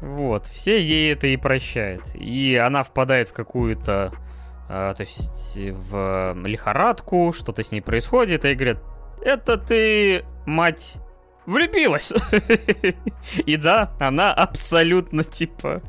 [0.01, 2.05] Вот, все ей это и прощают.
[2.15, 4.13] И она впадает в какую-то
[4.69, 8.79] то есть в лихорадку, что-то с ней происходит, и говорят,
[9.23, 10.99] это ты, мать,
[11.49, 12.13] влюбилась.
[13.47, 15.83] И да, она абсолютно, типа,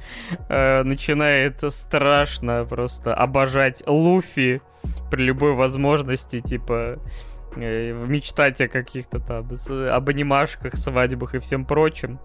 [0.48, 4.62] э, начинает страшно просто обожать Луфи
[5.12, 7.00] при любой возможности, типа,
[7.58, 9.50] э, мечтать о каких-то там,
[9.92, 12.20] об анимашках, свадьбах и всем прочем.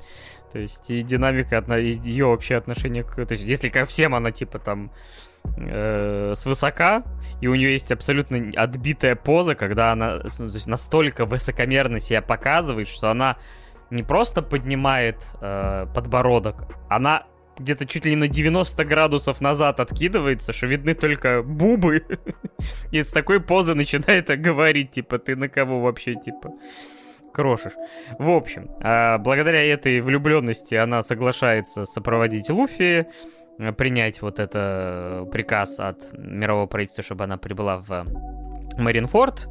[0.53, 3.17] То есть и динамика, ее вообще отношение к...
[3.17, 4.93] То есть если ко всем она, типа, там,
[5.57, 7.05] э, свысока,
[7.41, 12.23] и у нее есть абсолютно отбитая поза, когда она ну, то есть настолько высокомерно себя
[12.23, 13.37] показывает, что она
[13.91, 17.27] не просто поднимает э, подбородок, она
[17.59, 22.05] где-то чуть ли на 90 градусов назад откидывается, что видны только бубы.
[22.91, 26.53] И с такой позы начинает говорить, типа, ты на кого вообще, типа,
[27.33, 27.75] крошишь.
[28.19, 33.07] В общем, э, благодаря этой влюбленности она соглашается сопроводить Луфи,
[33.77, 38.07] принять вот это э, приказ от мирового правительства, чтобы она прибыла в
[38.77, 39.49] Маринфорд.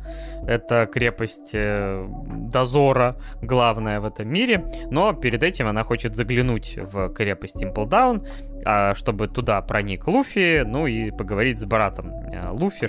[0.47, 2.05] Это крепость э,
[2.51, 4.65] дозора, главная в этом мире.
[4.91, 8.25] Но перед этим она хочет заглянуть в крепость Имплдаун,
[8.65, 12.11] а, чтобы туда проник Луфи, ну и поговорить с братом
[12.51, 12.87] Луфи,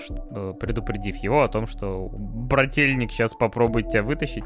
[0.58, 4.44] предупредив его о том, что брательник сейчас попробует тебя вытащить.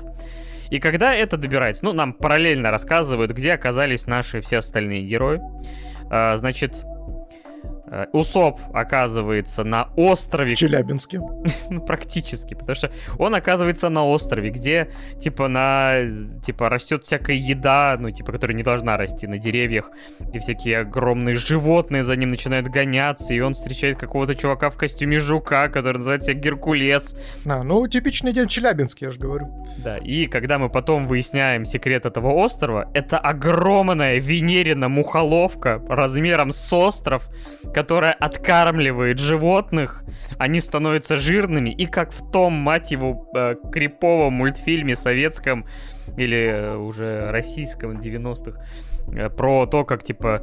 [0.71, 5.41] И когда это добирается, ну, нам параллельно рассказывают, где оказались наши все остальные герои.
[6.11, 6.85] А, значит,
[8.13, 10.55] Усоп оказывается на острове.
[10.55, 11.21] В Челябинске.
[11.71, 14.91] ну, практически, потому что он оказывается на острове, где,
[15.21, 16.01] типа, на,
[16.45, 19.91] типа, растет всякая еда, ну, типа, которая не должна расти на деревьях,
[20.33, 25.19] и всякие огромные животные за ним начинают гоняться, и он встречает какого-то чувака в костюме
[25.19, 27.17] жука, который называется Геркулес.
[27.47, 29.67] А, ну, типичный день Челябинский, я же говорю.
[29.79, 36.73] Да, и когда мы потом выясняем секрет этого острова, это огромная Венерина мухоловка размером с
[36.73, 37.29] остров,
[37.79, 40.03] которая откармливает животных,
[40.37, 45.65] они становятся жирными, и как в том, мать его, э, криповом мультфильме советском
[46.17, 48.61] или э, уже российском 90-х,
[49.13, 50.41] э, про то, как, типа,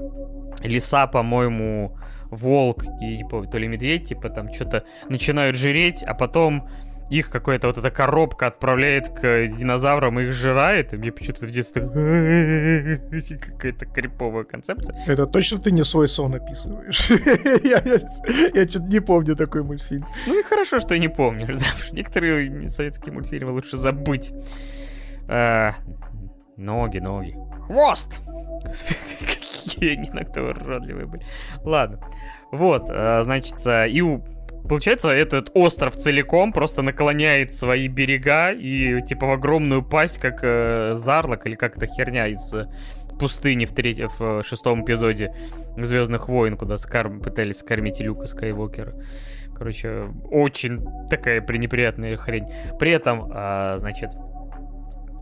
[0.63, 1.97] лиса, по-моему,
[2.31, 6.69] волк и, то ли медведь, типа, там что-то начинают жиреть, а потом
[7.09, 11.51] их какая-то вот эта коробка отправляет к динозаврам и их жирает, и мне почему-то в
[11.51, 11.83] детстве
[13.37, 14.95] какая-то криповая концепция.
[15.05, 17.09] Это точно ты не свой сон описываешь?
[18.55, 20.05] Я что-то не помню такой мультфильм.
[20.25, 21.57] Ну и хорошо, что я не помню.
[21.91, 24.33] Некоторые советские мультфильмы лучше забыть.
[25.27, 25.73] А,
[26.57, 27.35] ноги, ноги.
[27.67, 28.21] Хвост!
[29.63, 31.25] Какие они иногда уродливые были.
[31.63, 31.99] Ладно.
[32.51, 33.57] Вот, а, значит,
[33.89, 34.23] и у
[34.67, 40.93] Получается, этот остров целиком просто наклоняет свои берега и типа в огромную пасть, как э,
[40.95, 42.67] Зарлок или как то херня из э,
[43.19, 45.33] пустыни в третьем, в э, шестом эпизоде
[45.77, 48.95] Звездных войн, куда скарм, пытались скормить Люка Скайуокера.
[49.55, 52.47] Короче, очень такая пренеприятная хрень.
[52.79, 54.11] При этом, э, значит,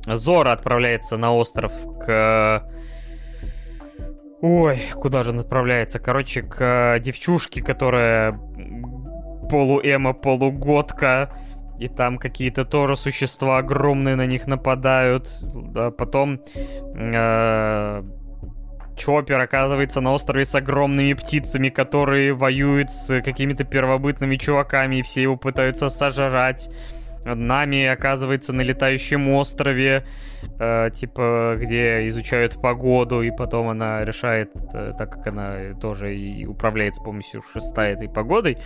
[0.05, 1.73] Зора отправляется на остров
[2.05, 2.69] к...
[4.41, 5.99] Ой, куда же он отправляется?
[5.99, 8.37] Короче, к девчушке, которая
[9.49, 11.29] полуэмо, полугодка.
[11.79, 15.39] И там какие-то тоже существа огромные на них нападают.
[15.41, 18.03] Да, потом э,
[18.95, 25.23] Чоппер оказывается на острове с огромными птицами, которые воюют с какими-то первобытными чуваками, и все
[25.23, 26.69] его пытаются сожрать.
[27.25, 30.05] Нами оказывается на летающем острове,
[30.59, 36.45] э, типа, где изучают погоду, и потом она решает, э, так как она тоже и
[36.45, 38.57] управляет с помощью шеста этой погодой,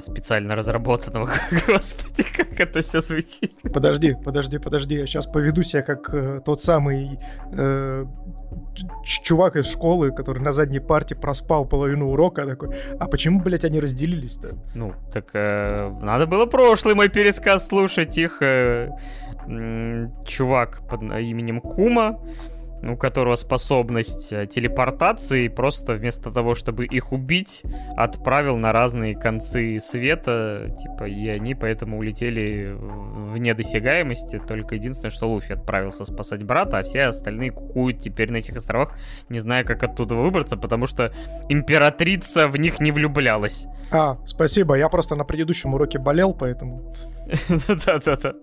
[0.00, 1.30] специально разработанного.
[1.66, 3.52] Господи, как это все звучит.
[3.72, 4.94] Подожди, подожди, подожди.
[4.94, 7.18] Я сейчас поведу себя как э, тот самый
[7.52, 8.06] э,
[9.04, 12.46] чувак из школы, который на задней парте проспал половину урока.
[12.46, 12.70] Такой,
[13.00, 14.56] а почему, блядь, они разделились-то?
[14.74, 18.16] Ну, так э, надо было прошлый мой пересказ слушать.
[18.18, 18.90] Их э,
[20.26, 22.18] чувак под именем Кума
[22.82, 27.62] у которого способность э, телепортации, просто вместо того, чтобы их убить,
[27.96, 32.74] отправил на разные концы света, типа, и они поэтому улетели
[33.32, 34.40] вне досягаемости.
[34.46, 38.98] Только единственное, что Луфи отправился спасать брата, а все остальные кукуют теперь на этих островах,
[39.28, 41.12] не зная, как оттуда выбраться, потому что
[41.48, 43.66] императрица в них не влюблялась.
[43.92, 46.92] А, спасибо, я просто на предыдущем уроке болел, поэтому...
[47.48, 48.34] Да-да-да.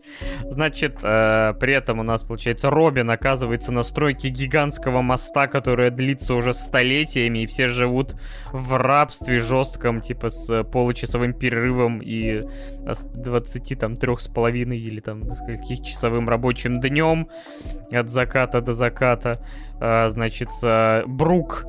[0.50, 6.34] Значит, э, при этом у нас, получается, Робин оказывается на стройке гигантского моста, которая длится
[6.34, 8.16] уже столетиями, и все живут
[8.52, 12.44] в рабстве жестком, типа с получасовым перерывом и
[12.86, 17.28] 20 там трех с половиной или там скольких часовым рабочим днем
[17.92, 19.46] от заката до заката.
[19.80, 20.50] Э, значит,
[21.06, 21.66] Брук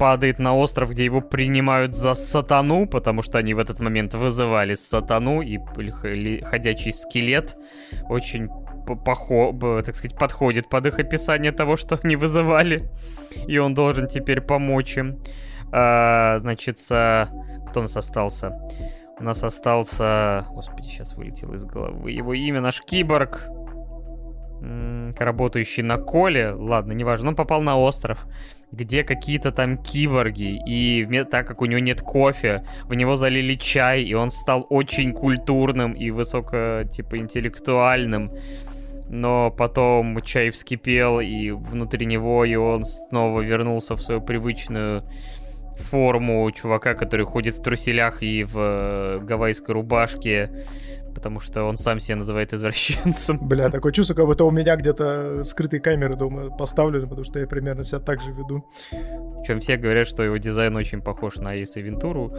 [0.00, 4.74] падает на остров, где его принимают за сатану, потому что они в этот момент вызывали
[4.74, 5.58] сатану, и
[6.42, 7.58] ходячий скелет
[8.08, 8.48] очень
[9.04, 9.52] похо,
[9.84, 12.88] так сказать, подходит под их описание того, что они вызывали,
[13.46, 15.18] и он должен теперь помочь им.
[15.70, 18.58] А, значит, кто у нас остался?
[19.18, 20.46] У нас остался...
[20.48, 22.10] Господи, сейчас вылетел из головы.
[22.10, 23.50] Его имя наш киборг,
[25.18, 26.52] работающий на Коле.
[26.52, 28.26] Ладно, неважно, он попал на остров
[28.72, 34.02] где какие-то там киборги, и так как у него нет кофе, в него залили чай,
[34.02, 38.30] и он стал очень культурным и высоко, типа, интеллектуальным.
[39.08, 45.02] Но потом чай вскипел, и внутри него, и он снова вернулся в свою привычную
[45.80, 50.50] форму чувака, который ходит в труселях и в э, гавайской рубашке
[51.14, 53.38] потому что он сам себя называет извращенцем.
[53.48, 57.46] Бля, такое чувство, как будто у меня где-то скрытые камеры дома поставлены, потому что я
[57.46, 58.64] примерно себя так же веду.
[58.90, 62.36] Причем все говорят, что его дизайн очень похож на Эйса Вентуру.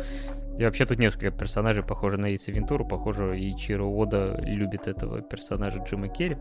[0.57, 2.85] И вообще тут несколько персонажей похожи на Эйса Вентуру.
[2.85, 6.38] Похоже, и Чиро Ода любит этого персонажа Джима Керри.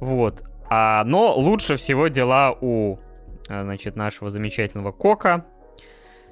[0.00, 0.42] Вот.
[0.70, 2.98] А, но лучше всего дела у
[3.48, 5.46] а, значит, нашего замечательного Кока,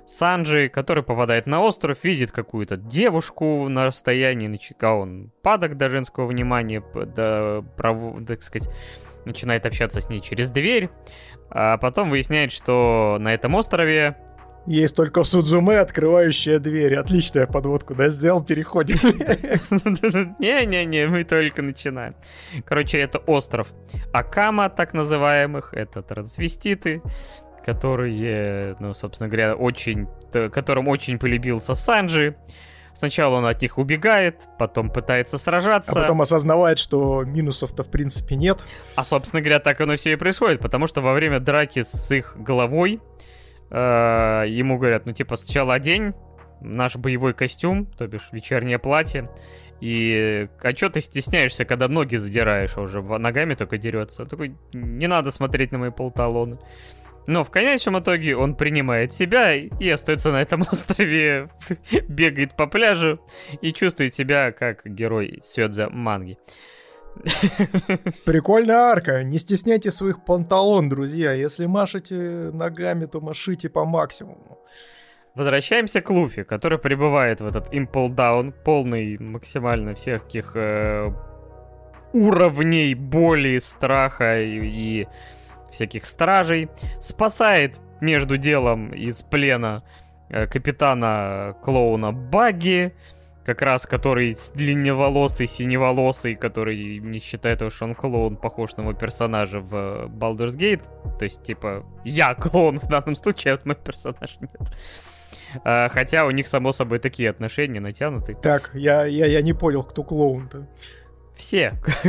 [0.06, 6.26] Санджи, который попадает на остров, видит какую-то девушку на расстоянии, начека он падок до женского
[6.26, 7.64] внимания, до,
[8.26, 8.72] так сказать,
[9.24, 10.90] начинает общаться с ней через дверь,
[11.50, 14.16] а потом выясняет, что на этом острове
[14.66, 16.96] есть только Судзуме, открывающая дверь.
[16.96, 18.96] Отличная подводку, да, сделал, переходим.
[20.40, 22.16] Не-не-не, мы только начинаем.
[22.64, 23.68] Короче, это остров
[24.12, 27.00] Акама, так называемых, это трансвеститы,
[27.66, 32.36] которые, ну, собственно говоря, очень, которым очень полюбился Санджи.
[32.94, 35.90] Сначала он от них убегает, потом пытается сражаться.
[35.90, 38.64] А потом осознавает, что минусов-то в принципе нет.
[38.94, 42.36] А, собственно говоря, так оно все и происходит, потому что во время драки с их
[42.38, 43.00] головой
[43.70, 46.14] э, ему говорят, ну, типа, сначала одень
[46.60, 49.28] наш боевой костюм, то бишь вечернее платье,
[49.80, 54.24] и а что ты стесняешься, когда ноги задираешь, а уже ногами только дерется?
[54.24, 56.58] Такой, не надо смотреть на мои полталоны.
[57.26, 61.50] Но в конечном итоге он принимает себя и остается на этом острове,
[62.08, 63.20] бегает по пляжу
[63.60, 66.38] и чувствует себя как герой Сёдза манги.
[68.26, 69.22] Прикольная арка.
[69.22, 71.32] Не стесняйте своих панталон, друзья.
[71.32, 74.58] Если машете ногами, то машите по максимуму.
[75.34, 81.10] Возвращаемся к Луфи, который прибывает в этот Down, полный максимально всяких э,
[82.14, 85.08] уровней боли, страха и, и
[85.76, 89.82] всяких стражей, спасает между делом из плена
[90.28, 92.92] э, капитана клоуна Багги,
[93.44, 98.92] как раз который длинноволосый, синеволосый, который не считает того, что он клоун, похож на его
[98.92, 100.82] персонажа в э, Baldur's Gate.
[101.18, 104.72] То есть, типа, я клоун в данном случае, а вот мой персонаж нет.
[105.64, 108.34] А, хотя у них, само собой, такие отношения натянуты.
[108.34, 110.66] Так, я, я, я не понял, кто клоун-то.
[111.36, 111.78] Все.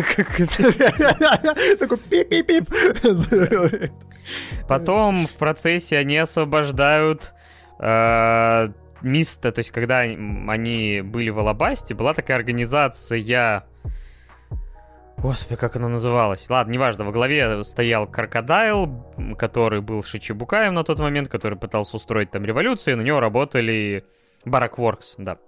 [1.80, 3.92] Такой пип-пип-пип.
[4.68, 7.34] Потом в процессе они освобождают
[7.80, 8.68] э,
[9.02, 13.66] Миста, то есть когда они были в Алабасте, была такая организация...
[15.18, 16.48] Господи, как она называлась?
[16.48, 19.04] Ладно, неважно, во главе стоял Крокодайл,
[19.38, 24.06] который был Шичибукаем на тот момент, который пытался устроить там революцию, на него работали
[24.46, 25.40] Баракворкс, да.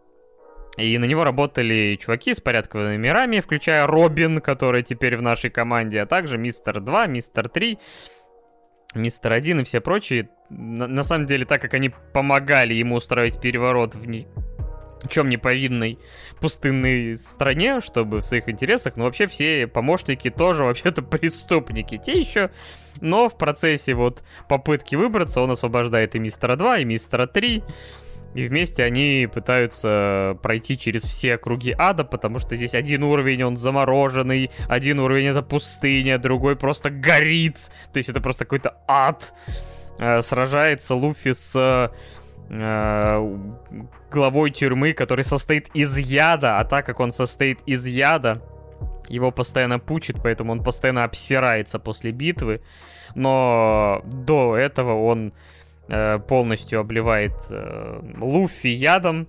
[0.79, 6.01] И на него работали чуваки с порядковыми номерами, включая Робин, который теперь в нашей команде,
[6.01, 7.77] а также Мистер 2, Мистер 3,
[8.95, 10.29] Мистер 1 и все прочие.
[10.49, 14.27] На, на самом деле, так как они помогали ему устроить переворот в, не...
[15.09, 15.99] чем не повинной
[16.39, 21.97] пустынной стране, чтобы в своих интересах, но вообще все помощники тоже вообще-то преступники.
[21.97, 22.51] Те еще,
[23.01, 27.63] но в процессе вот попытки выбраться он освобождает и мистера 2, и мистера 3.
[28.35, 33.57] И вместе они пытаются пройти через все круги ада, потому что здесь один уровень, он
[33.57, 37.71] замороженный, один уровень это пустыня, другой просто горит.
[37.91, 39.33] То есть это просто какой-то ад.
[39.97, 41.91] Э, сражается Луфи с
[42.49, 43.37] э,
[44.11, 48.41] главой тюрьмы, который состоит из яда, а так как он состоит из яда,
[49.09, 52.61] его постоянно пучит, поэтому он постоянно обсирается после битвы.
[53.15, 55.31] Но до этого он э,
[56.27, 59.27] полностью обливает э, Луфи ядом,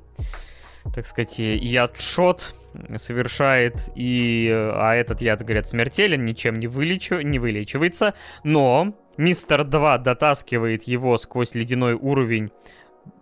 [0.95, 2.55] так сказать, яд-шот
[2.97, 8.15] совершает, и, а этот яд, говорят, смертелен, ничем не, вылечу, не вылечивается,
[8.45, 12.51] но Мистер 2 дотаскивает его сквозь ледяной уровень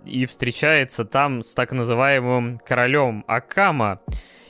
[0.05, 4.01] и встречается там с так называемым королем Акама,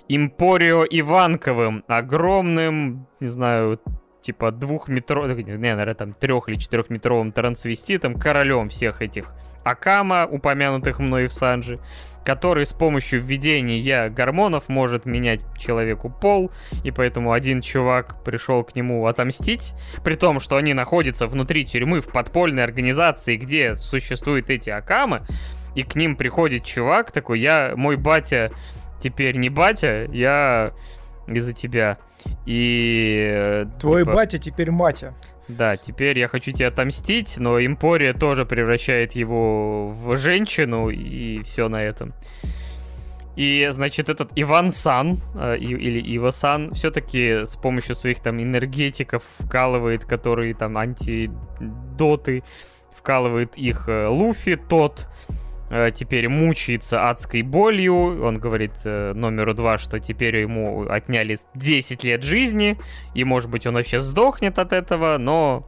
[0.09, 3.81] Импорио Иванковым, огромным, не знаю,
[4.21, 9.33] типа двухметровым, не, наверное, там трех или четырехметровым трансвеститом, королем всех этих
[9.65, 11.79] Акама, упомянутых мной в Санджи,
[12.25, 16.51] который с помощью введения гормонов может менять человеку пол,
[16.85, 19.75] и поэтому один чувак пришел к нему отомстить,
[20.05, 25.27] при том, что они находятся внутри тюрьмы в подпольной организации, где существуют эти Акамы,
[25.75, 28.53] и к ним приходит чувак такой, я, мой батя
[29.01, 30.73] теперь не батя, я
[31.27, 31.99] из-за тебя.
[32.47, 33.29] И...
[33.31, 34.15] Э, Твой типа...
[34.15, 35.15] батя теперь матя.
[35.49, 41.69] Да, теперь я хочу тебя отомстить, но Импория тоже превращает его в женщину, и все
[41.69, 42.13] на этом.
[43.39, 49.23] И, значит, этот Иван Сан, э, или Ива Сан, все-таки с помощью своих там энергетиков
[49.39, 52.43] вкалывает, которые там антидоты,
[52.93, 55.09] вкалывает их э, Луфи, тот
[55.91, 58.25] теперь мучается адской болью.
[58.25, 62.79] Он говорит э, номеру два, что теперь ему отняли 10 лет жизни,
[63.15, 65.67] и, может быть, он вообще сдохнет от этого, но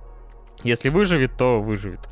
[0.62, 2.08] если выживет, то выживет.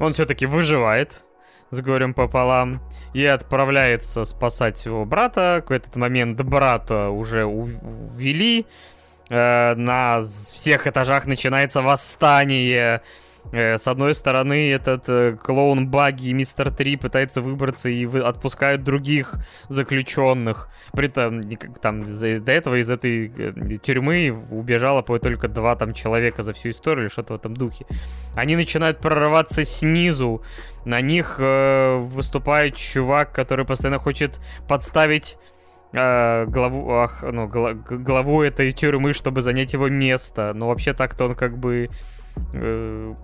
[0.00, 1.24] Он все-таки выживает,
[1.70, 2.82] с горем пополам,
[3.12, 5.64] и отправляется спасать своего брата.
[5.66, 8.66] В этот момент брата уже увели.
[9.28, 13.00] Э, на всех этажах начинается восстание Э,
[13.52, 19.34] с одной стороны, этот э, клоун Багги Мистер Три пытается выбраться и отпускают других
[19.68, 20.68] заключенных.
[20.92, 21.42] При этом
[21.80, 26.70] там до этого из этой э, тюрьмы убежало по только два там человека за всю
[26.70, 27.86] историю или что-то в этом духе.
[28.34, 30.42] Они начинают прорываться снизу.
[30.84, 35.38] На них э, выступает чувак, который постоянно хочет подставить
[35.92, 40.52] э, главу, ах, ну, гла, главу этой тюрьмы, чтобы занять его место.
[40.54, 41.88] Но вообще так-то он как бы
[42.52, 43.14] э,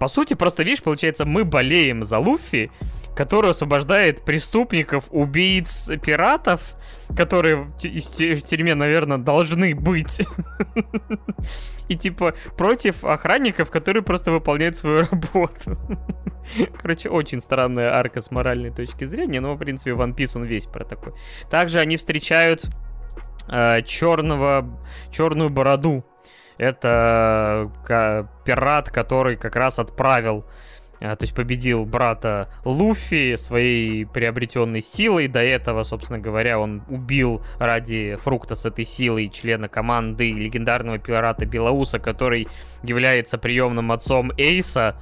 [0.00, 2.72] по сути, просто, видишь, получается, мы болеем за Луфи,
[3.14, 6.74] который освобождает преступников, убийц, пиратов,
[7.14, 10.22] которые в тюрьме, наверное, должны быть.
[11.88, 15.78] И типа против охранников, которые просто выполняют свою работу.
[16.80, 20.64] Короче, очень странная арка с моральной точки зрения, но, в принципе, One Piece он весь
[20.64, 21.12] про такой.
[21.50, 22.64] Также они встречают
[23.48, 24.64] э, черного,
[25.10, 26.06] черную бороду
[26.60, 27.70] это
[28.44, 30.44] пират, который как раз отправил
[31.00, 35.26] э, то есть победил брата Луфи своей приобретенной силой.
[35.26, 41.46] До этого, собственно говоря, он убил ради фрукта с этой силой члена команды легендарного пирата
[41.46, 42.46] Белоуса, который
[42.82, 44.96] является приемным отцом Эйса.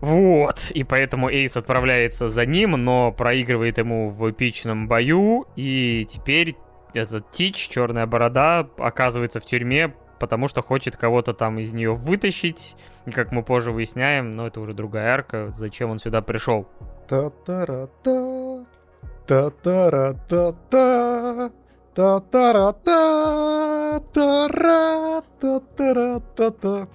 [0.00, 6.56] Вот, и поэтому Эйс отправляется за ним, но проигрывает ему в эпичном бою, и теперь
[6.96, 12.74] этот Тич, черная борода, оказывается в тюрьме, потому что хочет кого-то там из нее вытащить.
[13.06, 16.68] И как мы позже выясняем, но это уже другая арка, зачем он сюда пришел.
[17.08, 18.64] Та-та-ра-та,
[19.26, 21.50] та-та-ра-та-та,
[21.94, 26.86] та-та-ра-та, та-ра-та-та-ра-та-та.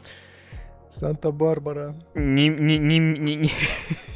[0.90, 1.96] Санта-Барбара.
[2.16, 3.52] Не, не, не, не, не.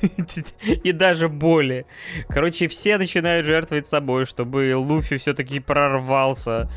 [0.84, 1.85] И даже более.
[2.30, 6.69] Короче, все начинают жертвовать собой, чтобы Луфи все-таки прорвался.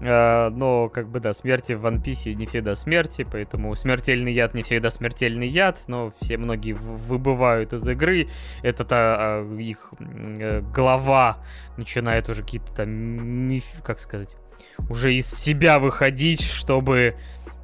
[0.00, 4.54] Uh, но, как бы, да, смерти в One Piece не всегда смерти, поэтому смертельный яд
[4.54, 8.28] не всегда смертельный яд, но все многие выбывают из игры.
[8.62, 11.38] Это а, их э, глава
[11.76, 14.36] начинает уже какие-то там миф, как сказать,
[14.88, 17.16] уже из себя выходить, чтобы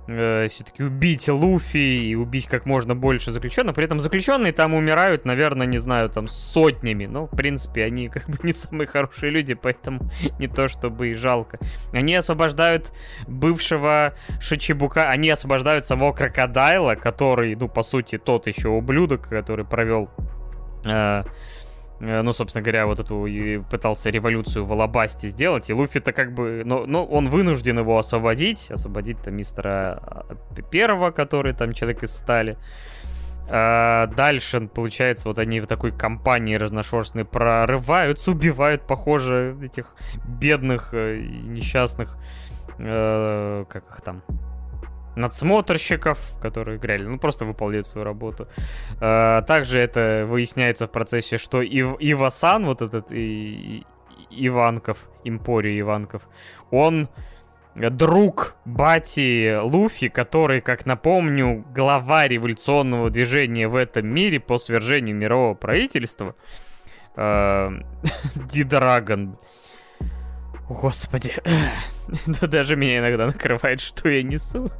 [0.06, 3.74] э, все-таки убить Луфи и убить как можно больше заключенных.
[3.74, 7.06] При этом заключенные там умирают, наверное, не знаю, там сотнями.
[7.06, 11.14] Но, в принципе, они как бы не самые хорошие люди, поэтому не то чтобы и
[11.14, 11.59] жалко.
[11.93, 12.93] Они освобождают
[13.26, 20.10] бывшего Шичибука, они освобождают самого Крокодайла, который, ну, по сути, тот еще ублюдок, который провел...
[20.85, 21.22] Э,
[22.00, 26.62] ну, собственно говоря, вот эту и пытался революцию в Алабасте сделать, и Луфи-то как бы,
[26.64, 32.58] ну, ну, он вынужден его освободить, освободить-то мистера а, Первого, который там человек из стали.
[33.46, 39.94] А дальше, получается, вот они в такой компании разношерстной прорываются, убивают, похоже, этих
[40.26, 42.16] бедных э, несчастных,
[42.78, 44.22] э, как их там,
[45.16, 48.48] надсмотрщиков, которые играли, ну, просто выполняют свою работу.
[49.00, 53.84] А, также это выясняется в процессе, что Ив, Ивасан, вот этот и,
[54.30, 56.28] и, Иванков, Импорию Иванков,
[56.70, 57.08] он
[57.74, 65.54] друг Бати Луфи, который, как напомню, глава революционного движения в этом мире по свержению мирового
[65.54, 66.34] правительства.
[67.16, 67.70] Э,
[68.34, 69.38] Дидрагон.
[70.68, 71.32] Господи.
[72.26, 74.70] Да даже меня иногда накрывает, что я несу.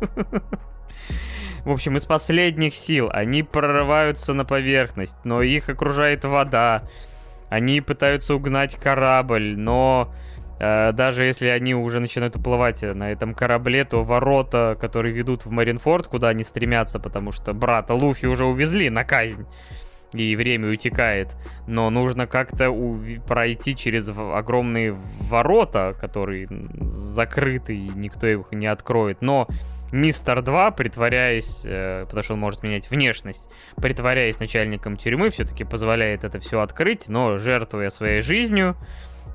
[1.65, 6.87] В общем, из последних сил они прорываются на поверхность, но их окружает вода.
[7.49, 10.15] Они пытаются угнать корабль, но
[10.61, 15.51] э, даже если они уже начинают уплывать на этом корабле, то ворота, которые ведут в
[15.51, 19.47] Маринфорд, куда они стремятся, потому что брата Луфи уже увезли на казнь,
[20.23, 21.37] и время утекает.
[21.67, 22.73] Но нужно как-то
[23.27, 26.49] пройти через огромные ворота, которые
[26.81, 29.23] закрыты, и никто их не откроет.
[29.23, 29.49] Но
[29.93, 36.25] Мистер 2, притворяясь, э, потому что он может менять внешность, притворяясь начальником тюрьмы, все-таки позволяет
[36.25, 38.77] это все открыть, но жертвуя своей жизнью,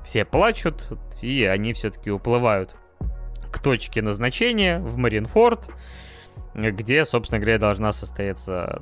[0.04, 0.92] все плачут,
[1.22, 2.76] и они все-таки уплывают
[3.50, 5.70] к точке назначения в Маринфорд
[6.54, 8.80] где, собственно говоря, должна состояться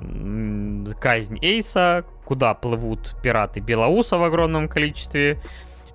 [0.99, 5.39] казнь Эйса, куда плывут пираты Белоуса в огромном количестве,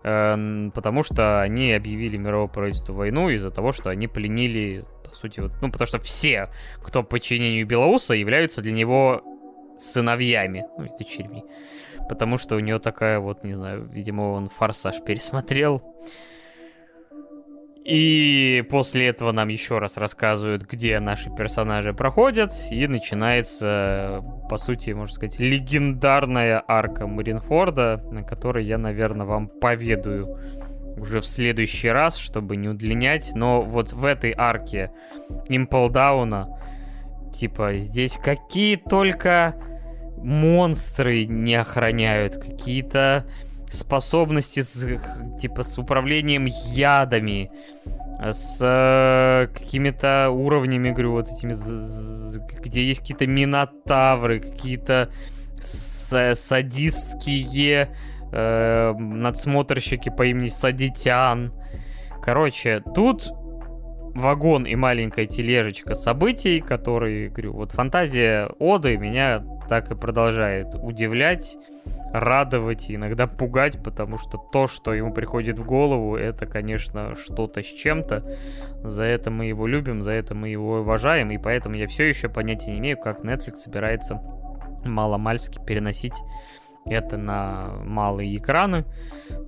[0.02, 5.40] э, потому что они объявили мировое правительство войну из-за того, что они пленили, по сути,
[5.40, 6.51] вот, ну, потому что все,
[6.82, 9.22] кто по подчинению Белоуса, являются для него
[9.78, 11.44] сыновьями, ну, и дочерьми.
[12.09, 15.82] Потому что у него такая вот, не знаю, видимо, он форсаж пересмотрел.
[17.85, 24.90] И после этого нам еще раз рассказывают, где наши персонажи проходят, и начинается, по сути,
[24.90, 30.39] можно сказать, легендарная арка Маринфорда, на которой я, наверное, вам поведаю
[30.97, 33.32] уже в следующий раз, чтобы не удлинять.
[33.35, 34.90] Но вот в этой арке
[35.48, 36.59] Имплдауна,
[37.35, 39.56] типа, здесь какие только
[40.16, 43.27] монстры не охраняют, какие-то
[43.74, 44.86] способности с,
[45.38, 47.51] типа с управлением ядами,
[48.20, 51.55] с э, какими-то уровнями, говорю, вот этими,
[52.60, 55.10] где есть какие-то минотавры, какие-то
[56.34, 57.88] садистские
[58.32, 61.52] э, надсмотрщики по имени Садитян.
[62.22, 63.32] Короче, тут
[64.14, 71.56] вагон и маленькая тележечка событий, которые, говорю, вот фантазия Оды меня так и продолжает удивлять
[72.15, 77.61] радовать и иногда пугать, потому что то, что ему приходит в голову, это, конечно, что-то
[77.61, 78.24] с чем-то.
[78.85, 82.28] За это мы его любим, за это мы его уважаем, и поэтому я все еще
[82.28, 84.23] понятия не имею, как Netflix собирается
[84.85, 86.15] маломальски переносить
[86.86, 88.85] это на малые экраны,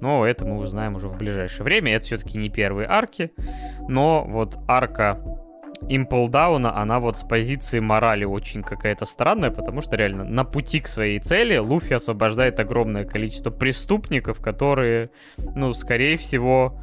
[0.01, 1.95] но это мы узнаем уже в ближайшее время.
[1.95, 3.31] Это все-таки не первые арки,
[3.89, 5.21] но вот арка
[5.89, 10.89] Имплдауна, она вот с позиции морали очень какая-то странная, потому что реально на пути к
[10.89, 16.81] своей цели Луфи освобождает огромное количество преступников, которые, ну, скорее всего,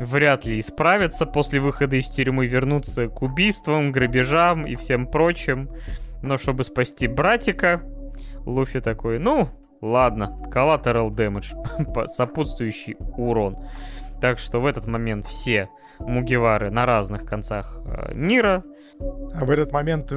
[0.00, 5.70] вряд ли исправятся после выхода из тюрьмы, вернутся к убийствам, грабежам и всем прочим.
[6.22, 7.82] Но чтобы спасти братика,
[8.44, 9.48] Луфи такой, ну,
[9.80, 13.56] ладно, collateral damage, сопутствующий урон.
[14.20, 15.68] Так что в этот момент все
[16.00, 18.62] Мугивары на разных концах э, мира.
[19.34, 20.12] А в этот момент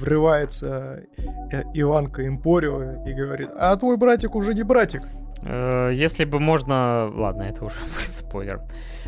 [0.00, 1.02] врывается
[1.50, 5.02] э, Иванка Импорио и говорит, а твой братик уже не братик.
[5.42, 7.10] Э, если бы можно...
[7.14, 8.60] Ладно, это уже будет спойлер.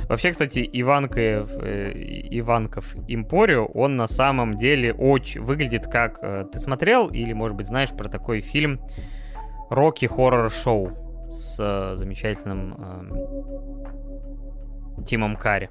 [0.08, 1.20] Вообще, кстати, Иванка,
[2.30, 6.20] Иванков Импорио, он на самом деле очень выглядит как...
[6.50, 8.80] Ты смотрел или, может быть, знаешь про такой фильм
[9.70, 10.92] Рокки Хоррор Шоу
[11.28, 11.56] с
[11.96, 12.74] замечательным
[14.96, 15.70] эм, Тимом Карри?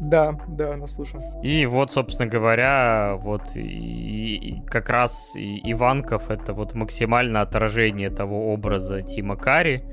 [0.00, 1.22] Да, да, наслышан.
[1.42, 8.10] И вот, собственно говоря, вот и, и как раз и Иванков это вот максимальное отражение
[8.10, 9.84] того образа Тима Карри.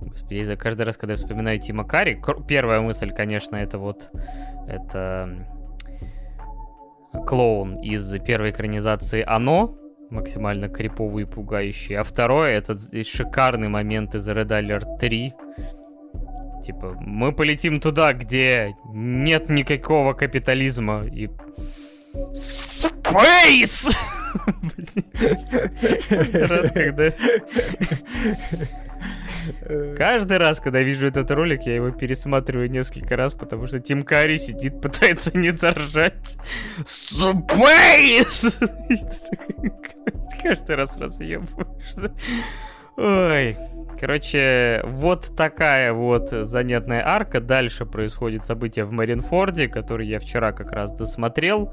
[0.00, 4.10] Господи, я каждый раз, когда я вспоминаю Тима Карри, первая мысль, конечно, это вот
[4.66, 5.46] это
[7.26, 9.76] клоун из первой экранизации «Оно»,
[10.10, 11.96] максимально криповый и пугающий.
[11.96, 15.34] А второе, это шикарный момент из Red Alert 3,
[16.62, 21.28] Типа, мы полетим туда, где нет никакого капитализма и...
[22.32, 23.90] Space!
[26.48, 27.12] Раз, когда...
[29.96, 34.36] Каждый раз, когда вижу этот ролик, я его пересматриваю несколько раз, потому что Тим Карри
[34.36, 36.38] сидит, пытается не заржать.
[36.86, 38.58] Space!
[40.42, 42.12] Каждый раз разъебываешься.
[42.96, 43.56] Ой,
[44.02, 47.40] Короче, вот такая вот занятная арка.
[47.40, 51.72] Дальше происходит событие в Маринфорде, который я вчера как раз досмотрел.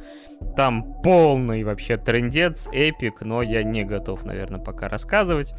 [0.55, 5.55] Там полный вообще трендец, эпик, но я не готов, наверное, пока рассказывать.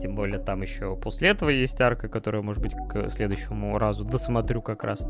[0.00, 4.62] Тем более там еще после этого есть арка, которую, может быть, к следующему разу досмотрю
[4.62, 5.06] как раз.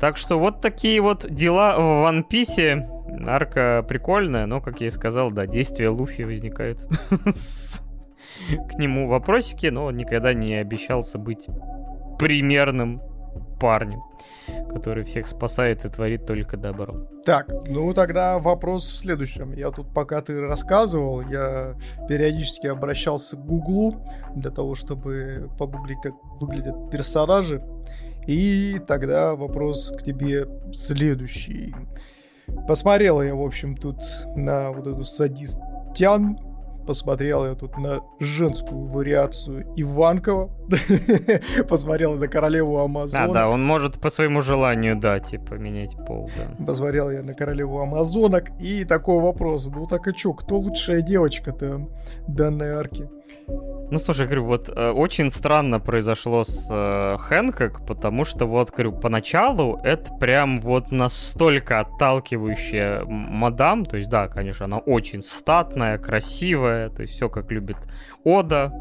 [0.00, 2.86] Так что вот такие вот дела в One Piece.
[3.28, 6.88] Арка прикольная, но, как я и сказал, да, действия Луфи возникают
[8.68, 11.48] к нему вопросики, но он никогда не обещался быть
[12.18, 13.02] примерным
[13.58, 14.02] парнем,
[14.72, 17.08] который всех спасает и творит только добро.
[17.24, 19.52] Так, ну тогда вопрос в следующем.
[19.52, 21.74] Я тут, пока ты рассказывал, я
[22.08, 23.96] периодически обращался к Гуглу
[24.34, 27.62] для того, чтобы погуглить, как выглядят персонажи.
[28.26, 31.74] И тогда вопрос к тебе следующий.
[32.68, 33.96] Посмотрел я, в общем, тут
[34.34, 36.38] на вот эту садистян,
[36.86, 40.50] Посмотрел я тут на женскую вариацию Иванкова.
[41.68, 43.24] Посмотрел на королеву Амазона.
[43.24, 46.64] А, да, он может по своему желанию, да, типа, менять пол, да.
[46.64, 48.50] Посмотрел я на королеву Амазонок.
[48.60, 49.68] И такой вопрос.
[49.74, 51.88] Ну так и чё, кто лучшая девочка-то
[52.28, 53.08] данной арки?
[53.88, 58.92] Ну, слушай, говорю, вот э, очень странно произошло с э, Хэнкок, потому что вот, говорю,
[58.92, 66.90] поначалу это прям вот настолько отталкивающая мадам, то есть, да, конечно, она очень статная, красивая,
[66.90, 67.76] то есть все как любит
[68.24, 68.72] Ода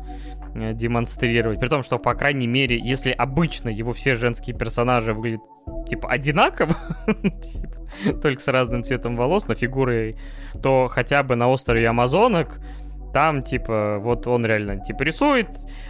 [0.55, 5.41] э, демонстрировать, при том, что, по крайней мере, если обычно его все женские персонажи выглядят,
[5.87, 10.17] типа, одинаково, типа, только с разным цветом волос, но фигурой,
[10.63, 12.59] то хотя бы на острове Амазонок
[13.15, 15.47] там, типа, вот он реально, типа, рисует.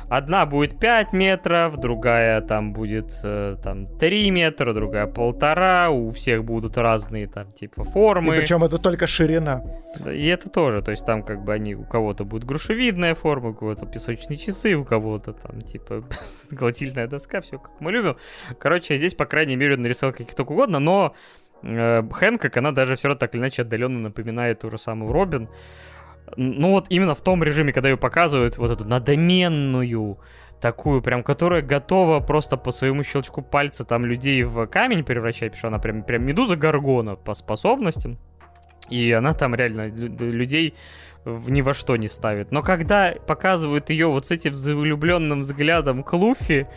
[0.10, 5.90] Одна будет 5 метров, другая там будет, э, там, 3 метра, другая полтора.
[5.90, 8.36] У всех будут разные, там, типа, формы.
[8.36, 9.64] И причем это только ширина.
[10.06, 13.54] И это тоже, то есть там, как бы, они, у кого-то будет грушевидная форма, у
[13.56, 16.04] кого-то песочные часы, у кого-то там, типа,
[16.52, 18.18] глотильная доска, все как мы любим.
[18.60, 21.16] Короче, здесь, по крайней мере, нарисовал каких только угодно, но
[21.64, 25.50] э, Хэнкок, она даже все равно так или иначе отдаленно напоминает ту же самую Робин.
[26.36, 30.18] Ну вот именно в том режиме, когда ее показывают, вот эту надоменную,
[30.60, 35.58] такую прям, которая готова просто по своему щелчку пальца там людей в камень превращать, потому
[35.58, 38.18] что она прям, прям медуза Гаргона по способностям.
[38.90, 40.76] И она там реально людей
[41.26, 42.52] ни во что не ставит.
[42.52, 46.68] Но когда показывают ее вот с этим влюбленным взглядом к Луфи,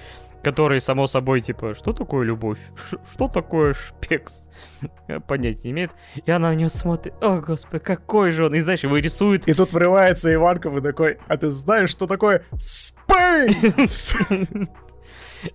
[0.43, 2.59] который, само собой, типа, что такое любовь?
[2.77, 4.43] Ш- что такое шпекс?
[5.27, 5.91] Понятия не имеет.
[6.25, 8.55] И она на него смотрит, о, господи, какой же он.
[8.55, 9.49] И знаешь, его рисует.
[9.49, 14.15] И тут врывается Иванков и такой, а ты знаешь, что такое спейс?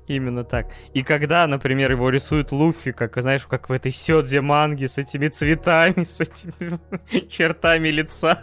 [0.08, 0.72] Именно так.
[0.94, 5.28] И когда, например, его рисует Луфи, как, знаешь, как в этой сёдзе манге с этими
[5.28, 6.80] цветами, с этими
[7.30, 8.40] чертами лица.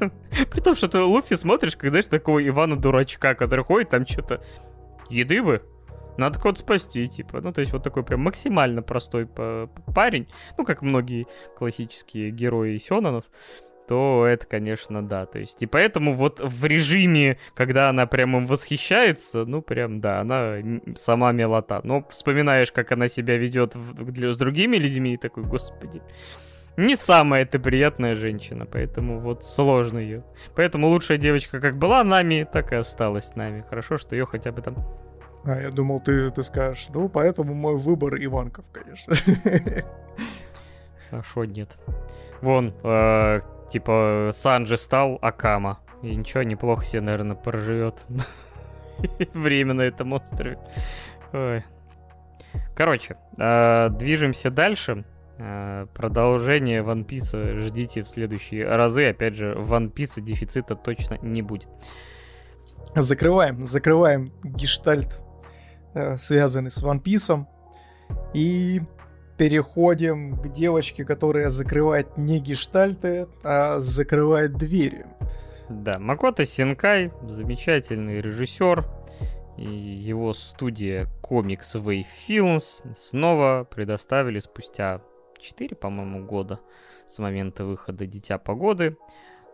[0.50, 4.42] При том, что ты Луфи смотришь, как, знаешь, такого Ивана-дурачка, который ходит там что-то...
[5.08, 5.62] Еды бы?
[6.20, 7.40] Надо кого-то спасти, типа.
[7.40, 10.28] Ну, то есть вот такой прям максимально простой парень.
[10.58, 11.26] Ну, как многие
[11.56, 13.24] классические герои Сёнонов
[13.88, 15.26] то это, конечно, да.
[15.26, 20.20] То есть, и поэтому вот в режиме, когда она прям им восхищается, ну, прям, да,
[20.20, 20.58] она
[20.94, 21.80] сама милота.
[21.82, 26.02] Но вспоминаешь, как она себя ведет с другими людьми, и такой, господи,
[26.76, 30.22] не самая ты приятная женщина, поэтому вот сложно ее.
[30.54, 33.64] Поэтому лучшая девочка как была нами, так и осталась нами.
[33.68, 34.76] Хорошо, что ее хотя бы там
[35.44, 39.14] а я думал, ты, ты скажешь, ну, поэтому мой выбор Иванков, конечно.
[41.12, 41.76] А шо нет?
[42.40, 45.80] Вон, э, типа, Санджи стал Акама.
[46.02, 48.06] И ничего, неплохо себе, наверное, проживет
[49.34, 50.58] время на этом острове.
[51.32, 51.64] Ой.
[52.76, 55.04] Короче, э, движемся дальше.
[55.38, 59.08] Э, продолжение One Piece ждите в следующие разы.
[59.08, 61.68] Опять же, One Piece дефицита точно не будет.
[62.94, 65.20] Закрываем, закрываем гештальт
[65.94, 67.46] Э, связаны с One Piece.
[68.34, 68.80] И
[69.36, 75.06] переходим к девочке, которая закрывает не гештальты, а закрывает двери.
[75.68, 78.84] Да, Макото Синкай, замечательный режиссер,
[79.56, 85.00] и его студия Comics Way Films снова предоставили спустя
[85.38, 86.60] 4, по-моему, года
[87.06, 88.96] с момента выхода «Дитя погоды»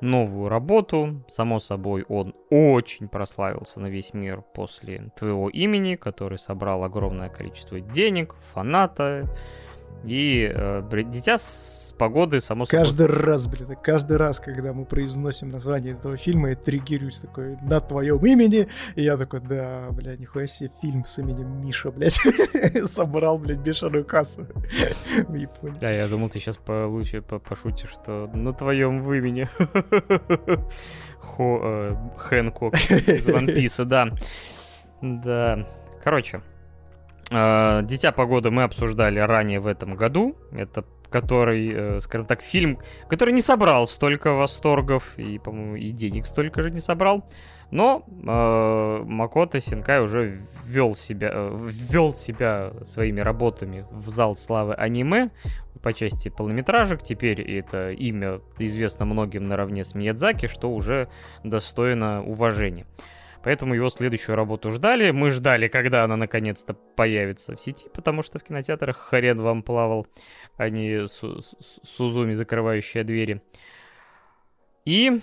[0.00, 1.24] новую работу.
[1.28, 7.80] Само собой, он очень прославился на весь мир после твоего имени, который собрал огромное количество
[7.80, 9.28] денег, фаната,
[10.04, 12.84] И э, дитя с погоды, само собой.
[12.84, 17.80] Каждый раз, блин, каждый раз, когда мы произносим название этого фильма, я триггерюсь такой на
[17.80, 18.68] твоем имени.
[18.94, 22.18] И я такой, да, бля, нихуя себе фильм с именем Миша, блядь.
[22.86, 24.46] Собрал, блядь, бешеную кассу
[25.28, 25.78] в Японии.
[25.80, 29.48] Да, я думал, ты сейчас получше пошутишь, что на твоем имени.
[31.38, 34.08] Э, Хэнкок из One Piece, да.
[35.02, 35.66] Да.
[36.02, 36.40] Короче,
[37.28, 40.36] «Дитя погоды» мы обсуждали ранее в этом году.
[40.52, 42.78] Это который, э, скажем так, фильм,
[43.08, 47.24] который не собрал столько восторгов и, по-моему, и денег столько же не собрал.
[47.70, 54.74] Но э, Макото Синкай уже ввел себя, э, ввел себя своими работами в зал славы
[54.74, 55.30] аниме
[55.82, 57.02] по части полнометражек.
[57.02, 61.08] Теперь это имя известно многим наравне с Миядзаки, что уже
[61.42, 62.86] достойно уважения.
[63.46, 65.12] Поэтому его следующую работу ждали.
[65.12, 70.08] Мы ждали, когда она наконец-то появится в сети, потому что в кинотеатрах хрен вам плавал,
[70.56, 71.42] а не Су
[71.84, 73.40] Сузуми, закрывающая двери.
[74.84, 75.20] И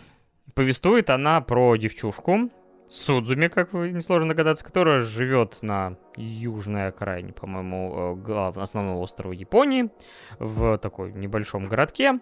[0.53, 2.49] повествует она про девчушку,
[2.87, 9.89] Судзуми, как вы несложно догадаться, которая живет на южной окраине, по-моему, э, основного острова Японии,
[10.39, 12.19] в такой небольшом городке,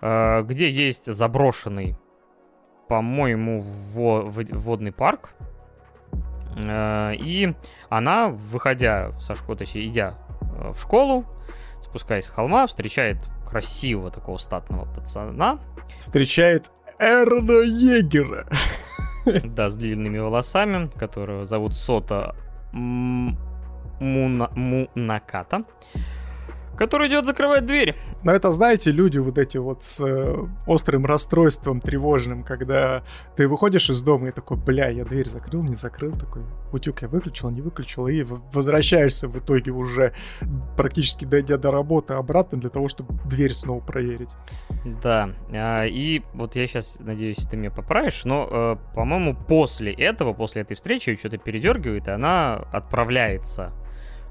[0.00, 1.94] э, где есть заброшенный
[2.92, 3.64] по-моему,
[3.94, 5.30] водный парк.
[6.58, 7.54] Э, и
[7.88, 10.18] она, выходя со школы, точнее, идя
[10.58, 11.24] э, в школу,
[11.80, 13.16] спускаясь с холма, встречает
[13.48, 15.58] красивого такого статного пацана.
[16.00, 18.46] Встречает Эрна Егера.
[19.24, 22.36] Да, с длинными волосами, которого зовут Сота
[22.72, 24.50] Муна...
[24.54, 25.64] Мунаката
[26.76, 27.96] который идет закрывать дверь.
[28.22, 33.02] Но это, знаете, люди вот эти вот с э, острым расстройством тревожным, когда
[33.36, 36.42] ты выходишь из дома и такой, бля, я дверь закрыл, не закрыл, такой,
[36.72, 40.14] утюг я выключил, не выключил, и возвращаешься в итоге уже
[40.76, 44.30] практически дойдя до работы обратно для того, чтобы дверь снова проверить.
[45.02, 50.32] Да, а, и вот я сейчас, надеюсь, ты меня поправишь, но, э, по-моему, после этого,
[50.32, 53.72] после этой встречи ее что-то передергивает, и она отправляется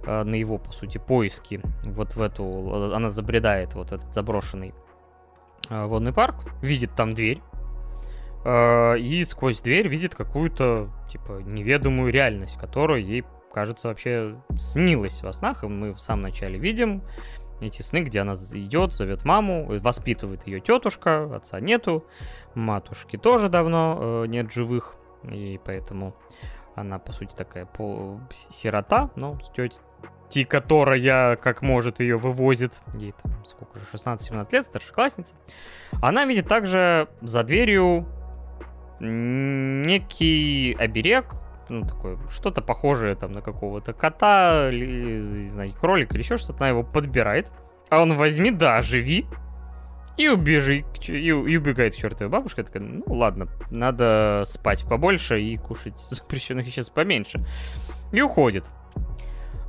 [0.06, 1.61] на его, по сути, поиски.
[1.84, 2.94] Вот в эту...
[2.94, 4.73] Она забредает вот этот заброшенный
[5.69, 7.41] э, водный парк, видит там дверь,
[8.44, 13.23] э, и сквозь дверь видит какую-то, типа, неведомую реальность, которая ей,
[13.53, 17.03] кажется, вообще снилась во снах, и мы в самом начале видим
[17.60, 22.06] эти сны, где она идет, зовет маму, воспитывает ее тетушка, отца нету,
[22.56, 26.15] матушки тоже давно нет живых, и поэтому
[26.76, 27.68] она, по сути, такая
[28.32, 29.49] сирота, но с
[30.31, 32.81] тетей которая, как может, ее вывозит.
[32.95, 35.35] Ей там, сколько же, 16-17 лет, старшеклассница.
[36.01, 38.07] Она видит также за дверью
[38.99, 41.33] некий оберег,
[41.69, 46.59] ну, такое, что-то похожее там на какого-то кота, или, не знаю, кролика или еще что-то,
[46.59, 47.51] она его подбирает.
[47.89, 49.25] А он возьми, да, живи,
[50.17, 52.63] и убежи, и, и убегает к чертовой бабушка.
[52.63, 57.43] Такая, ну ладно, надо спать побольше и кушать запрещенных веществ поменьше.
[58.11, 58.65] И уходит.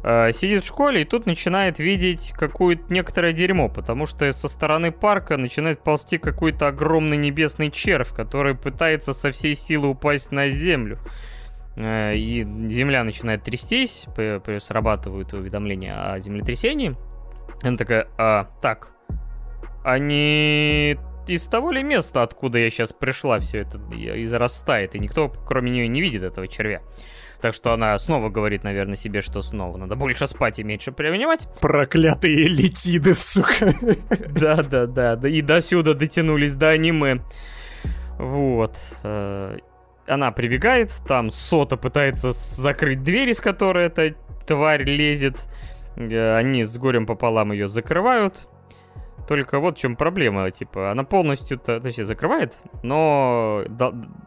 [0.05, 4.91] Э, сидит в школе и тут начинает видеть какое-то некоторое дерьмо, потому что со стороны
[4.91, 10.99] парка начинает ползти какой-то огромный небесный червь, который пытается со всей силы упасть на землю.
[11.77, 14.07] Э, и земля начинает трястись,
[14.61, 16.97] срабатывают уведомления о землетрясении.
[17.63, 18.91] Она такая, а, так,
[19.85, 20.97] они
[21.29, 25.71] из того ли места, откуда я сейчас пришла, все это и зарастает, и никто, кроме
[25.71, 26.83] нее, не видит этого червя.
[27.43, 31.49] Так что она снова говорит, наверное, себе, что снова надо больше спать и меньше принимать.
[31.61, 33.75] Проклятые летиды, сука.
[34.31, 37.21] Да-да-да, да и до сюда дотянулись до аниме.
[38.17, 38.77] Вот.
[39.03, 39.59] Э,
[40.07, 44.15] она прибегает, там Сота пытается закрыть дверь, из которой эта
[44.47, 45.49] тварь лезет.
[45.97, 48.47] Э, они с горем пополам ее закрывают.
[49.27, 53.63] Только вот в чем проблема, типа, она полностью, точнее, закрывает, но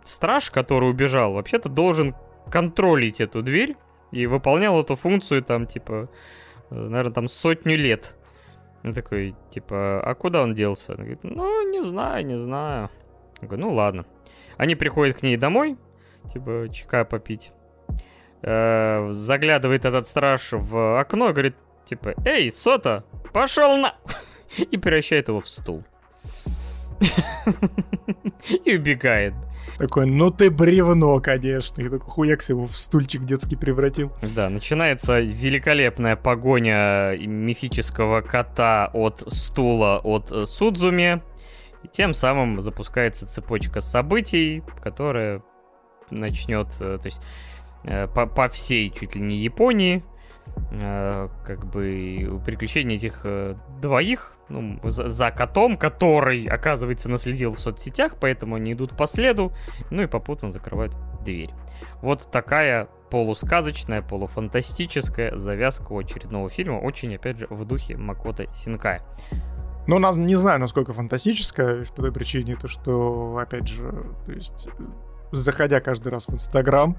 [0.03, 2.15] страж, который убежал, вообще-то должен
[2.49, 3.75] контролить эту дверь
[4.11, 6.09] и выполнял эту функцию там, типа,
[6.69, 8.15] э, наверное, там сотню лет.
[8.83, 10.91] Он такой, типа, а куда он делся?
[10.91, 12.89] Он говорит, ну, не знаю, не знаю.
[13.41, 14.05] Я говорю, ну, ладно.
[14.57, 15.77] Они приходят к ней домой,
[16.31, 17.51] типа, чека попить.
[18.41, 21.55] Э, заглядывает этот страж в окно говорит,
[21.85, 23.03] типа, эй, Сота,
[23.33, 23.95] пошел на...
[24.57, 25.83] И превращает его в стул.
[28.65, 29.33] И убегает.
[29.77, 31.81] Такой, ну ты бревно, конечно.
[31.81, 34.11] И такой хуякс его в стульчик детский превратил.
[34.35, 41.21] Да, начинается великолепная погоня мифического кота от стула от э, Судзуми.
[41.83, 45.43] И тем самым запускается цепочка событий, которая
[46.09, 47.21] начнет, э, то есть
[47.83, 50.03] э, по, по всей чуть ли не Японии,
[50.69, 53.25] как бы приключения этих
[53.81, 59.53] двоих, ну, за, за котом, который, оказывается, наследил в соцсетях, поэтому они идут по следу,
[59.89, 61.51] ну и попутно закрывают дверь.
[62.01, 69.01] Вот такая полусказочная, полуфантастическая завязка очередного фильма, очень, опять же, в духе Макота Синкая.
[69.87, 73.91] Ну, нас не знаю, насколько фантастическая, по той причине, то что, опять же,
[74.25, 74.67] то есть,
[75.31, 76.97] заходя каждый раз в Инстаграм,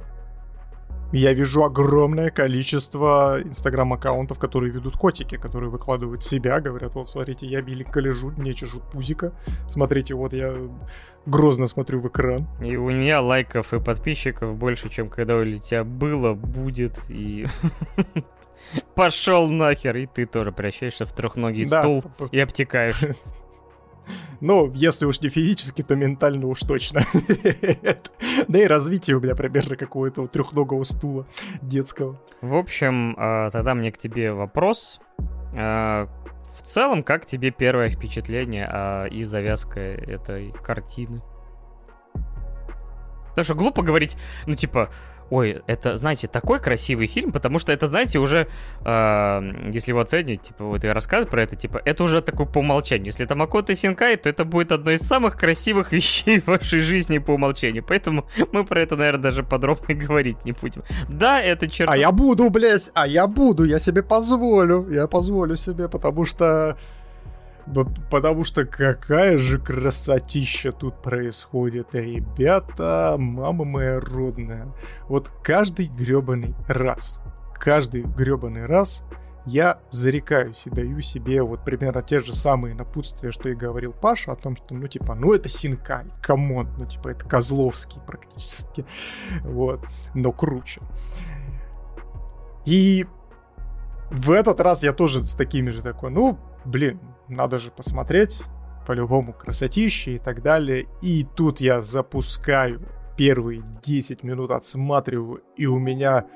[1.19, 7.63] я вижу огромное количество инстаграм-аккаунтов, которые ведут котики, которые выкладывают себя, говорят, вот, смотрите, я
[7.63, 9.33] беленько лежу, мне чешут пузика,
[9.69, 10.55] смотрите, вот я
[11.25, 12.47] грозно смотрю в экран.
[12.61, 17.47] И у меня лайков и подписчиков больше, чем когда у тебя было, будет, и...
[18.95, 21.81] Пошел нахер, и ты тоже превращаешься в трехногий да.
[21.81, 23.01] стул и обтекаешь.
[24.41, 27.03] Ну, если уж не физически, то ментально уж точно.
[28.49, 31.27] Да и развитие у меня примерно какого-то трехногого стула
[31.63, 32.21] детского.
[32.41, 35.01] В общем, а, тогда мне к тебе вопрос.
[35.55, 36.09] А,
[36.59, 41.23] в целом, как тебе первое впечатление а, и завязка этой картины?
[43.31, 44.17] Потому что глупо говорить,
[44.47, 44.91] ну типа,
[45.31, 48.49] ой, это, знаете, такой красивый фильм, потому что это, знаете, уже,
[48.85, 52.59] э, если его оценивать, типа, вот и рассказывать про это, типа, это уже такой по
[52.59, 53.07] умолчанию.
[53.07, 57.19] Если это Макото Синкай, то это будет одно из самых красивых вещей в вашей жизни
[57.19, 57.85] по умолчанию.
[57.87, 60.83] Поэтому мы про это, наверное, даже подробно говорить не будем.
[61.09, 61.91] Да, это черт.
[61.91, 66.77] А я буду, блядь, а я буду, я себе позволю, я позволю себе, потому что
[68.11, 74.73] Потому что какая же красотища тут происходит, ребята, мама моя родная.
[75.09, 77.21] Вот каждый гребаный раз,
[77.59, 79.03] каждый гребаный раз
[79.47, 84.33] я зарекаюсь и даю себе вот примерно те же самые напутствия, что и говорил Паша,
[84.33, 88.85] о том, что, ну, типа, ну, это Синкай, come on, ну, типа, это Козловский практически,
[89.43, 89.81] вот,
[90.15, 90.81] но круче.
[92.65, 93.07] И
[94.11, 98.43] в этот раз я тоже с такими же такой, ну, блин, надо же посмотреть,
[98.87, 100.87] по-любому красотища и так далее.
[101.03, 102.81] И тут я запускаю
[103.17, 106.27] первые 10 минут, отсматриваю, и у меня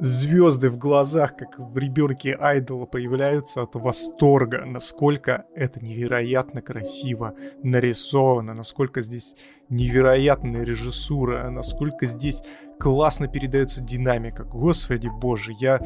[0.00, 8.54] звезды в глазах, как в ребенке айдола, появляются от восторга, насколько это невероятно красиво нарисовано,
[8.54, 9.36] насколько здесь
[9.68, 12.42] невероятная режиссура, насколько здесь
[12.78, 14.44] классно передается динамика.
[14.44, 15.80] Господи боже, я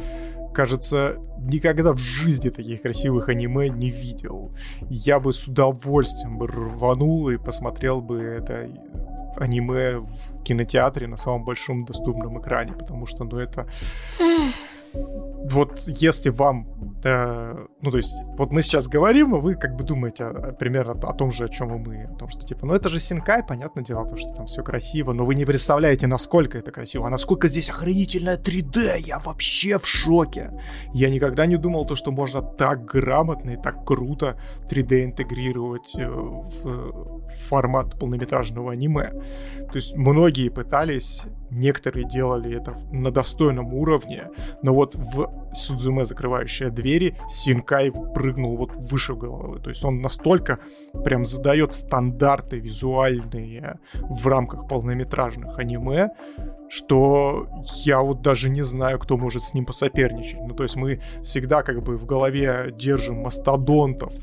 [0.59, 4.51] кажется, никогда в жизни таких красивых аниме не видел.
[4.91, 8.69] Я бы с удовольствием бы рванул и посмотрел бы это
[9.37, 13.69] аниме в кинотеатре на самом большом доступном экране, потому что, ну, это
[15.51, 16.67] вот если вам,
[17.05, 20.93] э, ну то есть, вот мы сейчас говорим, а вы как бы думаете о, примерно
[20.93, 23.43] о том же, о чем и мы, о том, что типа, ну это же Синкай,
[23.43, 27.11] понятное дело, то, что там все красиво, но вы не представляете, насколько это красиво, а
[27.11, 30.53] насколько здесь охренительное 3D, я вообще в шоке.
[30.93, 34.39] Я никогда не думал то, что можно так грамотно и так круто
[34.71, 37.18] 3D интегрировать э, в
[37.49, 39.11] формат полнометражного аниме.
[39.71, 44.29] То есть многие пытались Некоторые делали это на достойном уровне,
[44.63, 49.59] но вот в Судзуме закрывающая двери Синкай прыгнул вот выше головы.
[49.59, 50.59] То есть он настолько
[51.05, 56.11] прям задает стандарты визуальные в рамках полнометражных аниме,
[56.69, 57.49] что
[57.85, 60.41] я вот даже не знаю, кто может с ним посоперничать.
[60.47, 64.15] Ну, то есть мы всегда как бы в голове держим мастодонтов,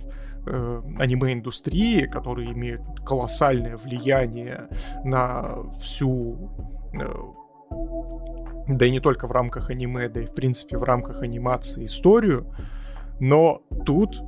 [0.46, 4.70] э, аниме-индустрии, которые имеют колоссальное влияние
[5.04, 6.52] на всю
[7.02, 7.14] Э,
[8.68, 12.52] да и не только в рамках аниме, да и в принципе в рамках анимации историю,
[13.20, 14.22] но тут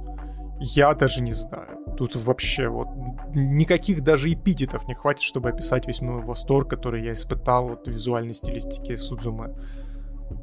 [0.59, 1.79] я даже не знаю.
[1.97, 2.87] Тут вообще вот
[3.33, 8.33] никаких даже эпитетов не хватит, чтобы описать весь мой восторг, который я испытал от визуальной
[8.33, 9.55] стилистики Судзуме.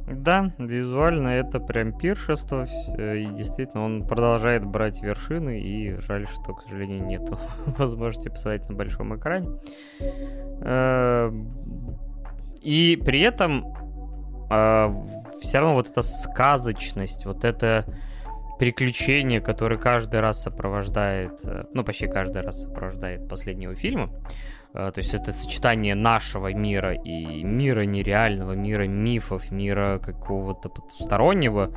[0.07, 2.67] Да, визуально это прям пиршество,
[2.99, 7.39] и действительно он продолжает брать вершины, и жаль, что, к сожалению, нету
[7.79, 9.49] возможности посмотреть на большом экране.
[10.61, 11.33] Э,
[12.63, 13.75] и при этом
[14.51, 14.95] э,
[15.41, 17.85] все равно вот эта сказочность, вот это
[18.59, 24.11] приключение, которое каждый раз сопровождает, э, ну почти каждый раз сопровождает последнего фильма,
[24.75, 31.71] то есть это сочетание нашего мира и мира нереального, мира мифов, мира какого-то потустороннего,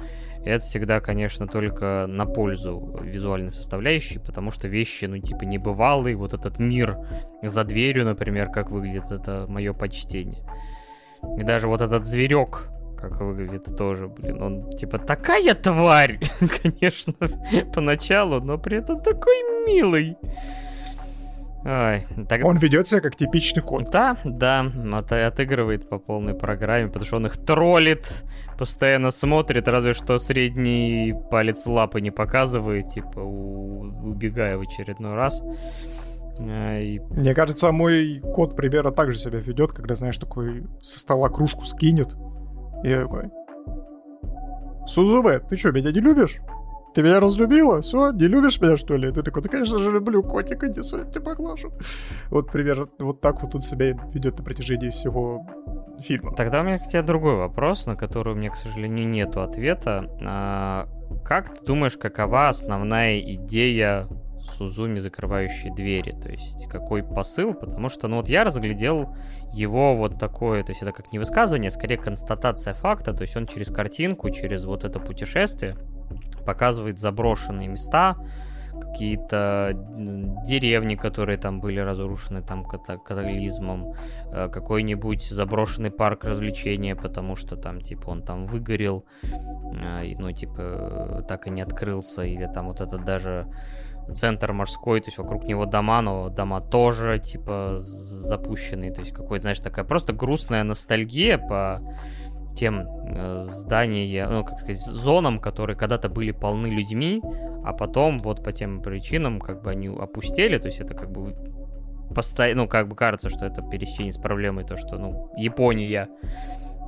[0.44, 6.34] это всегда, конечно, только на пользу визуальной составляющей, потому что вещи, ну, типа, небывалые, вот
[6.34, 6.98] этот мир
[7.44, 10.44] за дверью, например, как выглядит, это мое почтение.
[11.38, 16.20] И даже вот этот зверек, как выглядит тоже, блин, он типа такая тварь,
[16.64, 17.14] конечно,
[17.74, 19.36] поначалу, но при этом такой
[19.68, 20.18] милый.
[21.70, 22.46] Ой, так...
[22.46, 23.90] Он ведет себя как типичный кот.
[23.92, 28.24] Да, да, от, отыгрывает по полной программе, потому что он их троллит,
[28.58, 33.82] постоянно смотрит, разве что средний палец лапы не показывает, типа у...
[34.10, 35.44] убегая в очередной раз.
[36.40, 37.02] И...
[37.10, 41.66] Мне кажется, мой кот примерно так же себя ведет, когда, знаешь, такой со стола кружку
[41.66, 42.16] скинет.
[42.86, 43.26] И я такой...
[44.88, 46.38] Сузубе, ты что, меня не любишь?
[46.98, 47.84] Ты меня разлюбила?
[47.84, 49.12] Все, не любишь меня, что ли?
[49.12, 51.72] Ты такой, да, конечно же, люблю котика, не я тебя поглажу.
[52.32, 55.46] Вот примерно вот так вот он себя ведет на протяжении всего
[56.00, 56.34] фильма.
[56.36, 60.10] Тогда у меня к тебе другой вопрос, на который у меня, к сожалению, нету ответа.
[60.26, 60.88] А,
[61.24, 64.08] как ты думаешь, какова основная идея
[64.58, 66.14] Сузуми, закрывающей двери.
[66.20, 69.16] То есть какой посыл, потому что, ну вот я разглядел
[69.54, 73.38] его вот такое, то есть это как не высказывание, а скорее констатация факта, то есть
[73.38, 75.78] он через картинку, через вот это путешествие
[76.46, 78.16] показывает заброшенные места,
[78.80, 79.74] какие-то
[80.46, 83.94] деревни, которые там были разрушены там катаклизмом,
[84.32, 91.26] э, какой-нибудь заброшенный парк развлечения, потому что там, типа, он там выгорел, э, ну, типа,
[91.28, 93.48] так и не открылся, или там вот это даже
[94.14, 99.44] центр морской, то есть вокруг него дома, но дома тоже, типа, запущенные, то есть какой-то,
[99.44, 101.82] знаешь, такая просто грустная ностальгия по
[102.58, 107.22] тем э, зданиям, ну, как сказать, зонам, которые когда-то были полны людьми,
[107.64, 111.36] а потом вот по тем причинам как бы они опустели, то есть это как бы
[112.14, 116.08] постоянно, ну, как бы кажется, что это пересечение с проблемой, то, что, ну, Япония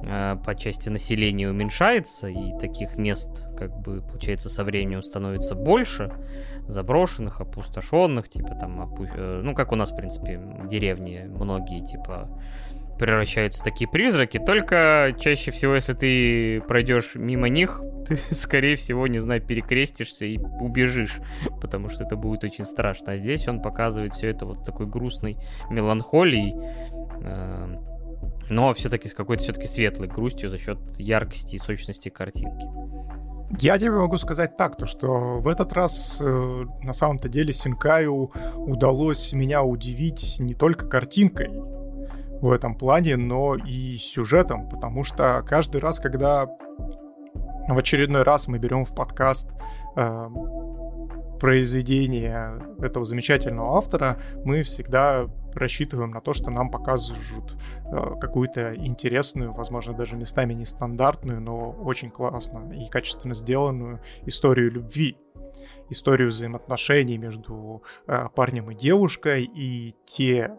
[0.04, 6.12] э, по части населения уменьшается, и таких мест, как бы, получается, со временем становится больше,
[6.68, 9.06] заброшенных, опустошенных, типа там, опу...
[9.14, 12.30] Э, ну, как у нас, в принципе, деревни многие, типа,
[13.00, 19.08] превращаются в такие призраки, только чаще всего, если ты пройдешь мимо них, ты, скорее всего,
[19.08, 21.20] не знаю, перекрестишься и убежишь,
[21.62, 23.14] потому что это будет очень страшно.
[23.14, 25.38] А здесь он показывает все это вот такой грустной
[25.70, 26.54] меланхолией,
[27.24, 27.76] э,
[28.50, 32.66] но все-таки с какой-то все-таки светлой грустью за счет яркости и сочности картинки.
[33.60, 38.32] Я тебе могу сказать так, то что в этот раз э, на самом-то деле Синкаю
[38.56, 41.50] удалось меня удивить не только картинкой
[42.41, 46.48] в этом плане, но и сюжетом, потому что каждый раз, когда
[47.68, 49.53] в очередной раз мы берем в подкаст
[49.95, 50.30] э,
[51.40, 57.18] произведение этого замечательного автора, мы всегда рассчитываем на то, что нам покажут
[57.86, 65.18] э, какую-то интересную, возможно, даже местами нестандартную, но очень классно и качественно сделанную историю любви
[65.91, 70.52] историю взаимоотношений между э, парнем и девушкой и те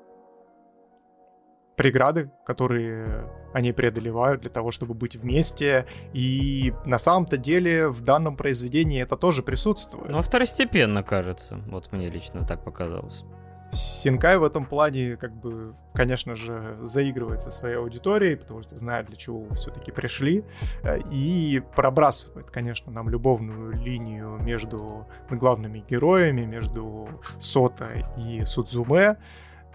[1.81, 3.25] преграды, которые
[3.55, 5.87] они преодолевают для того, чтобы быть вместе.
[6.13, 10.11] И на самом-то деле в данном произведении это тоже присутствует.
[10.11, 11.59] Ну, второстепенно, кажется.
[11.69, 13.25] Вот мне лично так показалось.
[13.73, 19.07] Синкай в этом плане, как бы, конечно же, заигрывает со своей аудиторией, потому что знает,
[19.07, 20.45] для чего вы все-таки пришли,
[20.83, 27.09] э, и пробрасывает, конечно, нам любовную линию между главными героями, между
[27.39, 27.89] Сота
[28.19, 29.17] и Судзуме,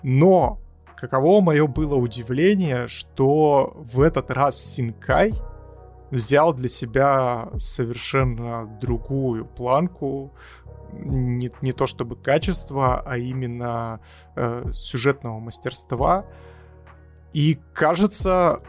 [0.03, 0.59] но
[0.97, 5.33] каково мое было удивление, что в этот раз Синкай
[6.11, 10.33] взял для себя совершенно другую планку,
[10.93, 13.99] не, не то чтобы качество, а именно
[14.35, 16.25] э, сюжетного мастерства.
[17.33, 18.61] И кажется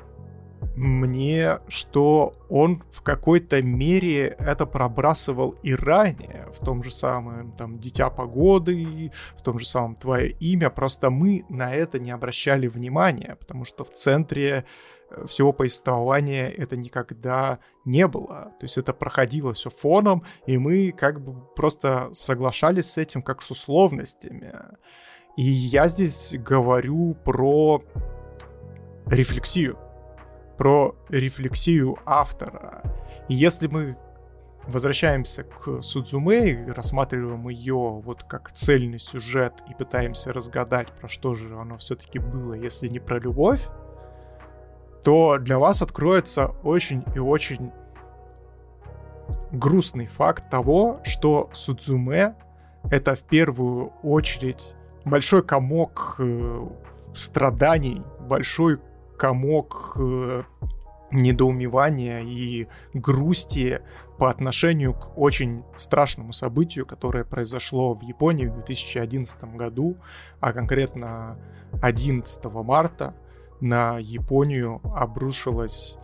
[0.76, 7.78] мне, что он в какой-то мере это пробрасывал и ранее, в том же самом там
[7.78, 13.36] «Дитя погоды», в том же самом «Твое имя», просто мы на это не обращали внимания,
[13.40, 14.66] потому что в центре
[15.10, 18.52] э, всего повествования это никогда не было.
[18.60, 23.40] То есть это проходило все фоном, и мы как бы просто соглашались с этим как
[23.40, 24.52] с условностями.
[25.38, 27.82] И я здесь говорю про
[29.06, 29.78] рефлексию
[30.56, 32.82] про рефлексию автора.
[33.28, 33.96] И если мы
[34.66, 41.34] возвращаемся к Судзуме и рассматриваем ее вот как цельный сюжет и пытаемся разгадать, про что
[41.34, 43.60] же оно все-таки было, если не про любовь,
[45.04, 47.70] то для вас откроется очень и очень
[49.52, 52.34] грустный факт того, что Судзуме—
[52.90, 54.74] это в первую очередь
[55.04, 56.66] большой комок э,
[57.14, 58.80] страданий, большой
[59.16, 60.42] комок э,
[61.10, 63.80] недоумевания и грусти
[64.18, 69.96] по отношению к очень страшному событию, которое произошло в Японии в 2011 году,
[70.40, 71.38] а конкретно
[71.82, 73.14] 11 марта
[73.60, 75.96] на Японию обрушилось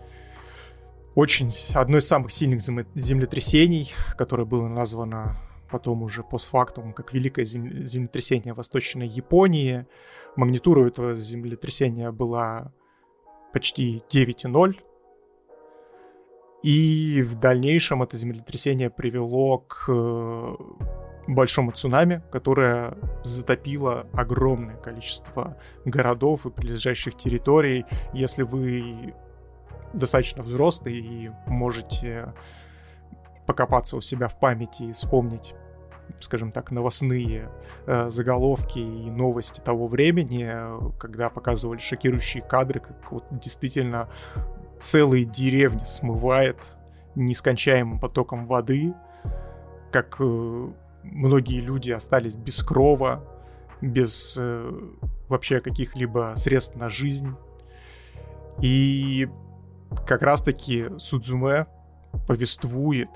[1.14, 2.60] очень одно из самых сильных
[2.94, 5.36] землетрясений, которое было названо
[5.70, 9.86] потом уже постфактум, как великое землетрясение Восточной Японии.
[10.36, 12.72] Магнитура этого землетрясения была
[13.52, 14.74] почти 9,0.
[16.62, 20.56] И в дальнейшем это землетрясение привело к э,
[21.26, 27.84] большому цунами, которое затопило огромное количество городов и прилежащих территорий.
[28.12, 29.14] Если вы
[29.92, 32.32] достаточно взрослый и можете
[33.46, 35.54] покопаться у себя в памяти и вспомнить
[36.20, 37.48] скажем так, новостные
[37.86, 40.48] э, заголовки и новости того времени,
[40.98, 44.08] когда показывали шокирующие кадры, как вот действительно
[44.80, 46.58] целые деревни смывает
[47.14, 48.94] нескончаемым потоком воды,
[49.90, 50.68] как э,
[51.02, 53.24] многие люди остались без крова,
[53.80, 54.70] без э,
[55.28, 57.34] вообще каких-либо средств на жизнь.
[58.60, 59.28] И
[60.06, 61.66] как раз-таки Судзуме
[62.26, 63.10] повествует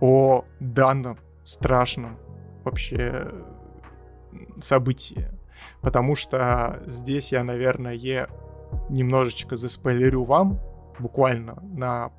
[0.00, 2.18] о данном страшном
[2.64, 3.32] вообще
[4.60, 5.30] событии.
[5.80, 8.28] Потому что здесь я, наверное,
[8.88, 10.60] немножечко заспойлерю вам,
[10.98, 12.12] буквально на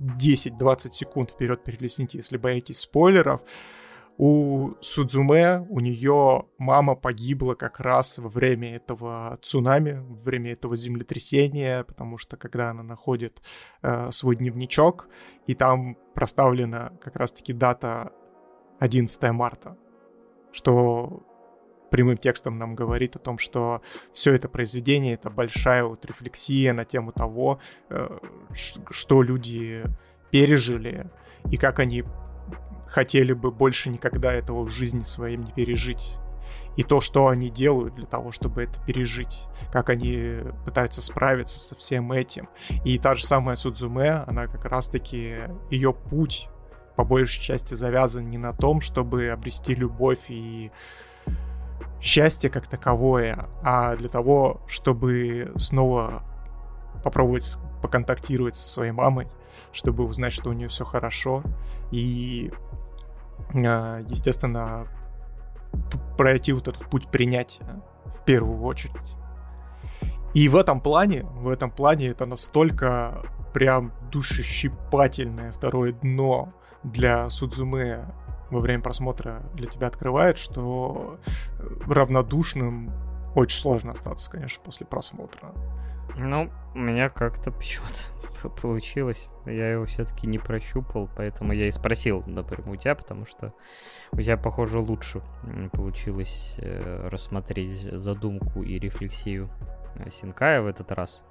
[0.00, 3.42] 10-20 секунд вперед перелесните, если боитесь спойлеров.
[4.22, 10.76] У Судзуме, у нее мама погибла как раз во время этого цунами, во время этого
[10.76, 13.40] землетрясения, потому что когда она находит
[13.80, 15.08] э, свой дневничок,
[15.46, 18.12] и там проставлена как раз-таки дата
[18.80, 19.76] 11 марта,
[20.52, 21.22] что
[21.90, 23.82] прямым текстом нам говорит о том, что
[24.12, 28.18] все это произведение— это большая вот рефлексия на тему того, э,
[28.90, 29.84] что люди
[30.30, 31.10] пережили
[31.50, 32.04] и как они
[32.88, 36.16] хотели бы больше никогда этого в жизни своей не пережить.
[36.76, 39.46] И то, что они делают для того, чтобы это пережить.
[39.72, 42.48] Как они пытаются справиться со всем этим.
[42.84, 45.36] И та же самая Судзуме, она как раз-таки,
[45.70, 46.48] ее путь
[47.00, 50.70] по большей части завязан не на том, чтобы обрести любовь и
[51.98, 56.22] счастье как таковое, а для того, чтобы снова
[57.02, 59.28] попробовать поконтактировать со своей мамой,
[59.72, 61.42] чтобы узнать, что у нее все хорошо.
[61.90, 62.52] И
[63.54, 64.86] а, естественно,
[66.18, 69.16] пройти вот этот путь принятия в первую очередь.
[70.34, 73.22] И в этом плане, в этом плане это настолько
[73.54, 78.06] прям душещипательное второе дно для Судзуме
[78.50, 81.18] во время просмотра для тебя открывает, что
[81.86, 82.92] равнодушным
[83.34, 85.52] очень сложно остаться, конечно, после просмотра.
[86.16, 89.28] Ну, у меня как-то почему-то получилось.
[89.46, 93.54] Я его все-таки не прощупал, поэтому я и спросил напрямую у тебя, потому что
[94.12, 95.22] у тебя, похоже, лучше
[95.72, 99.48] получилось э, рассмотреть задумку и рефлексию
[99.96, 101.24] э, Синкая в этот раз.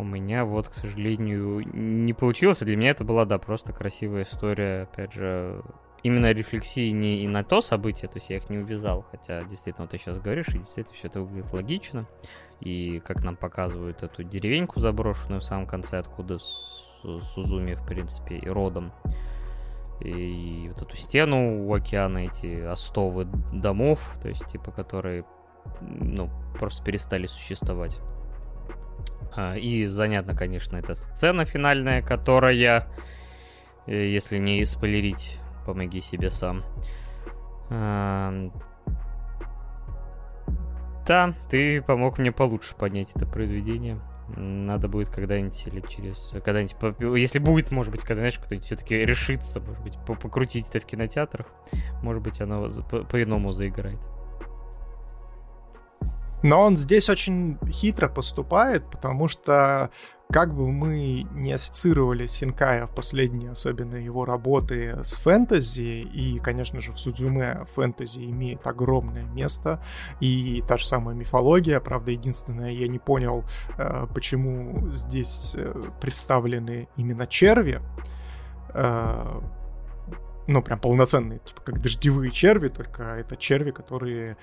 [0.00, 2.60] У меня вот, к сожалению, не получилось.
[2.60, 5.62] Для меня это была, да, просто красивая история, опять же,
[6.02, 9.86] именно рефлексии не и на то событие, то есть я их не увязал, хотя действительно
[9.86, 12.06] ты сейчас говоришь, и действительно все это выглядит логично,
[12.60, 18.48] и как нам показывают эту деревеньку заброшенную в самом конце, откуда Сузуми, в принципе, и
[18.48, 18.92] родом,
[20.00, 25.24] и вот эту стену у океана, эти остовы домов, то есть, типа, которые,
[25.80, 28.00] ну, просто перестали существовать.
[29.34, 32.86] А, и занятно, конечно, эта сцена финальная, которая,
[33.86, 36.64] э, если не спойлерить помоги себе сам.
[41.06, 44.00] Да, ты помог мне получше поднять это произведение.
[44.36, 46.30] Надо будет когда-нибудь или через...
[46.44, 46.76] Когда-нибудь...
[47.18, 51.46] Если будет, может быть, когда, знаешь, кто-нибудь все-таки решится, может быть, покрутить это в кинотеатрах,
[52.02, 52.68] может быть, оно
[53.10, 53.98] по-иному заиграет.
[56.42, 59.90] Но он здесь очень хитро поступает, потому что
[60.32, 66.80] как бы мы не ассоциировали Синкая в последние, особенно его работы с фэнтези, и, конечно
[66.80, 69.84] же, в Судзуме фэнтези имеет огромное место,
[70.20, 73.44] и та же самая мифология, правда, единственное, я не понял,
[73.76, 77.80] э, почему здесь э, представлены именно черви,
[78.72, 79.40] э,
[80.46, 84.36] ну, прям полноценные, типа как дождевые черви, только это черви, которые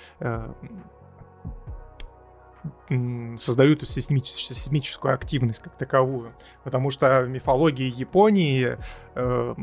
[3.37, 6.33] создают сейсмическую активность как таковую.
[6.63, 8.77] Потому что в мифологии Японии
[9.15, 9.55] э,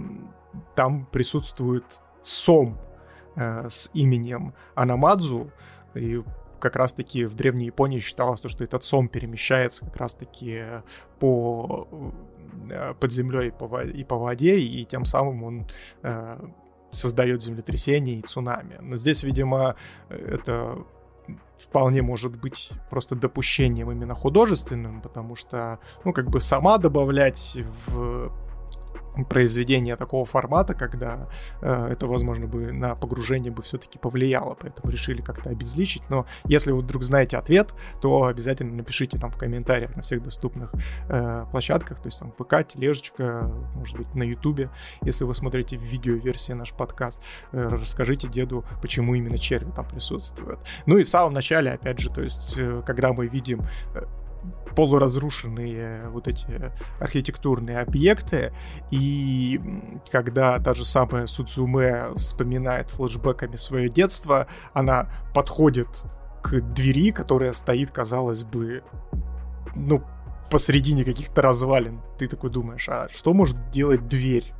[0.75, 1.85] там присутствует
[2.23, 2.79] сом
[3.37, 5.51] э, с именем Анамадзу,
[5.95, 6.23] и
[6.59, 10.63] как раз-таки в Древней Японии считалось, что этот сом перемещается как раз-таки
[11.19, 11.87] по
[12.71, 15.67] э, под землей и по воде, и тем самым он
[16.03, 16.39] э,
[16.91, 18.79] создает землетрясение и цунами.
[18.81, 19.77] Но здесь, видимо,
[20.09, 20.79] это
[21.59, 28.33] вполне может быть просто допущением именно художественным, потому что, ну, как бы сама добавлять в
[29.29, 31.29] произведение такого формата, когда
[31.61, 36.03] э, это, возможно, бы на погружение бы все-таки повлияло, поэтому решили как-то обезличить.
[36.09, 40.73] Но если вы вдруг знаете ответ, то обязательно напишите нам в комментариях на всех доступных
[41.09, 44.71] э, площадках, то есть там ПК, Тележечка, может быть, на Ютубе,
[45.03, 47.21] если вы смотрите в видеоверсии наш подкаст,
[47.53, 50.61] э, расскажите деду, почему именно черви там присутствуют.
[50.87, 53.63] Ну и в самом начале, опять же, то есть, э, когда мы видим
[53.95, 54.05] э,
[54.75, 58.53] полуразрушенные вот эти архитектурные объекты,
[58.91, 59.61] и
[60.11, 66.03] когда та же самая Судзуме вспоминает флешбеками свое детство, она подходит
[66.43, 68.83] к двери, которая стоит, казалось бы,
[69.75, 70.03] ну,
[70.51, 72.01] посредине каких-то развалин.
[72.19, 74.53] Ты такой думаешь, а что может делать дверь?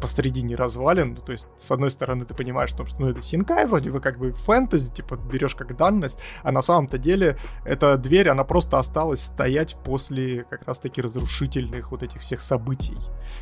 [0.00, 1.14] Посредине развалин.
[1.14, 4.18] Ну, то есть, с одной стороны, ты понимаешь, что ну, это Синкай, вроде бы как
[4.18, 9.22] бы фэнтези, типа, берешь как данность, а на самом-то деле эта дверь, она просто осталась
[9.22, 12.98] стоять после как раз-таки разрушительных вот этих всех событий,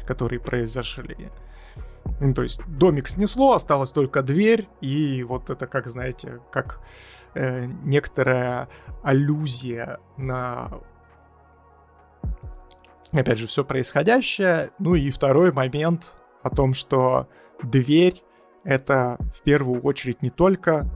[0.07, 1.31] которые произошли.
[2.20, 6.81] Ну, то есть домик снесло, осталась только дверь, и вот это, как знаете, как
[7.34, 8.68] э, некоторая
[9.02, 10.70] аллюзия на
[13.20, 14.70] опять же, все происходящее.
[14.78, 17.26] Ну и второй момент, о том, что
[17.62, 18.23] дверь—
[18.64, 20.89] это в первую очередь не только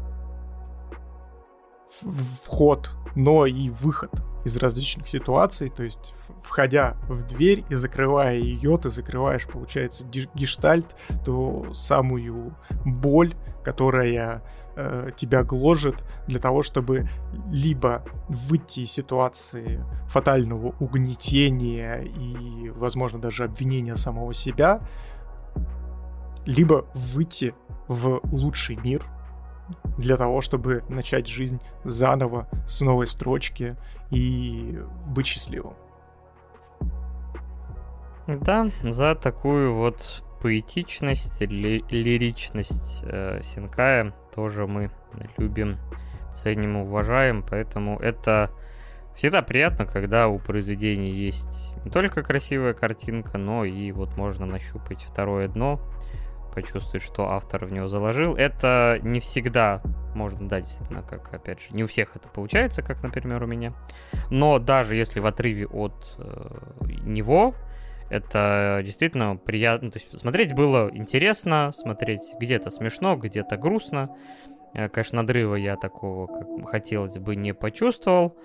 [2.44, 4.10] вход, но и выход
[4.44, 5.70] из различных ситуаций.
[5.70, 10.86] То есть, входя в дверь и закрывая ее, ты закрываешь, получается, гештальт,
[11.24, 12.54] ту самую
[12.84, 14.42] боль, которая
[14.76, 17.08] э, тебя гложет для того, чтобы
[17.50, 24.80] либо выйти из ситуации фатального угнетения и, возможно, даже обвинения самого себя,
[26.48, 27.54] либо выйти
[27.88, 29.04] в лучший мир
[29.98, 33.76] для того, чтобы начать жизнь заново с новой строчки
[34.10, 35.74] и быть счастливым.
[38.26, 44.90] Да, за такую вот поэтичность, ли, лиричность э, Синкая тоже мы
[45.36, 45.76] любим,
[46.32, 48.50] ценим, уважаем, поэтому это
[49.14, 55.02] всегда приятно, когда у произведения есть не только красивая картинка, но и вот можно нащупать
[55.02, 55.78] второе дно,
[56.60, 58.34] почувствовать, что автор в него заложил.
[58.34, 59.80] Это не всегда
[60.14, 63.72] можно, да, действительно, как, опять же, не у всех это получается, как, например, у меня.
[64.30, 66.58] Но даже если в отрыве от э,
[67.04, 67.54] него,
[68.10, 69.90] это действительно приятно.
[69.90, 74.10] То есть смотреть было интересно, смотреть где-то смешно, где-то грустно.
[74.74, 78.36] Э, конечно, надрыва я такого, как хотелось бы, не почувствовал.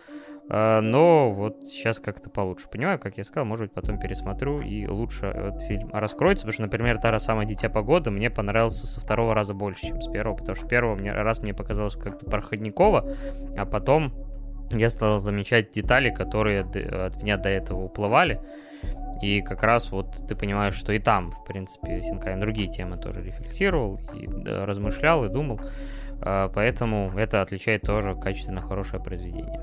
[0.49, 2.67] А, но вот сейчас как-то получше.
[2.69, 6.61] Понимаю, как я сказал, может быть, потом пересмотрю и лучше этот фильм раскроется, потому что,
[6.63, 10.55] например, та самая «Дитя погоды» мне понравился со второго раза больше, чем с первого, потому
[10.55, 13.15] что первого мне, раз мне показалось как-то проходниково,
[13.57, 14.13] а потом
[14.72, 18.39] я стал замечать детали, которые от меня до этого уплывали,
[19.22, 23.23] и как раз вот ты понимаешь, что и там, в принципе, Синкай другие темы тоже
[23.23, 25.61] рефлексировал, и размышлял, и думал,
[26.22, 29.61] а, поэтому это отличает тоже качественно хорошее произведение.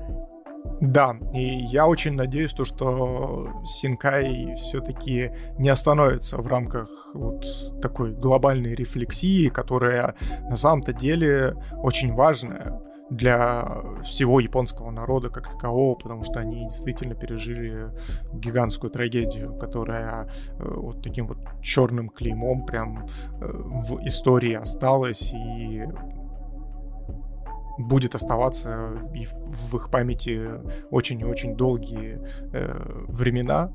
[0.81, 7.45] Да, и я очень надеюсь, то, что Синкай все-таки не остановится в рамках вот
[7.81, 10.15] такой глобальной рефлексии, которая
[10.49, 12.81] на самом-то деле очень важная
[13.11, 17.89] для всего японского народа как такового, потому что они действительно пережили
[18.33, 23.07] гигантскую трагедию, которая э, вот таким вот черным клеймом прям э,
[23.41, 25.33] в истории осталась.
[25.33, 25.83] И
[27.81, 30.49] будет оставаться и в их памяти
[30.89, 32.19] очень и очень долгие
[32.53, 33.71] э, времена.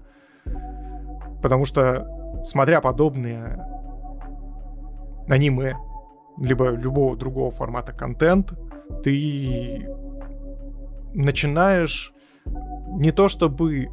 [1.42, 2.06] Потому что,
[2.44, 3.58] смотря подобные
[5.28, 5.76] аниме,
[6.38, 8.52] либо любого другого формата контент,
[9.02, 9.88] ты
[11.14, 12.12] начинаешь
[12.98, 13.88] не то чтобы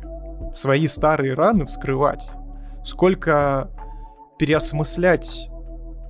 [0.54, 2.30] свои старые раны вскрывать,
[2.84, 3.70] сколько
[4.38, 5.50] переосмыслять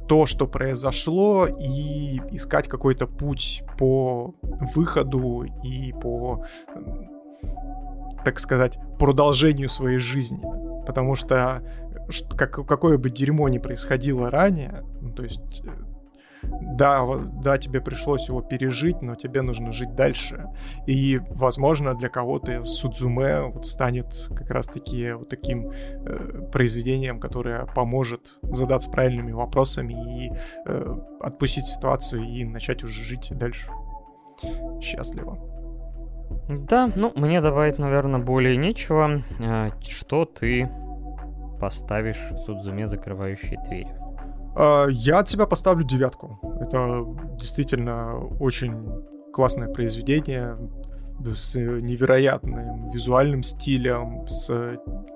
[0.08, 4.36] то, что произошло, и искать какой-то путь по
[4.76, 6.44] выходу и по,
[8.26, 10.42] так сказать, продолжению своей жизни.
[10.86, 11.64] Потому что
[12.38, 15.64] как, какое бы дерьмо ни происходило ранее, ну, то есть
[16.44, 17.06] да,
[17.42, 20.48] да, тебе пришлось его пережить, но тебе нужно жить дальше.
[20.88, 28.40] И, возможно, для кого-то Судзуме вот станет как раз-таки вот таким э, произведением, которое поможет
[28.42, 30.32] задаться правильными вопросами и
[30.66, 33.70] э, отпустить ситуацию и начать уже жить дальше
[34.82, 35.38] счастливо.
[36.50, 39.22] Да, ну, мне добавить, наверное, более нечего.
[39.40, 40.70] Э, что ты
[41.60, 44.03] поставишь Судзуме, закрывающие двери?
[44.56, 46.40] А, я от себя поставлю девятку.
[46.60, 47.06] Это
[47.38, 48.88] действительно очень
[49.34, 50.58] классное произведение,
[51.36, 54.50] с невероятным визуальным стилем, с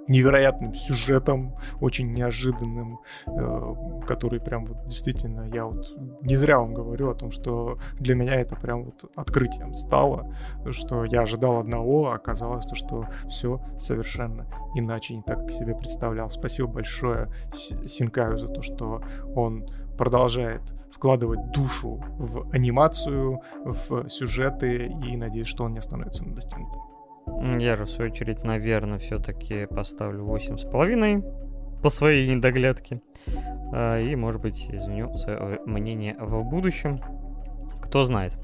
[0.08, 3.74] невероятным сюжетом, очень неожиданным, э,
[4.06, 8.36] который прям вот действительно, я вот не зря вам говорю о том, что для меня
[8.36, 10.34] это прям вот открытием стало,
[10.72, 14.46] что я ожидал одного, а оказалось то, что все совершенно
[14.76, 16.30] иначе, не так, себе представлял.
[16.30, 19.02] Спасибо большое Синкаю за то, что
[19.36, 19.66] он
[19.98, 20.62] продолжает
[20.92, 26.87] вкладывать душу в анимацию, в сюжеты, и надеюсь, что он не остановится на достигнутом.
[27.60, 33.02] Я же, в свою очередь, наверное, все-таки поставлю 8,5 по своей недоглядке.
[33.74, 37.00] А, и, может быть, изменю свое мнение в будущем.
[37.82, 38.38] Кто знает.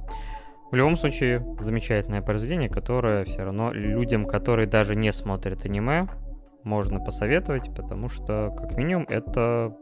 [0.72, 6.08] В любом случае, замечательное произведение, которое все равно людям, которые даже не смотрят аниме,
[6.64, 9.76] можно посоветовать, потому что, как минимум, это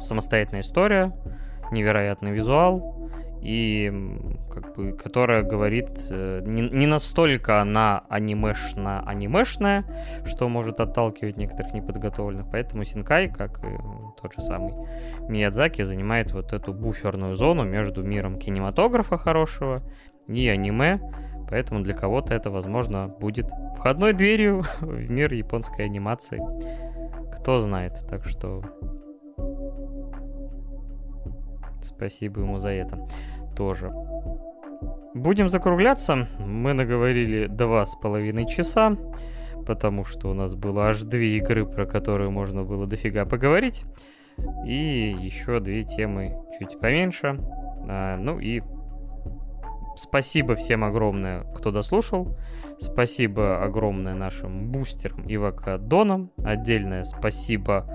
[0.00, 1.12] самостоятельная история,
[1.70, 3.07] невероятный визуал,
[3.40, 3.92] и
[4.52, 9.84] как бы, которая говорит э, не, не настолько она анимешно-анимешная,
[10.24, 12.46] что может отталкивать некоторых неподготовленных.
[12.50, 13.78] Поэтому Синкай, как и
[14.20, 14.74] тот же самый
[15.28, 19.82] Миядзаки, занимает вот эту буферную зону между миром кинематографа хорошего
[20.28, 21.00] и аниме.
[21.50, 26.40] Поэтому для кого-то это, возможно, будет входной дверью в мир японской анимации.
[27.36, 27.94] Кто знает.
[28.10, 28.62] Так что
[31.82, 33.06] Спасибо ему за это
[33.56, 33.92] тоже.
[35.14, 36.28] Будем закругляться.
[36.38, 38.96] Мы наговорили два с половиной часа,
[39.66, 43.84] потому что у нас было аж две игры, про которые можно было дофига поговорить.
[44.64, 47.38] И еще две темы чуть поменьше.
[47.88, 48.62] А, ну и
[49.96, 52.36] спасибо всем огромное, кто дослушал.
[52.78, 56.30] Спасибо огромное нашим бустерам и вакадонам.
[56.44, 57.86] Отдельное спасибо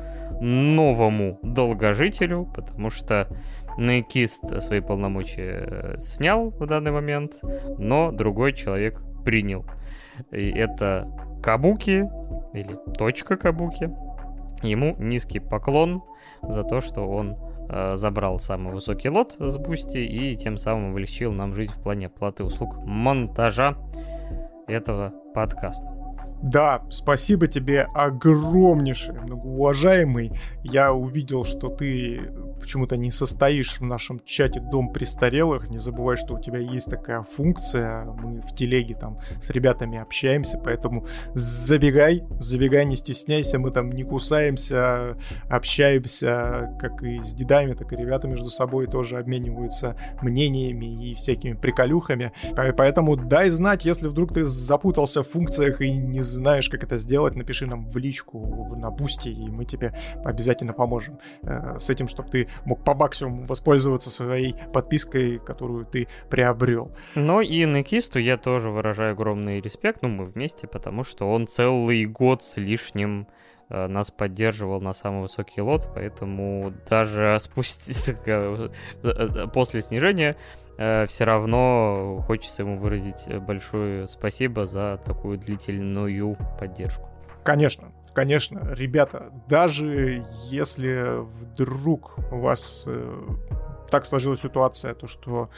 [0.42, 3.30] новому долгожителю, потому что
[3.78, 7.40] Нейкист свои полномочия э, снял в данный момент,
[7.78, 9.66] но другой человек принял.
[10.32, 11.10] И это
[11.42, 12.10] Кабуки,
[12.54, 13.92] или точка Кабуки.
[14.62, 16.04] Ему низкий поклон
[16.42, 17.36] за то, что он
[17.70, 22.08] э, забрал самый высокий лот с Бусти и тем самым облегчил нам жить в плане
[22.08, 23.76] оплаты услуг монтажа
[24.68, 26.03] этого подкаста.
[26.44, 30.34] Да, спасибо тебе огромнейшее, многоуважаемый.
[30.62, 35.70] Я увидел, что ты почему-то не состоишь в нашем чате Дом престарелых.
[35.70, 38.04] Не забывай, что у тебя есть такая функция.
[38.06, 43.58] Мы в телеге там с ребятами общаемся, поэтому забегай, забегай, не стесняйся.
[43.58, 45.18] Мы там не кусаемся,
[45.50, 51.54] общаемся, как и с дедами, так и ребята между собой тоже обмениваются мнениями и всякими
[51.54, 52.34] приколюхами.
[52.78, 57.36] Поэтому дай знать, если вдруг ты запутался в функциях и не знаешь, как это сделать,
[57.36, 62.30] напиши нам в личку на бусте, и мы тебе обязательно поможем э, с этим, чтобы
[62.30, 66.92] ты мог по максимуму воспользоваться своей подпиской, которую ты приобрел.
[67.16, 72.06] Но и Некисту я тоже выражаю огромный респект, ну мы вместе, потому что он целый
[72.06, 73.28] год с лишним
[73.70, 78.70] э, нас поддерживал на самый высокий лот, поэтому даже спустя э,
[79.04, 80.36] э, после снижения
[80.76, 87.10] все равно хочется ему выразить большое спасибо за такую длительную поддержку.
[87.44, 93.22] Конечно, конечно, ребята, даже если вдруг у вас э,
[93.90, 95.50] так сложилась ситуация, то что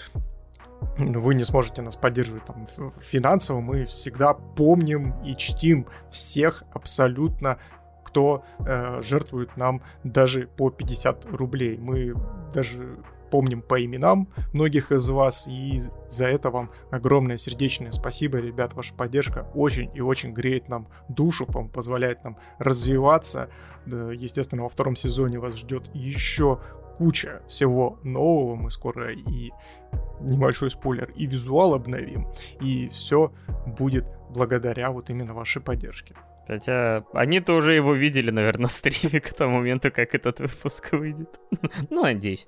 [0.98, 2.68] вы не сможете нас поддерживать там
[3.00, 7.60] финансово, мы всегда помним и чтим всех абсолютно
[8.04, 11.78] кто э, жертвует нам даже по 50 рублей.
[11.78, 12.16] Мы
[12.54, 12.98] даже
[13.30, 18.94] помним по именам многих из вас, и за это вам огромное сердечное спасибо, ребят, ваша
[18.94, 23.50] поддержка очень и очень греет нам душу, позволяет нам развиваться.
[23.86, 26.60] Естественно, во втором сезоне вас ждет еще
[26.98, 28.56] куча всего нового.
[28.56, 29.52] Мы скоро и
[30.22, 32.28] небольшой спойлер, и визуал обновим.
[32.62, 33.32] И все
[33.66, 36.16] будет благодаря вот именно вашей поддержке.
[36.48, 41.40] Хотя они-то уже его видели, наверное, на стриме к тому моменту, как этот выпуск выйдет.
[41.90, 42.48] ну, надеюсь.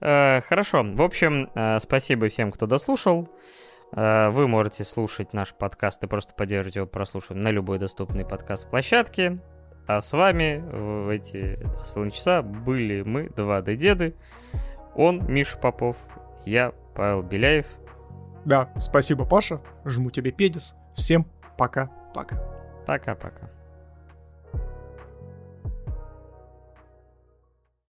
[0.00, 0.82] Э, хорошо.
[0.82, 3.28] В общем, э, спасибо всем, кто дослушал.
[3.92, 9.38] Э, вы можете слушать наш подкаст и просто поддерживать его прослушиванием на любой доступной подкаст-площадке.
[9.86, 14.14] А с вами в эти два с половиной часа были мы, 2D-деды.
[14.94, 15.96] Он, Миша Попов,
[16.44, 17.66] я, Павел Беляев.
[18.44, 19.60] Да, спасибо, Паша.
[19.84, 20.74] Жму тебе педис.
[20.94, 22.36] Всем пока-пока.
[22.86, 23.57] Пока-пока.